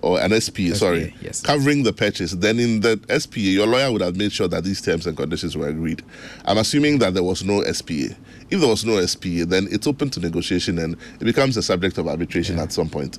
or 0.03 0.21
an 0.21 0.39
SPA, 0.41 0.75
sorry, 0.75 1.13
yes. 1.21 1.41
covering 1.43 1.83
the 1.83 1.93
purchase, 1.93 2.31
then 2.33 2.61
in 2.61 2.81
the 2.81 3.01
SPA, 3.19 3.41
your 3.41 3.67
lawyer 3.67 3.91
would 3.91 4.01
have 4.03 4.17
made 4.17 4.31
sure 4.33 4.47
that 4.47 4.63
these 4.63 4.81
terms 4.81 5.07
and 5.09 5.17
conditions 5.17 5.57
were 5.57 5.67
agreed. 5.69 6.03
I'm 6.45 6.59
assuming 6.59 6.99
that 7.01 7.15
there 7.15 7.25
was 7.25 7.43
no 7.43 7.65
SPA. 7.65 8.15
If 8.51 8.61
there 8.61 8.69
was 8.69 8.85
no 8.85 9.05
SPA, 9.05 9.45
then 9.47 9.67
it's 9.71 9.87
open 9.87 10.09
to 10.11 10.21
negotiation 10.21 10.79
and 10.79 10.95
it 11.21 11.25
becomes 11.25 11.57
a 11.57 11.63
subject 11.63 11.99
of 11.99 12.07
arbitration 12.07 12.59
at 12.59 12.73
some 12.73 12.89
point. 12.89 13.19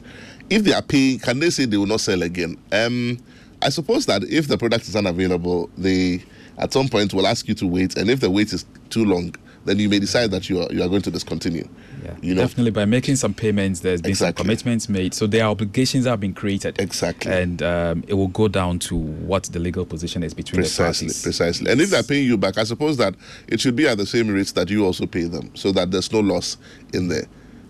If 0.50 0.64
they 0.64 0.74
are 0.74 0.82
paying, 0.82 1.20
can 1.20 1.40
they 1.40 1.50
say 1.50 1.66
they 1.66 1.78
will 1.78 1.86
not 1.86 2.02
sell 2.02 2.22
again? 2.24 2.58
Um, 2.72 3.20
I 3.62 3.70
suppose 3.70 4.06
that 4.08 4.24
if 4.24 4.48
the 4.48 4.58
product 4.58 4.88
is 4.88 4.96
unavailable, 4.96 5.70
they 5.78 6.24
at 6.58 6.74
some 6.74 6.88
point 6.88 7.14
will 7.14 7.28
ask 7.28 7.48
you 7.48 7.54
to 7.56 7.68
wait, 7.68 7.96
and 7.98 8.10
if 8.10 8.20
the 8.20 8.30
wait 8.30 8.52
is 8.54 8.66
too 8.90 9.06
long, 9.06 9.36
then 9.66 9.78
you 9.78 9.90
may 9.90 10.00
decide 10.00 10.32
that 10.32 10.50
you 10.50 10.62
are 10.62 10.72
you 10.72 10.82
are 10.82 10.88
going 10.88 11.02
to 11.02 11.12
discontinue. 11.12 11.68
Yeah, 12.04 12.16
you 12.22 12.34
know, 12.34 12.42
definitely 12.42 12.72
by 12.72 12.86
making 12.86 13.18
some 13.18 13.34
payments, 13.34 13.82
there's 13.82 14.02
been 14.02 14.12
Exactly. 14.12 14.40
some 14.40 14.46
commitments 14.46 14.88
made, 14.88 15.14
so 15.14 15.28
there 15.28 15.44
are 15.44 15.52
obligations 15.52 16.06
that 16.06 16.12
have 16.12 16.22
been 16.22 16.34
created. 16.34 16.80
Exactly. 16.80 17.32
and 17.32 17.62
um, 17.62 18.04
it 18.08 18.14
will 18.14 18.30
go 18.30 18.48
down 18.48 18.80
to 18.80 18.96
what 18.96 19.44
the 19.44 19.60
legal 19.60 19.86
position 19.86 20.24
is 20.24 20.34
between 20.34 20.62
precisely, 20.62 21.08
the 21.08 21.14
parties. 21.14 21.24
precisely. 21.24 21.72
And 21.72 21.82
if 21.82 21.90
they're 21.90 22.04
paying 22.04 22.26
you 22.26 22.38
back, 22.38 22.58
I 22.58 22.64
suppose 22.64 22.96
that 22.98 23.16
it 23.50 23.60
should 23.60 23.76
be 23.76 23.86
at 23.88 23.98
the 23.98 24.06
same 24.06 24.30
rates 24.30 24.54
that 24.54 24.70
you 24.70 24.86
also 24.86 25.06
pay 25.06 25.26
them, 25.26 25.54
so 25.56 25.74
that 25.74 25.92
there's 25.92 26.12
no 26.12 26.22
loss 26.22 26.58
in 26.94 27.10
there. 27.10 27.26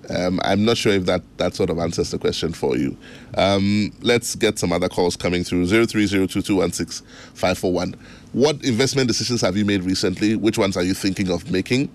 Um, 0.09 0.39
I'm 0.43 0.65
not 0.65 0.77
sure 0.77 0.93
if 0.93 1.05
that, 1.05 1.21
that 1.37 1.53
sort 1.55 1.69
of 1.69 1.77
answers 1.79 2.11
the 2.11 2.17
question 2.17 2.53
for 2.53 2.77
you. 2.77 2.97
Um, 3.37 3.91
let's 4.01 4.35
get 4.35 4.59
some 4.59 4.71
other 4.71 4.87
calls 4.89 5.15
coming 5.15 5.43
through 5.43 5.65
0302216541. 5.65 7.95
What 8.33 8.63
investment 8.63 9.07
decisions 9.07 9.41
have 9.41 9.57
you 9.57 9.65
made 9.65 9.83
recently? 9.83 10.35
Which 10.35 10.57
ones 10.57 10.77
are 10.77 10.83
you 10.83 10.93
thinking 10.93 11.31
of 11.31 11.51
making? 11.51 11.89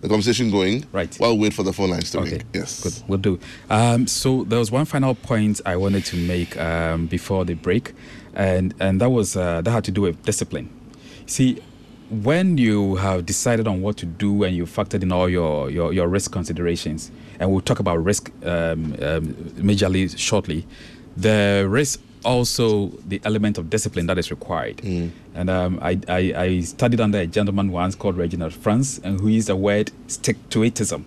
the 0.00 0.08
conversation 0.08 0.50
going. 0.50 0.84
Right. 0.92 1.14
While 1.16 1.36
we 1.36 1.42
wait 1.44 1.52
for 1.54 1.62
the 1.62 1.72
phone 1.72 1.90
lines 1.90 2.10
to 2.12 2.20
Okay, 2.20 2.30
ring. 2.38 2.42
Yes. 2.54 2.82
good, 2.82 2.94
we'll 3.08 3.18
do. 3.18 3.38
Um, 3.68 4.06
so 4.06 4.44
there 4.44 4.58
was 4.58 4.70
one 4.70 4.84
final 4.86 5.14
point 5.14 5.60
I 5.66 5.76
wanted 5.76 6.04
to 6.06 6.16
make 6.16 6.56
um, 6.58 7.06
before 7.06 7.44
the 7.44 7.54
break, 7.54 7.92
and 8.34 8.74
and 8.80 9.00
that 9.00 9.10
was 9.10 9.36
uh, 9.36 9.60
that 9.62 9.70
had 9.70 9.84
to 9.84 9.90
do 9.90 10.02
with 10.02 10.22
discipline. 10.24 10.70
See, 11.26 11.60
when 12.10 12.56
you 12.58 12.96
have 12.96 13.26
decided 13.26 13.66
on 13.66 13.82
what 13.82 13.96
to 13.98 14.06
do 14.06 14.44
and 14.44 14.56
you 14.56 14.64
factored 14.64 15.02
in 15.02 15.12
all 15.12 15.28
your 15.28 15.70
your, 15.70 15.92
your 15.92 16.08
risk 16.08 16.32
considerations, 16.32 17.10
and 17.40 17.50
we'll 17.50 17.60
talk 17.60 17.80
about 17.80 17.96
risk 18.02 18.30
um, 18.44 18.94
um, 19.02 19.26
majorly 19.58 20.16
shortly, 20.18 20.66
the 21.16 21.66
risk 21.68 22.00
also 22.24 22.88
the 23.06 23.20
element 23.24 23.56
of 23.58 23.70
discipline 23.70 24.06
that 24.06 24.18
is 24.18 24.30
required. 24.30 24.78
Mm. 24.78 25.10
And 25.34 25.48
um, 25.48 25.78
I, 25.80 26.00
I, 26.08 26.32
I 26.36 26.60
studied 26.60 27.00
under 27.00 27.18
a 27.18 27.26
gentleman 27.26 27.70
once 27.70 27.94
called 27.94 28.16
Reginald 28.16 28.52
France, 28.52 28.98
and 29.04 29.20
who 29.20 29.28
used 29.28 29.48
the 29.48 29.56
word 29.56 29.90
stick 30.08 30.36
to 30.50 30.60
itism. 30.60 31.04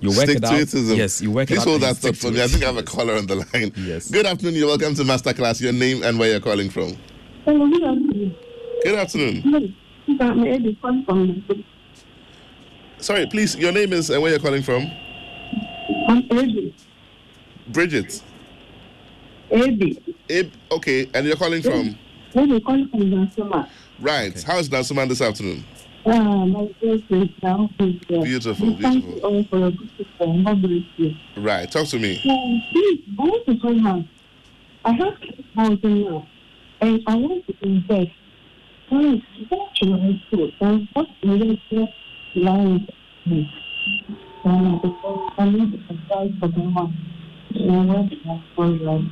You 0.00 0.08
work 0.08 0.20
Stick 0.30 0.38
it 0.38 0.44
out. 0.44 0.52
itism. 0.52 0.96
Yes, 0.96 1.20
you 1.20 1.30
work 1.30 1.48
Please 1.48 1.58
it 1.58 1.60
out. 1.60 1.66
hold 1.68 1.82
that 1.82 1.96
thought 1.98 2.16
for 2.16 2.30
me. 2.30 2.42
I 2.42 2.46
think 2.46 2.62
I 2.62 2.68
have 2.68 2.76
a 2.78 2.82
caller 2.82 3.16
on 3.16 3.26
the 3.26 3.36
line. 3.52 3.72
Yes. 3.76 4.10
Good 4.10 4.24
afternoon. 4.24 4.54
You're 4.54 4.68
welcome 4.68 4.94
to 4.94 5.02
Masterclass. 5.02 5.60
Your 5.60 5.72
name 5.74 6.02
and 6.02 6.18
where 6.18 6.30
you're 6.30 6.40
calling 6.40 6.70
from. 6.70 6.96
Hello, 7.44 7.68
good 7.68 7.82
afternoon. 7.84 8.34
Good 8.82 8.94
afternoon. 8.98 9.76
Hello. 10.06 10.30
I'm 10.30 10.44
Eddie 10.46 10.78
calling 10.80 11.04
from 11.04 11.64
Sorry, 12.98 13.26
please. 13.26 13.56
Your 13.56 13.72
name 13.72 13.92
is 13.92 14.10
and 14.10 14.20
where 14.22 14.30
you're 14.30 14.40
calling 14.40 14.62
from. 14.62 14.90
I'm 16.08 16.24
Eddie. 16.30 16.74
Bridget. 17.68 18.22
Eddie. 19.50 20.16
Abe. 20.28 20.52
Okay, 20.70 21.08
and 21.14 21.26
you're 21.26 21.36
calling 21.36 21.62
from. 21.62 21.96
Eddie 22.34 22.60
calling 22.60 22.88
from 22.88 23.00
Dansoman. 23.00 23.68
Right. 23.98 24.42
How's 24.42 24.68
Dansoman 24.68 25.08
this 25.08 25.20
afternoon? 25.20 25.64
Ah, 26.06 26.44
my 26.46 26.72
girlfriend 26.80 27.34
now. 27.42 27.68
Beautiful, 27.78 28.76
Thank 28.80 29.04
you 29.04 29.20
all 29.22 29.44
for 29.44 29.58
your 29.58 29.70
good 29.72 29.90
system. 29.98 30.44
God 30.44 30.62
bless 30.62 30.82
you. 30.96 31.14
Right. 31.36 31.70
Talk 31.70 31.86
to 31.88 31.98
me. 31.98 32.16
Um, 32.28 32.62
please, 32.72 33.02
I 33.18 33.22
want 33.22 33.46
to 33.46 33.60
find 33.60 33.86
out. 33.86 34.04
I 34.84 34.92
have 34.92 35.14
6,000 35.20 36.04
now, 36.04 36.26
and 36.80 37.02
I 37.06 37.14
want 37.16 37.46
to 37.46 37.54
invest. 37.62 38.12
Please, 38.90 39.22
I 39.82 40.20
do? 40.32 40.50
And 40.60 40.88
what 40.94 41.06
investment 41.22 41.90
line 42.34 42.88
me? 43.24 43.48
Because 44.42 45.32
I 45.38 45.48
need 45.48 45.74
advice 45.88 46.32
for 46.40 46.48
the 46.48 46.60
one. 46.60 46.96
And 47.54 47.88
what 47.88 47.98
I 47.98 49.06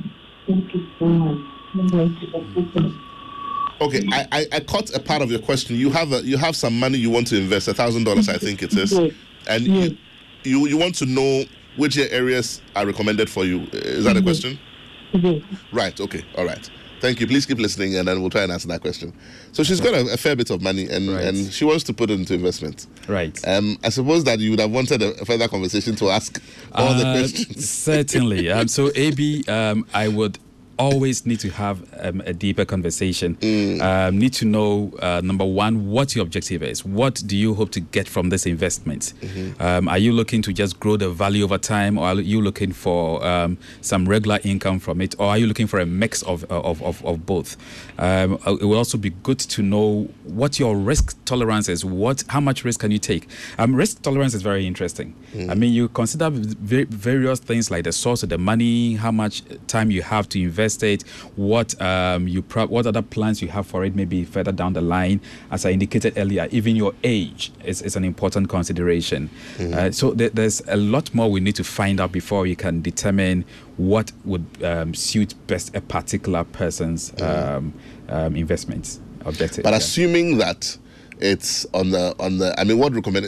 thank 0.47 0.73
you 0.73 0.87
so 0.99 1.05
much. 1.05 1.37
God 1.75 1.91
bless 1.91 2.75
you. 2.75 2.93
Okay, 3.81 4.03
I, 4.11 4.27
I, 4.33 4.47
I 4.51 4.59
caught 4.59 4.93
a 4.93 4.99
part 4.99 5.21
of 5.21 5.31
your 5.31 5.39
question. 5.39 5.77
You 5.77 5.89
have 5.91 6.11
a 6.11 6.21
you 6.23 6.35
have 6.35 6.57
some 6.57 6.77
money 6.77 6.97
you 6.97 7.09
want 7.09 7.27
to 7.27 7.37
invest, 7.37 7.69
a 7.69 7.73
thousand 7.73 8.03
dollars, 8.03 8.27
I 8.27 8.37
think 8.37 8.61
it 8.61 8.73
is, 8.75 8.91
and 9.47 9.65
you, 9.65 9.97
you 10.43 10.67
you 10.67 10.77
want 10.77 10.95
to 10.95 11.05
know 11.05 11.45
which 11.77 11.97
areas 11.97 12.61
are 12.75 12.85
recommended 12.85 13.29
for 13.29 13.45
you. 13.45 13.61
Is 13.71 14.03
that 14.03 14.17
a 14.17 14.21
question? 14.21 14.59
Yes. 15.13 15.41
Right. 15.71 15.97
Okay. 15.97 16.25
All 16.37 16.45
right. 16.45 16.69
Thank 17.01 17.19
you. 17.19 17.27
Please 17.27 17.45
keep 17.45 17.57
listening, 17.59 17.95
and 17.97 18.07
then 18.07 18.21
we'll 18.21 18.29
try 18.29 18.43
and 18.43 18.51
answer 18.51 18.67
that 18.69 18.81
question. 18.81 19.13
So 19.51 19.63
she's 19.63 19.79
got 19.81 19.93
a, 19.93 20.13
a 20.13 20.17
fair 20.17 20.35
bit 20.35 20.49
of 20.49 20.61
money, 20.61 20.87
and, 20.89 21.09
Right. 21.09 21.25
and 21.25 21.51
she 21.53 21.65
wants 21.65 21.83
to 21.85 21.93
put 21.93 22.09
it 22.11 22.19
into 22.19 22.33
investment. 22.33 22.87
Right. 23.07 23.37
Um, 23.47 23.77
I 23.83 23.89
suppose 23.89 24.23
that 24.25 24.39
you 24.39 24.51
would 24.51 24.59
have 24.59 24.71
wanted 24.71 25.01
a, 25.01 25.25
further 25.25 25.47
conversation 25.47 25.95
to 25.97 26.09
ask 26.09 26.41
all 26.73 26.93
the 26.95 27.05
Uh, 27.07 27.17
questions. 27.19 27.69
Certainly. 27.69 28.49
Um, 28.51 28.67
so, 28.67 28.91
AB, 28.95 29.43
um, 29.47 29.85
I 29.93 30.07
would 30.07 30.37
always 30.79 31.25
need 31.25 31.39
to 31.41 31.49
have 31.49 31.83
um, 31.99 32.21
a 32.25 32.33
deeper 32.33 32.65
conversation. 32.65 33.35
Mm. 33.35 33.81
Um, 33.81 34.17
need 34.17 34.33
to 34.33 34.45
know, 34.45 34.91
uh, 35.01 35.21
number 35.23 35.45
one, 35.45 35.89
what 35.89 36.15
your 36.15 36.23
objective 36.23 36.63
is. 36.63 36.85
What 36.85 37.21
do 37.27 37.35
you 37.35 37.53
hope 37.53 37.71
to 37.71 37.81
get 37.81 38.07
from 38.07 38.29
this 38.29 38.45
investment? 38.45 39.13
Mm-hmm. 39.21 39.61
Um, 39.61 39.89
are 39.89 39.97
you 39.97 40.13
looking 40.13 40.41
to 40.43 40.53
just 40.53 40.79
grow 40.79 40.95
the 40.95 41.09
value 41.09 41.43
over 41.43 41.57
time, 41.57 41.97
or 41.97 42.07
are 42.07 42.15
you 42.15 42.41
looking 42.41 42.71
for 42.71 43.25
um, 43.25 43.57
some 43.81 44.07
regular 44.07 44.39
income 44.43 44.79
from 44.79 45.01
it, 45.01 45.15
or 45.19 45.27
are 45.27 45.37
you 45.37 45.47
looking 45.47 45.67
for 45.67 45.79
a 45.79 45.85
mix 45.85 46.23
of, 46.23 46.45
of, 46.45 46.81
of, 46.81 47.05
of 47.05 47.25
both? 47.25 47.57
Um, 47.99 48.39
it 48.45 48.63
will 48.63 48.77
also 48.77 48.97
be 48.97 49.09
good 49.09 49.39
to 49.39 49.61
know 49.61 50.09
what 50.23 50.59
your 50.59 50.77
risk 50.77 51.17
tolerance 51.25 51.67
is. 51.67 51.83
What, 51.83 52.23
how 52.29 52.39
much 52.39 52.63
risk 52.63 52.79
can 52.79 52.91
you 52.91 52.99
take? 52.99 53.27
Um, 53.57 53.75
risk 53.75 54.01
tolerance 54.01 54.33
is 54.33 54.41
very 54.41 54.65
interesting. 54.65 55.13
I 55.49 55.55
mean, 55.55 55.73
you 55.73 55.89
consider 55.89 56.29
various 56.31 57.39
things 57.39 57.69
like 57.69 57.83
the 57.83 57.91
source 57.91 58.23
of 58.23 58.29
the 58.29 58.37
money, 58.37 58.95
how 58.95 59.11
much 59.11 59.43
time 59.67 59.91
you 59.91 60.01
have 60.01 60.27
to 60.29 60.41
invest 60.41 60.68
it, 60.77 61.03
what 61.35 61.79
um, 61.81 62.27
you 62.27 62.41
pro- 62.41 62.67
what 62.67 62.85
other 62.85 63.01
plans 63.01 63.41
you 63.41 63.47
have 63.49 63.65
for 63.67 63.83
it, 63.85 63.95
maybe 63.95 64.23
further 64.25 64.51
down 64.51 64.73
the 64.73 64.81
line. 64.81 65.19
As 65.51 65.65
I 65.65 65.71
indicated 65.71 66.17
earlier, 66.17 66.47
even 66.51 66.75
your 66.75 66.93
age 67.03 67.51
is, 67.63 67.81
is 67.81 67.95
an 67.95 68.03
important 68.03 68.49
consideration. 68.49 69.29
Uh, 69.59 69.91
so 69.91 70.13
th- 70.13 70.33
there's 70.33 70.61
a 70.67 70.77
lot 70.77 71.13
more 71.13 71.29
we 71.29 71.39
need 71.39 71.55
to 71.55 71.63
find 71.63 71.99
out 71.99 72.11
before 72.11 72.41
we 72.41 72.55
can 72.55 72.81
determine 72.81 73.45
what 73.77 74.11
would 74.25 74.45
um, 74.63 74.93
suit 74.93 75.33
best 75.47 75.75
a 75.75 75.81
particular 75.81 76.43
person's 76.43 77.13
um, 77.21 77.73
um, 78.09 78.35
investments 78.35 78.99
objective. 79.25 79.63
But 79.63 79.71
yeah. 79.71 79.77
assuming 79.77 80.37
that 80.37 80.77
it's 81.19 81.65
on 81.73 81.91
the 81.91 82.15
on 82.19 82.37
the, 82.37 82.57
I 82.59 82.63
mean, 82.63 82.77
what 82.77 82.93
recommend 82.93 83.25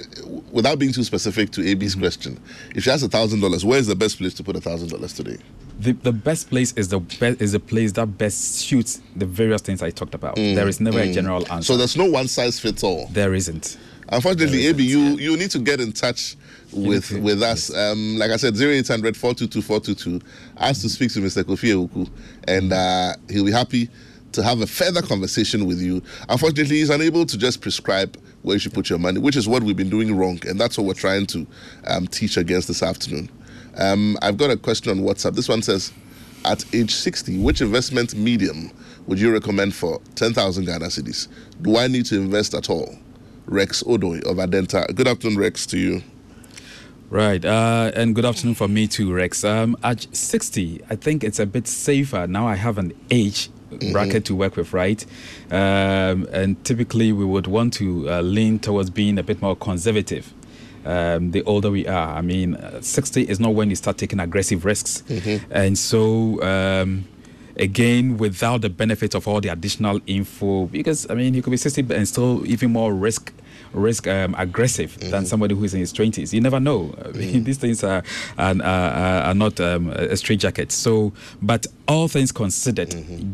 without 0.52 0.80
being 0.80 0.94
too 0.94 1.04
specific 1.04 1.52
to 1.52 1.70
AB's 1.70 1.92
Mm-hmm. 1.92 2.02
question, 2.02 2.40
if 2.76 2.84
she 2.84 2.90
has 2.90 3.04
a 3.04 3.10
thousand 3.10 3.42
dollars, 3.42 3.66
where's 3.66 3.88
the 3.88 3.96
best 3.96 4.18
place 4.18 4.34
to 4.36 4.44
put 4.44 4.56
a 4.56 4.62
thousand 4.62 4.90
dollars 4.90 5.14
today? 5.14 5.38
The, 5.82 5.92
the 5.94 6.12
best 6.12 6.50
place 6.50 6.74
is 6.74 6.90
the 6.90 7.00
best 7.00 7.42
is 7.42 7.52
the 7.54 7.60
place 7.60 7.92
that 7.94 8.18
best 8.18 8.56
suits 8.56 9.02
the 9.16 9.26
various 9.26 9.62
things 9.62 9.82
I 9.82 9.90
talked 9.90 10.14
about. 10.14 10.36
there 10.36 10.68
is 10.68 10.80
never 10.80 11.00
a 11.00 11.12
general 11.12 11.40
answer. 11.52 11.56
Mm, 11.56 11.64
So 11.64 11.78
there's 11.78 11.98
no 11.98 12.06
one 12.06 12.28
size 12.28 12.60
fits 12.60 12.84
all. 12.84 13.08
there 13.12 13.34
isn't. 13.34 13.78
Unfortunately, 14.10 14.62
There 14.64 14.72
AB, 14.72 14.84
you 14.84 15.00
you 15.18 15.38
need 15.38 15.52
to 15.52 15.60
get 15.60 15.80
in 15.80 15.92
touch 15.94 16.36
with 16.74 17.12
with 17.12 17.42
us. 17.42 17.74
Um, 17.76 18.18
like 18.18 18.32
I 18.32 18.38
said, 18.38 18.56
0800 18.58 19.16
422 19.16 19.62
422. 19.62 20.22
Ask 20.58 20.82
to 20.82 20.90
speak 20.90 21.12
to 21.14 21.20
Mr. 21.20 21.44
Kofi 21.44 21.70
Ewuku, 21.74 22.10
and 22.48 22.74
uh, 22.74 23.14
he'll 23.30 23.46
be 23.46 23.52
happy 23.52 23.90
to 24.34 24.44
have 24.44 24.62
a 24.62 24.68
further 24.68 25.02
conversation 25.02 25.66
with 25.66 25.80
you. 25.82 26.02
Unfortunately, 26.30 26.78
he's 26.78 26.90
unable 26.90 27.26
to 27.26 27.38
just 27.38 27.62
prescribe 27.62 28.18
where 28.44 28.56
you 28.56 28.60
should 28.60 28.74
put 28.74 28.90
your 28.90 29.00
money, 29.00 29.20
which 29.20 29.36
is 29.36 29.48
what 29.48 29.62
we've 29.64 29.78
been 29.78 29.90
doing 29.90 30.16
wrong, 30.16 30.40
and 30.48 30.60
that's 30.60 30.78
what 30.78 30.88
we're 30.88 30.94
trying 30.94 31.26
to 31.28 31.46
um, 31.88 32.08
teach 32.08 32.38
against 32.38 32.68
this 32.68 32.82
afternoon. 32.84 33.30
Um, 33.78 34.18
I've 34.22 34.38
got 34.38 34.52
a 34.52 34.58
question 34.58 34.92
on 34.92 35.06
WhatsApp. 35.06 35.36
This 35.36 35.50
one 35.50 35.62
says, 35.62 35.94
at 36.46 36.64
age 36.74 36.94
60, 36.94 37.40
which 37.40 37.62
investment 37.62 38.16
medium 38.16 38.72
would 39.08 39.20
you 39.20 39.32
recommend 39.32 39.76
for 39.76 40.02
10,000 40.16 40.66
Ghana 40.66 40.86
cedis? 40.86 41.28
Do 41.62 41.78
I 41.78 41.88
need 41.88 42.06
to 42.08 42.16
invest 42.16 42.54
at 42.54 42.70
all? 42.70 42.96
Rex 43.46 43.84
Odoi 43.84 44.24
of 44.24 44.38
Adenta. 44.38 44.94
Good 44.96 45.08
afternoon, 45.08 45.38
Rex, 45.38 45.66
to 45.68 45.78
you. 45.78 46.04
Right. 47.10 47.44
Uh, 47.44 47.92
and 47.94 48.16
good 48.16 48.24
afternoon 48.24 48.56
for 48.56 48.70
me 48.70 48.88
too, 48.88 49.14
Rex. 49.14 49.44
Um, 49.44 49.76
at 49.84 50.08
60, 50.16 50.82
I 50.90 50.96
think 50.96 51.24
it's 51.24 51.40
a 51.40 51.46
bit 51.46 51.68
safer. 51.68 52.26
Now 52.26 52.48
I 52.48 52.56
have 52.56 52.78
an 52.78 52.94
age 53.10 53.50
bracket 53.92 54.26
to 54.26 54.36
work 54.36 54.56
with, 54.56 54.74
right? 54.74 55.06
Um, 55.50 56.28
and 56.32 56.64
typically 56.64 57.12
we 57.12 57.26
would 57.26 57.48
want 57.48 57.74
to 57.74 58.10
uh, 58.10 58.22
lean 58.22 58.60
towards 58.60 58.90
being 58.90 59.18
a 59.18 59.24
bit 59.24 59.42
more 59.42 59.56
conservative. 59.56 60.34
Um, 60.86 61.32
the 61.32 61.44
older 61.44 61.70
we 61.70 61.88
are, 61.88 62.18
I 62.18 62.22
mean, 62.22 62.56
uh, 62.56 62.82
60 62.82 63.24
is 63.24 63.40
not 63.40 63.54
when 63.54 63.70
you 63.70 63.76
start 63.76 63.98
taking 63.98 64.20
aggressive 64.20 64.66
risks. 64.66 65.04
And 65.52 65.78
so, 65.78 66.42
um, 66.42 67.06
again, 67.58 68.18
without 68.18 68.62
the 68.62 68.70
benefit 68.70 69.14
of 69.16 69.28
all 69.28 69.42
the 69.42 69.50
additional 69.50 70.00
info, 70.08 70.66
because 70.66 71.08
I 71.10 71.14
mean, 71.14 71.34
you 71.34 71.42
could 71.42 71.52
be 71.52 71.58
60 71.58 71.94
and 71.94 72.08
still 72.08 72.46
even 72.48 72.72
more 72.72 72.94
risk 72.94 73.32
risk 73.74 74.06
um, 74.06 74.36
aggressive 74.38 74.98
than 75.12 75.26
somebody 75.26 75.56
who 75.56 75.64
is 75.64 75.74
in 75.74 75.80
his 75.80 75.94
20s. 75.94 76.34
You 76.34 76.42
never 76.42 76.60
know. 76.60 76.94
I 77.06 77.10
mean, 77.12 77.44
these 77.46 77.58
things 77.58 77.84
are 77.86 78.04
are, 78.38 78.56
are, 78.62 79.22
are 79.28 79.34
not 79.34 79.60
um, 79.62 79.90
a 79.92 80.18
straight 80.18 80.40
jacket. 80.42 80.72
So, 80.74 81.14
but 81.42 81.68
all 81.88 82.08
things 82.10 82.32
considered, 82.34 82.94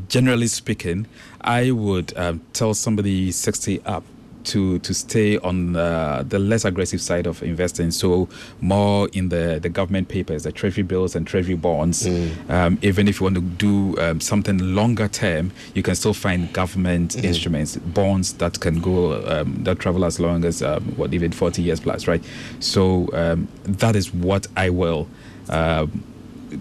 generally 0.09 0.47
speaking, 0.47 1.07
I 1.41 1.71
would 1.71 2.15
um, 2.17 2.41
tell 2.53 2.73
somebody 2.75 3.31
60 3.31 3.81
up 3.83 4.03
to 4.47 4.79
to 4.79 4.93
stay 4.93 5.37
on 5.39 5.75
uh, 5.75 6.23
the 6.27 6.39
less 6.39 6.65
aggressive 6.65 7.01
side 7.01 7.27
of 7.27 7.43
investing. 7.43 7.91
So 7.91 8.27
more 8.61 9.09
in 9.13 9.29
the 9.29 9.59
the 9.61 9.69
government 9.69 10.07
papers, 10.07 10.43
the 10.43 10.51
treasury 10.51 10.83
bills 10.83 11.15
and 11.15 11.25
treasury 11.27 11.55
bonds. 11.55 12.07
Um, 12.49 12.77
even 12.81 13.07
if 13.07 13.19
you 13.19 13.25
want 13.25 13.35
to 13.35 13.41
do 13.41 13.97
um, 13.99 14.19
something 14.19 14.57
longer 14.75 15.07
term, 15.07 15.51
you 15.73 15.83
can 15.83 15.95
still 15.95 16.13
find 16.13 16.51
government 16.53 17.15
instruments, 17.23 17.77
bonds 17.77 18.33
that 18.33 18.59
can 18.59 18.79
go 18.81 19.23
um, 19.27 19.63
that 19.63 19.79
travel 19.79 20.05
as 20.05 20.19
long 20.19 20.45
as 20.45 20.61
um, 20.61 20.83
what 20.97 21.13
even 21.13 21.31
forty 21.31 21.61
years 21.61 21.79
plus, 21.79 22.07
right? 22.07 22.23
So 22.59 23.09
um, 23.13 23.47
that 23.63 23.95
is 23.95 24.13
what 24.13 24.47
I 24.55 24.69
will. 24.69 25.07
Um, 25.49 26.03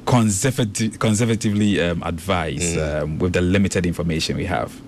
conservative, 0.05 0.99
conservatively 0.99 1.80
um, 1.80 2.03
advise 2.05 2.76
um, 2.76 3.18
with 3.18 3.32
the 3.32 3.41
limited 3.41 3.87
information 3.87 4.37
we 4.37 4.45
have. 4.47 4.80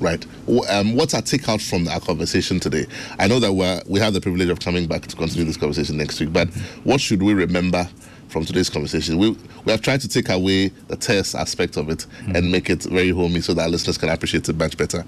Right. 0.00 0.24
Um, 0.68 0.96
what's 0.96 1.14
our 1.14 1.22
takeout 1.22 1.66
from 1.68 1.86
our 1.88 2.00
conversation 2.00 2.58
today? 2.58 2.86
I 3.18 3.28
know 3.28 3.38
that 3.40 3.52
we're, 3.52 3.82
we 3.86 4.00
have 4.00 4.14
the 4.14 4.20
privilege 4.20 4.48
of 4.48 4.60
coming 4.60 4.86
back 4.86 5.02
to 5.06 5.16
continue 5.16 5.44
this 5.44 5.56
conversation 5.56 5.96
next 5.96 6.18
week, 6.20 6.32
but 6.32 6.48
what 6.84 7.00
should 7.00 7.22
we 7.22 7.34
remember 7.34 7.88
from 8.28 8.44
today's 8.44 8.70
conversation? 8.70 9.18
We, 9.18 9.30
we 9.64 9.72
have 9.72 9.82
tried 9.82 10.00
to 10.00 10.08
take 10.08 10.28
away 10.28 10.68
the 10.88 10.96
test 10.96 11.34
aspect 11.34 11.76
of 11.76 11.90
it 11.90 12.06
and 12.34 12.50
make 12.50 12.70
it 12.70 12.84
very 12.84 13.10
homey 13.10 13.40
so 13.40 13.52
that 13.54 13.62
our 13.62 13.68
listeners 13.68 13.98
can 13.98 14.08
appreciate 14.08 14.48
it 14.48 14.56
much 14.56 14.76
better. 14.76 15.04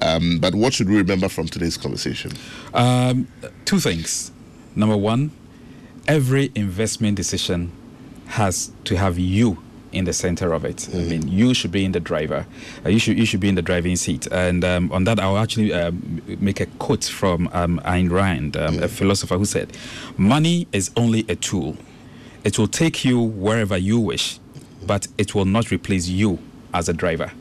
Um, 0.00 0.38
but 0.38 0.54
what 0.54 0.72
should 0.72 0.88
we 0.88 0.96
remember 0.96 1.28
from 1.28 1.46
today's 1.46 1.76
conversation? 1.76 2.32
Um, 2.74 3.28
two 3.64 3.80
things. 3.80 4.30
Number 4.76 4.96
one, 4.96 5.32
every 6.06 6.52
investment 6.54 7.16
decision 7.16 7.72
has 8.26 8.70
to 8.84 8.96
have 8.96 9.18
you 9.18 9.62
in 9.92 10.04
the 10.04 10.12
center 10.12 10.52
of 10.52 10.64
it. 10.64 10.88
I 10.94 10.98
mean, 10.98 11.28
you 11.28 11.54
should 11.54 11.72
be 11.72 11.84
in 11.84 11.92
the 11.92 12.00
driver. 12.00 12.46
Uh, 12.84 12.88
you 12.90 12.98
should 12.98 13.18
you 13.18 13.26
should 13.26 13.40
be 13.40 13.48
in 13.48 13.54
the 13.54 13.62
driving 13.62 13.96
seat. 13.96 14.26
And 14.30 14.64
um, 14.64 14.92
on 14.92 15.04
that, 15.04 15.18
I'll 15.20 15.38
actually 15.38 15.72
um, 15.72 16.22
make 16.40 16.60
a 16.60 16.66
quote 16.78 17.04
from 17.04 17.48
um, 17.52 17.80
Ayn 17.84 18.10
Rand, 18.10 18.56
um, 18.56 18.82
a 18.82 18.88
philosopher, 18.88 19.36
who 19.38 19.44
said, 19.44 19.76
"Money 20.16 20.66
is 20.72 20.90
only 20.96 21.24
a 21.28 21.36
tool. 21.36 21.76
It 22.44 22.58
will 22.58 22.68
take 22.68 23.04
you 23.04 23.20
wherever 23.20 23.76
you 23.76 23.98
wish, 23.98 24.38
but 24.86 25.08
it 25.18 25.34
will 25.34 25.44
not 25.46 25.70
replace 25.70 26.06
you 26.08 26.38
as 26.72 26.88
a 26.88 26.92
driver. 26.92 27.32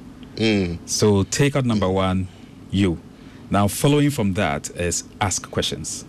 So 0.85 1.23
take 1.23 1.55
out 1.55 1.65
number 1.65 1.89
one, 1.89 2.27
you. 2.71 2.97
Now, 3.49 3.67
following 3.67 4.09
from 4.09 4.33
that 4.33 4.69
is 4.71 5.03
ask 5.21 5.49
questions. 5.51 6.05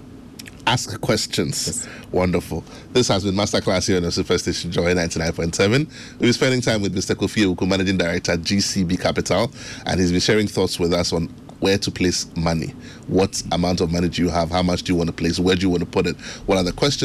Ask 0.67 1.01
questions. 1.01 1.67
Yes. 1.67 1.89
Wonderful. 2.11 2.65
This 2.93 3.07
has 3.07 3.23
been 3.23 3.35
Masterclass 3.35 3.87
here 3.87 3.99
on 3.99 4.03
the 4.03 4.11
Super 4.11 4.37
Station 4.37 4.73
Joy 4.73 4.95
99.7. 4.95 5.71
We'll 6.19 6.29
be 6.29 6.33
spending 6.33 6.61
time 6.61 6.83
with 6.83 6.93
Mr. 6.93 7.15
Kofi 7.15 7.45
Ewuku, 7.45 7.69
Managing 7.69 7.97
Director, 7.97 8.33
at 8.33 8.41
GCB 8.41 9.01
Capital, 9.01 9.53
and 9.87 10.01
he's 10.01 10.11
been 10.11 10.21
sharing 10.21 10.49
thoughts 10.49 10.81
with 10.81 10.93
us 10.93 11.13
on 11.13 11.29
where 11.61 11.79
to 11.79 11.91
place 11.91 12.27
money. 12.37 12.75
What 13.07 13.43
amount 13.53 13.81
of 13.81 13.93
money 13.93 14.09
do 14.09 14.23
you 14.23 14.29
have? 14.29 14.51
How 14.51 14.63
much 14.63 14.83
do 14.83 14.93
you 14.93 14.97
want 14.97 15.09
to 15.09 15.15
place? 15.15 15.39
Where 15.39 15.55
do 15.55 15.63
you 15.63 15.71
want 15.71 15.81
to 15.81 15.89
put 15.89 16.07
it? 16.07 16.17
What 16.47 16.59
are 16.59 16.65
the 16.65 16.73
questions? 16.73 16.95